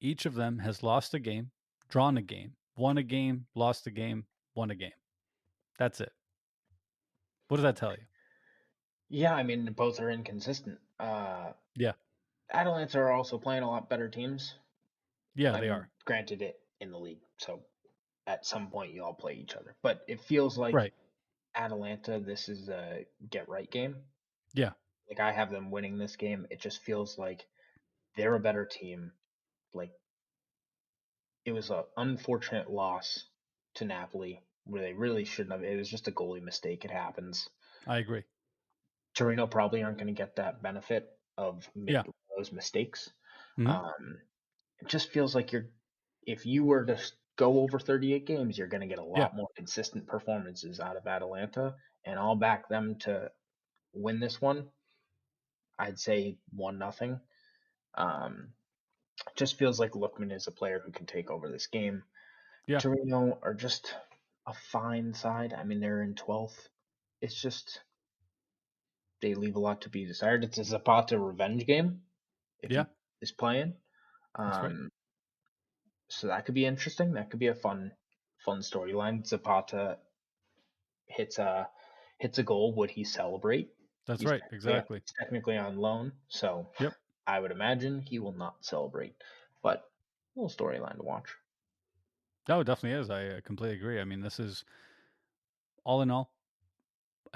[0.01, 1.51] each of them has lost a game,
[1.89, 4.91] drawn a game, won a game, lost a game, won a game.
[5.79, 6.13] That's it.
[7.49, 8.05] What does that tell you?
[9.09, 10.79] Yeah, I mean both are inconsistent.
[10.99, 11.93] Uh, yeah,
[12.53, 14.55] Atalanta are also playing a lot better teams.
[15.35, 15.91] Yeah, I they mean, are.
[16.05, 17.61] Granted, it in the league, so
[18.27, 19.75] at some point you all play each other.
[19.83, 20.93] But it feels like Right.
[21.55, 22.19] Atalanta.
[22.19, 23.97] This is a get right game.
[24.55, 24.73] Yeah.
[25.09, 26.47] Like I have them winning this game.
[26.51, 27.47] It just feels like
[28.17, 29.13] they're a better team.
[29.73, 29.93] Like
[31.45, 33.25] it was an unfortunate loss
[33.75, 35.63] to Napoli where they really shouldn't have.
[35.63, 36.85] It was just a goalie mistake.
[36.85, 37.49] It happens.
[37.87, 38.25] I agree.
[39.17, 42.05] Torino probably aren't going to get that benefit of Yeah.
[42.05, 43.13] making those mistakes.
[43.59, 43.69] Mhm.
[43.69, 44.23] Um,
[44.81, 45.73] it just feels like you're,
[46.27, 46.99] if you were to
[47.37, 49.37] go over 38 games, you're going to get a lot Yeah.
[49.37, 53.33] more consistent performances out of Atalanta, and I'll back them to
[53.93, 54.71] win this one.
[55.79, 57.21] I'd say one nothing.
[57.95, 58.55] Um,
[59.35, 62.05] just feels like Lookman is a player who can take over this game.
[62.67, 62.79] Yeah.
[62.81, 63.95] Torino are just
[64.47, 65.53] a fine side.
[65.55, 66.69] I mean, they're in 12th.
[67.21, 67.83] It's just
[69.21, 70.45] they leave a lot to be desired.
[70.45, 72.03] It's a Zapata revenge game.
[72.61, 72.85] If Yeah.
[72.85, 72.91] he
[73.23, 73.75] is playing.
[74.39, 74.71] Right.
[74.71, 74.91] Um,
[76.09, 77.13] so that could be interesting.
[77.13, 77.93] That could be a fun,
[78.39, 79.27] fun storyline.
[79.27, 79.99] Zapata
[81.07, 81.71] hits a
[82.19, 82.75] hits a goal.
[82.75, 83.75] Would he celebrate?
[84.07, 84.43] That's He's right.
[84.53, 85.01] Exactly.
[85.01, 86.95] He's technically on loan, so Yep.
[87.27, 89.15] I would imagine he will not celebrate.
[89.63, 89.91] But
[90.37, 91.35] a little storyline to watch.
[92.49, 93.11] No, it definitely is.
[93.11, 94.01] I uh, completely agree.
[94.01, 94.65] I mean, this is
[95.85, 96.36] all in all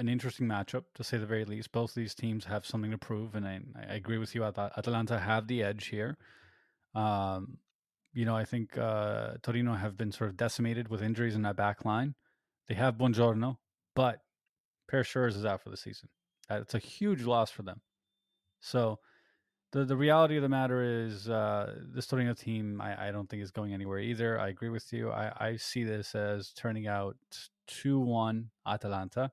[0.01, 1.71] an interesting matchup to say the very least.
[1.73, 4.51] Both these teams have something to prove, and I, I agree with you.
[4.51, 6.17] Thought Atalanta have the edge here.
[6.95, 7.59] Um,
[8.13, 11.57] you know, I think uh, Torino have been sort of decimated with injuries in that
[11.57, 12.15] back line.
[12.69, 13.59] They have Buongiorno,
[13.95, 14.21] but
[14.89, 16.09] Perr Schuurs is out for the season.
[16.49, 17.81] That's a huge loss for them.
[18.61, 18.99] So
[19.73, 23.43] the the reality of the matter is uh, this Torino team I, I don't think
[23.43, 24.41] is going anywhere either.
[24.41, 25.13] I agree with you.
[25.13, 27.17] I, I see this as turning out
[27.69, 29.31] two one Atalanta.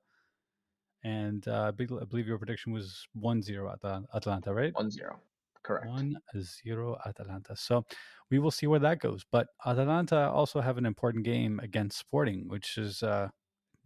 [1.04, 3.46] And uh, I believe- your prediction was 1-0
[3.78, 4.74] Atal- Atalanta, right?
[4.74, 5.20] One zero.
[5.62, 5.86] Correct.
[5.86, 7.54] 1-0 Atalanta.
[7.56, 7.84] So
[8.30, 9.24] we will see where that goes.
[9.30, 13.28] But Atalanta also have an important game against Sporting, which is uh,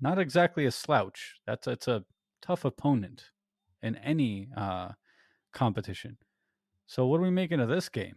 [0.01, 1.35] not exactly a slouch.
[1.47, 2.05] That's it's a
[2.41, 3.25] tough opponent
[3.83, 4.91] in any uh,
[5.53, 6.19] competition.
[6.87, 8.17] So what are we making of this game?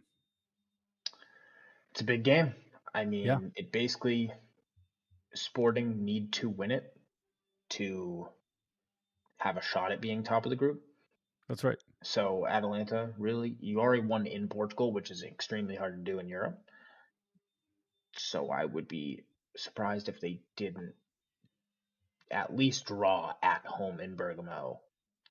[1.92, 2.54] It's a big game.
[2.94, 3.40] I mean, Yeah.
[3.56, 4.32] it basically
[5.34, 6.96] Sporting need to win it
[7.72, 8.28] to
[9.38, 10.82] have a shot at being top of the group.
[11.48, 11.78] That's right.
[12.04, 16.28] So Atalanta, really, you already won in Portugal, which is extremely hard to do in
[16.28, 16.60] Europe.
[18.18, 19.24] So I would be
[19.56, 20.94] surprised if they didn't
[22.32, 24.80] at least draw at home in Bergamo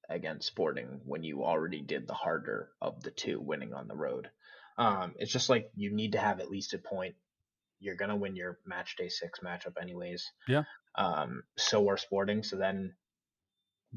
[0.09, 4.29] against Sporting when you already did the harder of the two, winning on the road.
[4.77, 7.15] Um, it's just like you need to have at least a point.
[7.81, 10.31] You're gonna win your match day six matchup anyways.
[10.47, 10.65] Yeah.
[10.95, 12.43] Um, so are Sporting.
[12.43, 12.95] So then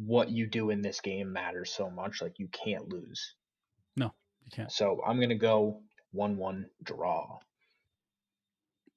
[0.06, 2.22] what you do in this game matters so much.
[2.22, 3.34] Like you can't lose.
[3.96, 4.14] No,
[4.46, 4.72] you can't.
[4.72, 7.40] So I'm gonna go one-one draw.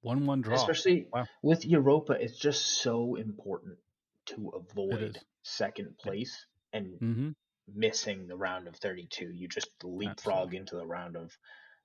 [0.03, 0.55] One-one draw.
[0.55, 1.27] Especially Wow.
[1.43, 3.79] with Europa, it's just so important
[4.27, 7.31] to avoid second place and mm-hmm.
[7.67, 9.31] missing the round of 32.
[9.31, 10.57] You just leapfrog Absolutely.
[10.57, 11.37] into the round of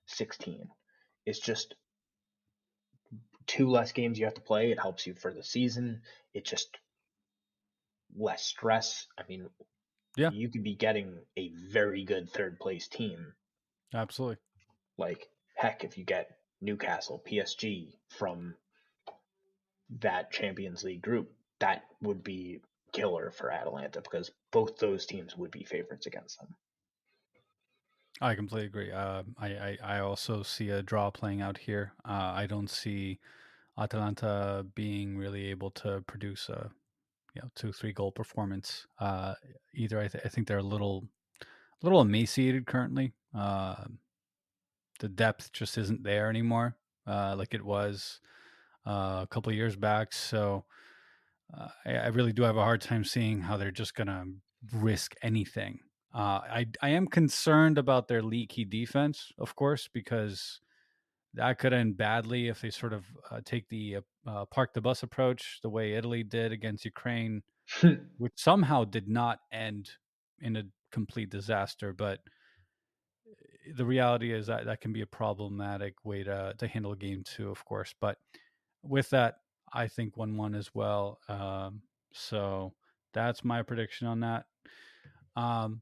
[0.07, 0.69] 16.
[1.25, 1.75] It's just
[3.47, 4.71] two less games you have to play.
[4.71, 6.01] It helps you for the season.
[6.33, 6.77] It just
[8.15, 9.07] less stress.
[9.17, 9.49] I mean,
[10.17, 10.31] Yeah.
[10.31, 13.33] you could be getting a very good third place team.
[13.93, 14.37] Absolutely.
[14.97, 18.55] Like, heck, if you get Newcastle, PSG from
[20.01, 22.61] that Champions League group, that would be
[22.91, 26.55] killer for Atalanta because both those teams would be favorites against them.
[28.21, 28.91] I completely agree.
[28.91, 31.91] Uh, I, I I also see a draw playing out here.
[32.05, 33.19] Uh, I don't see
[33.77, 36.71] Atalanta being really able to produce a
[37.35, 39.35] you know two three goal performance uh,
[39.73, 39.99] either.
[39.99, 41.05] I, th- I think they're a little
[41.41, 43.13] a little emaciated currently.
[43.33, 43.85] Uh,
[44.99, 48.21] the depth just isn't there anymore, uh, like it was
[48.87, 50.13] uh, a couple years back.
[50.13, 50.65] So
[51.57, 54.25] uh, I, I really do have a hard time seeing how they're just gonna
[54.73, 55.79] risk anything.
[56.13, 60.61] Uh, I I am concerned about their leaky defense, of course, because
[61.33, 65.03] that could end badly if they sort of uh, take the uh, park the bus
[65.03, 67.43] approach, the way Italy did against Ukraine,
[68.17, 69.89] which somehow did not end
[70.41, 71.93] in a complete disaster.
[71.93, 72.19] But
[73.27, 76.97] eh, the reality is that that can be a problematic way to to handle a
[76.97, 77.93] game too, of course.
[77.99, 78.17] But
[78.83, 79.35] with that,
[79.73, 81.19] I think one one as well.
[81.27, 81.81] Um,
[82.13, 82.73] so
[83.13, 84.45] that's my prediction on that.
[85.35, 85.81] Um,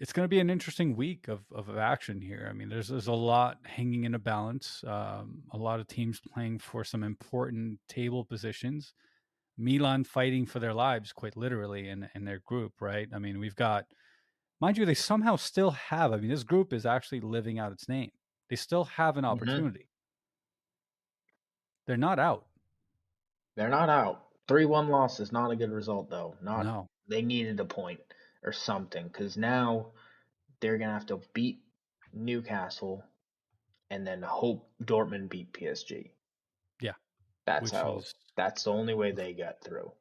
[0.00, 2.48] it's going to be an interesting week of, of action here.
[2.48, 4.82] I mean, there's there's a lot hanging in a balance.
[4.86, 8.94] Um, a lot of teams playing for some important table positions.
[9.58, 12.80] Milan fighting for their lives, quite literally, in in their group.
[12.80, 13.08] Right.
[13.14, 13.84] I mean, we've got,
[14.58, 16.12] mind you, they somehow still have.
[16.12, 18.10] I mean, this group is actually living out its name.
[18.48, 19.28] They still have an Mhm.
[19.28, 19.86] opportunity.
[21.86, 22.46] They're not out.
[23.56, 24.28] They're not out.
[24.48, 26.36] Three one loss is not a good result though.
[26.40, 26.86] Not No.
[27.06, 28.00] they needed a point
[28.42, 29.92] or something because now
[30.60, 31.62] they're gonna have to beat
[32.12, 33.04] Newcastle
[33.90, 36.10] and then hope Dortmund beat PSG.
[36.80, 36.94] Yeah.
[37.44, 37.98] that's Which how.
[37.98, 39.92] is That's the only way they get through.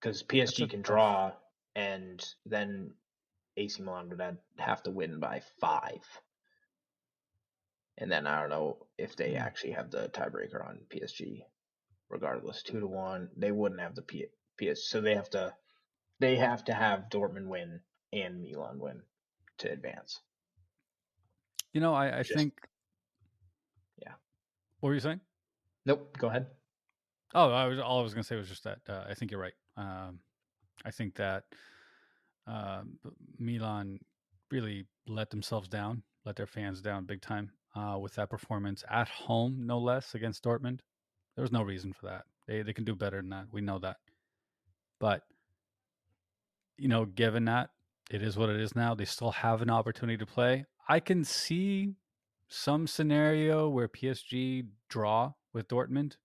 [0.00, 1.32] Because a PSG can draw,
[1.74, 2.94] and then
[3.56, 6.04] AC Milan would have- to win by five.
[7.98, 9.38] And then I don't know if they Hmm.
[9.38, 11.44] actually have the tiebreaker on PSG.
[12.08, 14.84] Regardless, two to one, they wouldn't have the P- PS.
[14.88, 15.54] So they have to,
[16.20, 17.80] they have to have Dortmund win
[18.12, 19.02] and Milan win
[19.58, 20.20] to advance.
[21.72, 22.54] You know, I, I Just- think.
[24.00, 24.12] Yeah.
[24.80, 25.20] What were you saying?
[25.84, 26.16] Nope.
[26.18, 26.46] Go ahead.
[27.34, 29.30] Oh, I was all I was going to say was just that uh, I think
[29.30, 29.52] you're right.
[29.76, 30.20] Um,
[30.84, 31.44] I think that
[32.46, 33.98] b- Milan
[34.50, 39.08] really let themselves down, let their fans down big time uh, with that performance at
[39.08, 40.80] home, no less, against Dortmund.
[41.34, 42.24] There was no reason for that.
[42.46, 43.46] They they can do better than that.
[43.52, 43.96] We know that.
[44.98, 45.22] But
[46.78, 47.70] you know, given that
[48.10, 50.64] it is what it is now, they still have an opportunity to play.
[50.88, 51.94] I can see
[52.48, 56.16] some scenario where PSG draw with Dortmund.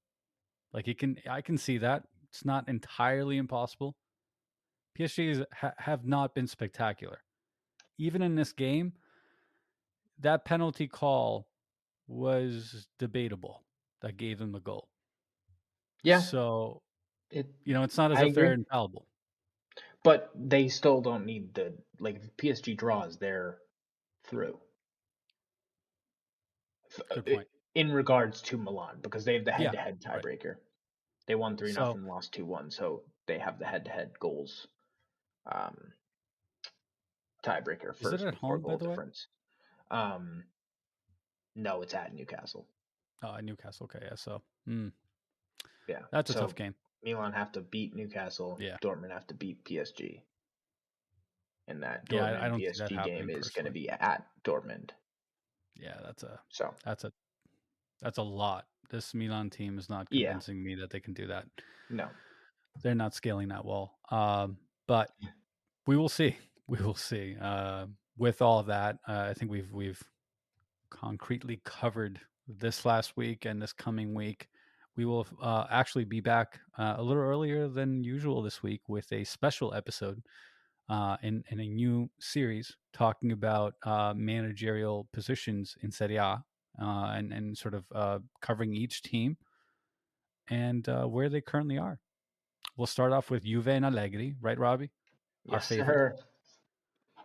[0.73, 2.03] Like it can, I can see that.
[2.29, 3.95] It's not entirely impossible.
[4.97, 7.23] PSG is, ha, have not been spectacular.
[7.97, 8.93] Even in this game,
[10.19, 11.47] that penalty call
[12.07, 13.63] was debatable.
[14.01, 14.89] That gave them the goal.
[16.03, 16.19] Yeah.
[16.19, 16.81] So
[17.29, 18.65] It, you know, it's not as I if they're agree.
[20.03, 23.57] But they still don't need the like if PSG draws, they're
[24.25, 24.57] through.
[27.13, 27.47] Good point.
[27.73, 30.21] In regards to Milan, because they have the head-to-head right.
[30.23, 30.55] tiebreaker.
[31.27, 34.67] They won three So- nothing, lost two one, so they have the head-to-head goals.
[35.45, 35.93] Um,
[37.43, 38.89] tiebreaker Is it first at home, by the way?
[38.89, 39.27] difference.
[39.89, 40.43] Um,
[41.55, 42.67] no, it's at Newcastle.
[43.23, 43.85] Oh, Newcastle.
[43.85, 44.15] Okay, yeah.
[44.15, 44.91] So mm,
[45.87, 46.75] Yeah, that's a so tough game.
[47.03, 48.57] Milan have to beat Newcastle.
[48.59, 48.77] Yeah.
[48.81, 50.21] Dortmund have to beat PSG.
[51.67, 53.89] And that Yeah, I- Dortmund I don't see that PSG game is going to be
[53.89, 54.91] at Dortmund.
[55.75, 57.11] Yeah, that's a So that's a
[58.01, 58.67] that's a lot.
[58.89, 60.29] This Milan team is not Yeah.
[60.31, 61.47] convincing me that they can do that.
[61.89, 62.09] no,
[62.83, 63.97] they're not scaling that well.
[64.09, 64.57] Um,
[64.87, 65.11] but
[65.87, 66.37] we will see.
[66.67, 67.35] We will see.
[67.37, 67.87] Uh,
[68.17, 70.01] with all of that, uh, I think we've we've
[70.89, 74.47] concretely covered this last week and this coming week.
[74.97, 79.11] We will uh, actually be back uh, a little earlier than usual this week with
[79.13, 80.21] a special episode
[80.89, 86.43] uh, in in a new series talking about uh, managerial positions in Serie A
[86.81, 89.37] uh, and and sort of uh, covering each team
[90.49, 91.99] and uh, where they currently are.
[92.75, 94.91] We'll start off with Juve and Allegri, right, Robbie?
[95.49, 96.17] Our yes, favorite.
[96.17, 97.23] sir.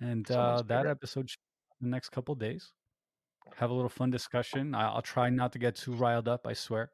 [0.00, 1.38] And uh, that episode should
[1.80, 2.72] be in the next couple days.
[3.56, 4.74] Have a little fun discussion.
[4.74, 6.46] I- I'll try not to get too riled up.
[6.46, 6.90] I swear.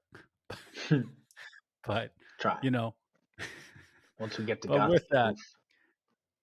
[1.87, 2.59] But Try.
[2.63, 2.95] you know,
[4.19, 4.91] Once we get to Gatti.
[4.93, 5.35] with that-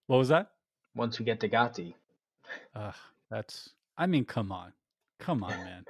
[0.06, 0.50] what was that?
[0.94, 1.96] Once we get to Gatti.
[2.74, 2.92] Uh,
[3.30, 3.70] that's.
[3.96, 4.72] I mean, come on,
[5.18, 5.84] come on, man.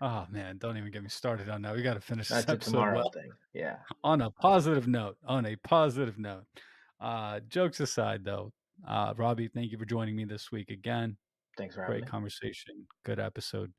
[0.00, 1.74] Oh man, don't even get me started on that.
[1.74, 3.10] We got to finish this That's a episode tomorrow well.
[3.10, 3.30] thing.
[3.52, 3.76] Yeah.
[4.04, 5.16] on a positive note.
[5.26, 6.44] On a positive note.
[7.00, 8.52] Uh, jokes aside, though,
[8.86, 11.16] uh, Robbie, thank you for joining me this week again.
[11.58, 12.10] Thanks for having Great me.
[12.10, 12.86] conversation.
[13.04, 13.72] Good episode.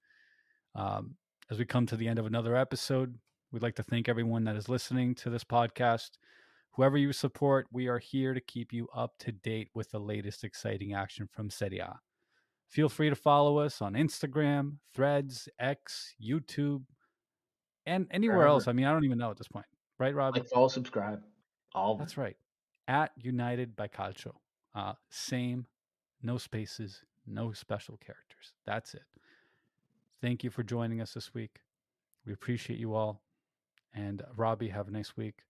[0.75, 1.15] Um,
[1.49, 3.15] as we come to the end of another episode,
[3.51, 6.11] we'd like to thank everyone that is listening to this podcast.
[6.73, 10.43] Whoever you support, we are here to keep you up to date with the latest
[10.43, 11.97] exciting action from Serie A.
[12.67, 16.83] Feel free to follow us on Instagram, Threads, X, YouTube,
[17.85, 18.67] and anywhere else.
[18.67, 19.65] I mean, I don't even know at this point,
[19.97, 20.41] right, Robbie?
[20.41, 21.21] Like, follow, subscribe.
[21.73, 22.35] All That's right.
[22.87, 24.33] At United by Calcio.
[24.75, 25.65] Uh, same,
[26.21, 28.53] no spaces, no special characters.
[28.65, 29.03] That's it.
[30.21, 31.59] Thank you for joining us this week.
[32.25, 33.21] We appreciate you all.
[33.93, 35.43] And Robbie, have a nice week.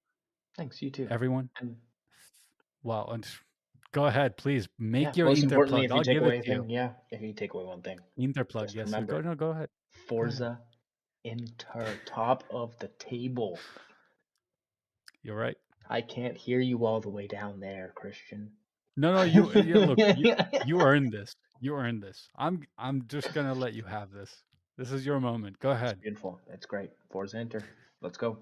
[0.56, 0.82] Thanks.
[0.82, 1.08] You too.
[1.10, 1.76] Everyone, and
[2.84, 3.28] well, and
[3.92, 5.90] go ahead, please make yeah, your most importantly, plug.
[5.90, 6.54] if you I'll take give away it to you.
[6.56, 8.86] anything, yeah, if you take away one thing, Inter plug, just yes.
[8.88, 9.70] remember- Go, no, go ahead.
[10.08, 10.60] Forza
[11.24, 13.60] Inter, top of the table.
[15.24, 15.58] You're right.
[15.90, 18.52] I can't hear you all the way down there, Christian.
[18.96, 20.18] No, no, you, you look.
[20.18, 20.36] You,
[20.66, 21.36] you earned this.
[21.60, 22.30] You earned this.
[22.38, 22.64] I'm.
[22.78, 24.44] I'm just gonna let you have this.
[24.78, 25.60] This is your moment.
[25.60, 26.00] Go ahead.
[26.02, 26.40] Beautiful.
[26.48, 26.92] It's great.
[27.12, 27.62] Forza Inter.
[28.02, 28.38] Let's go.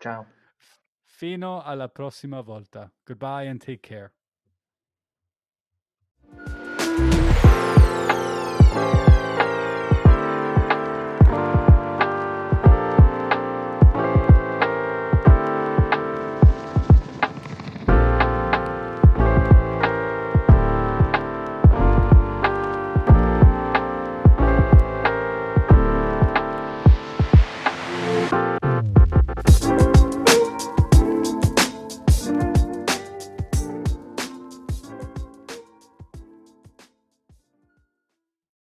[0.00, 0.26] Ciao.
[1.04, 2.90] Fino alla prossima volta.
[3.04, 4.13] Goodbye and take care.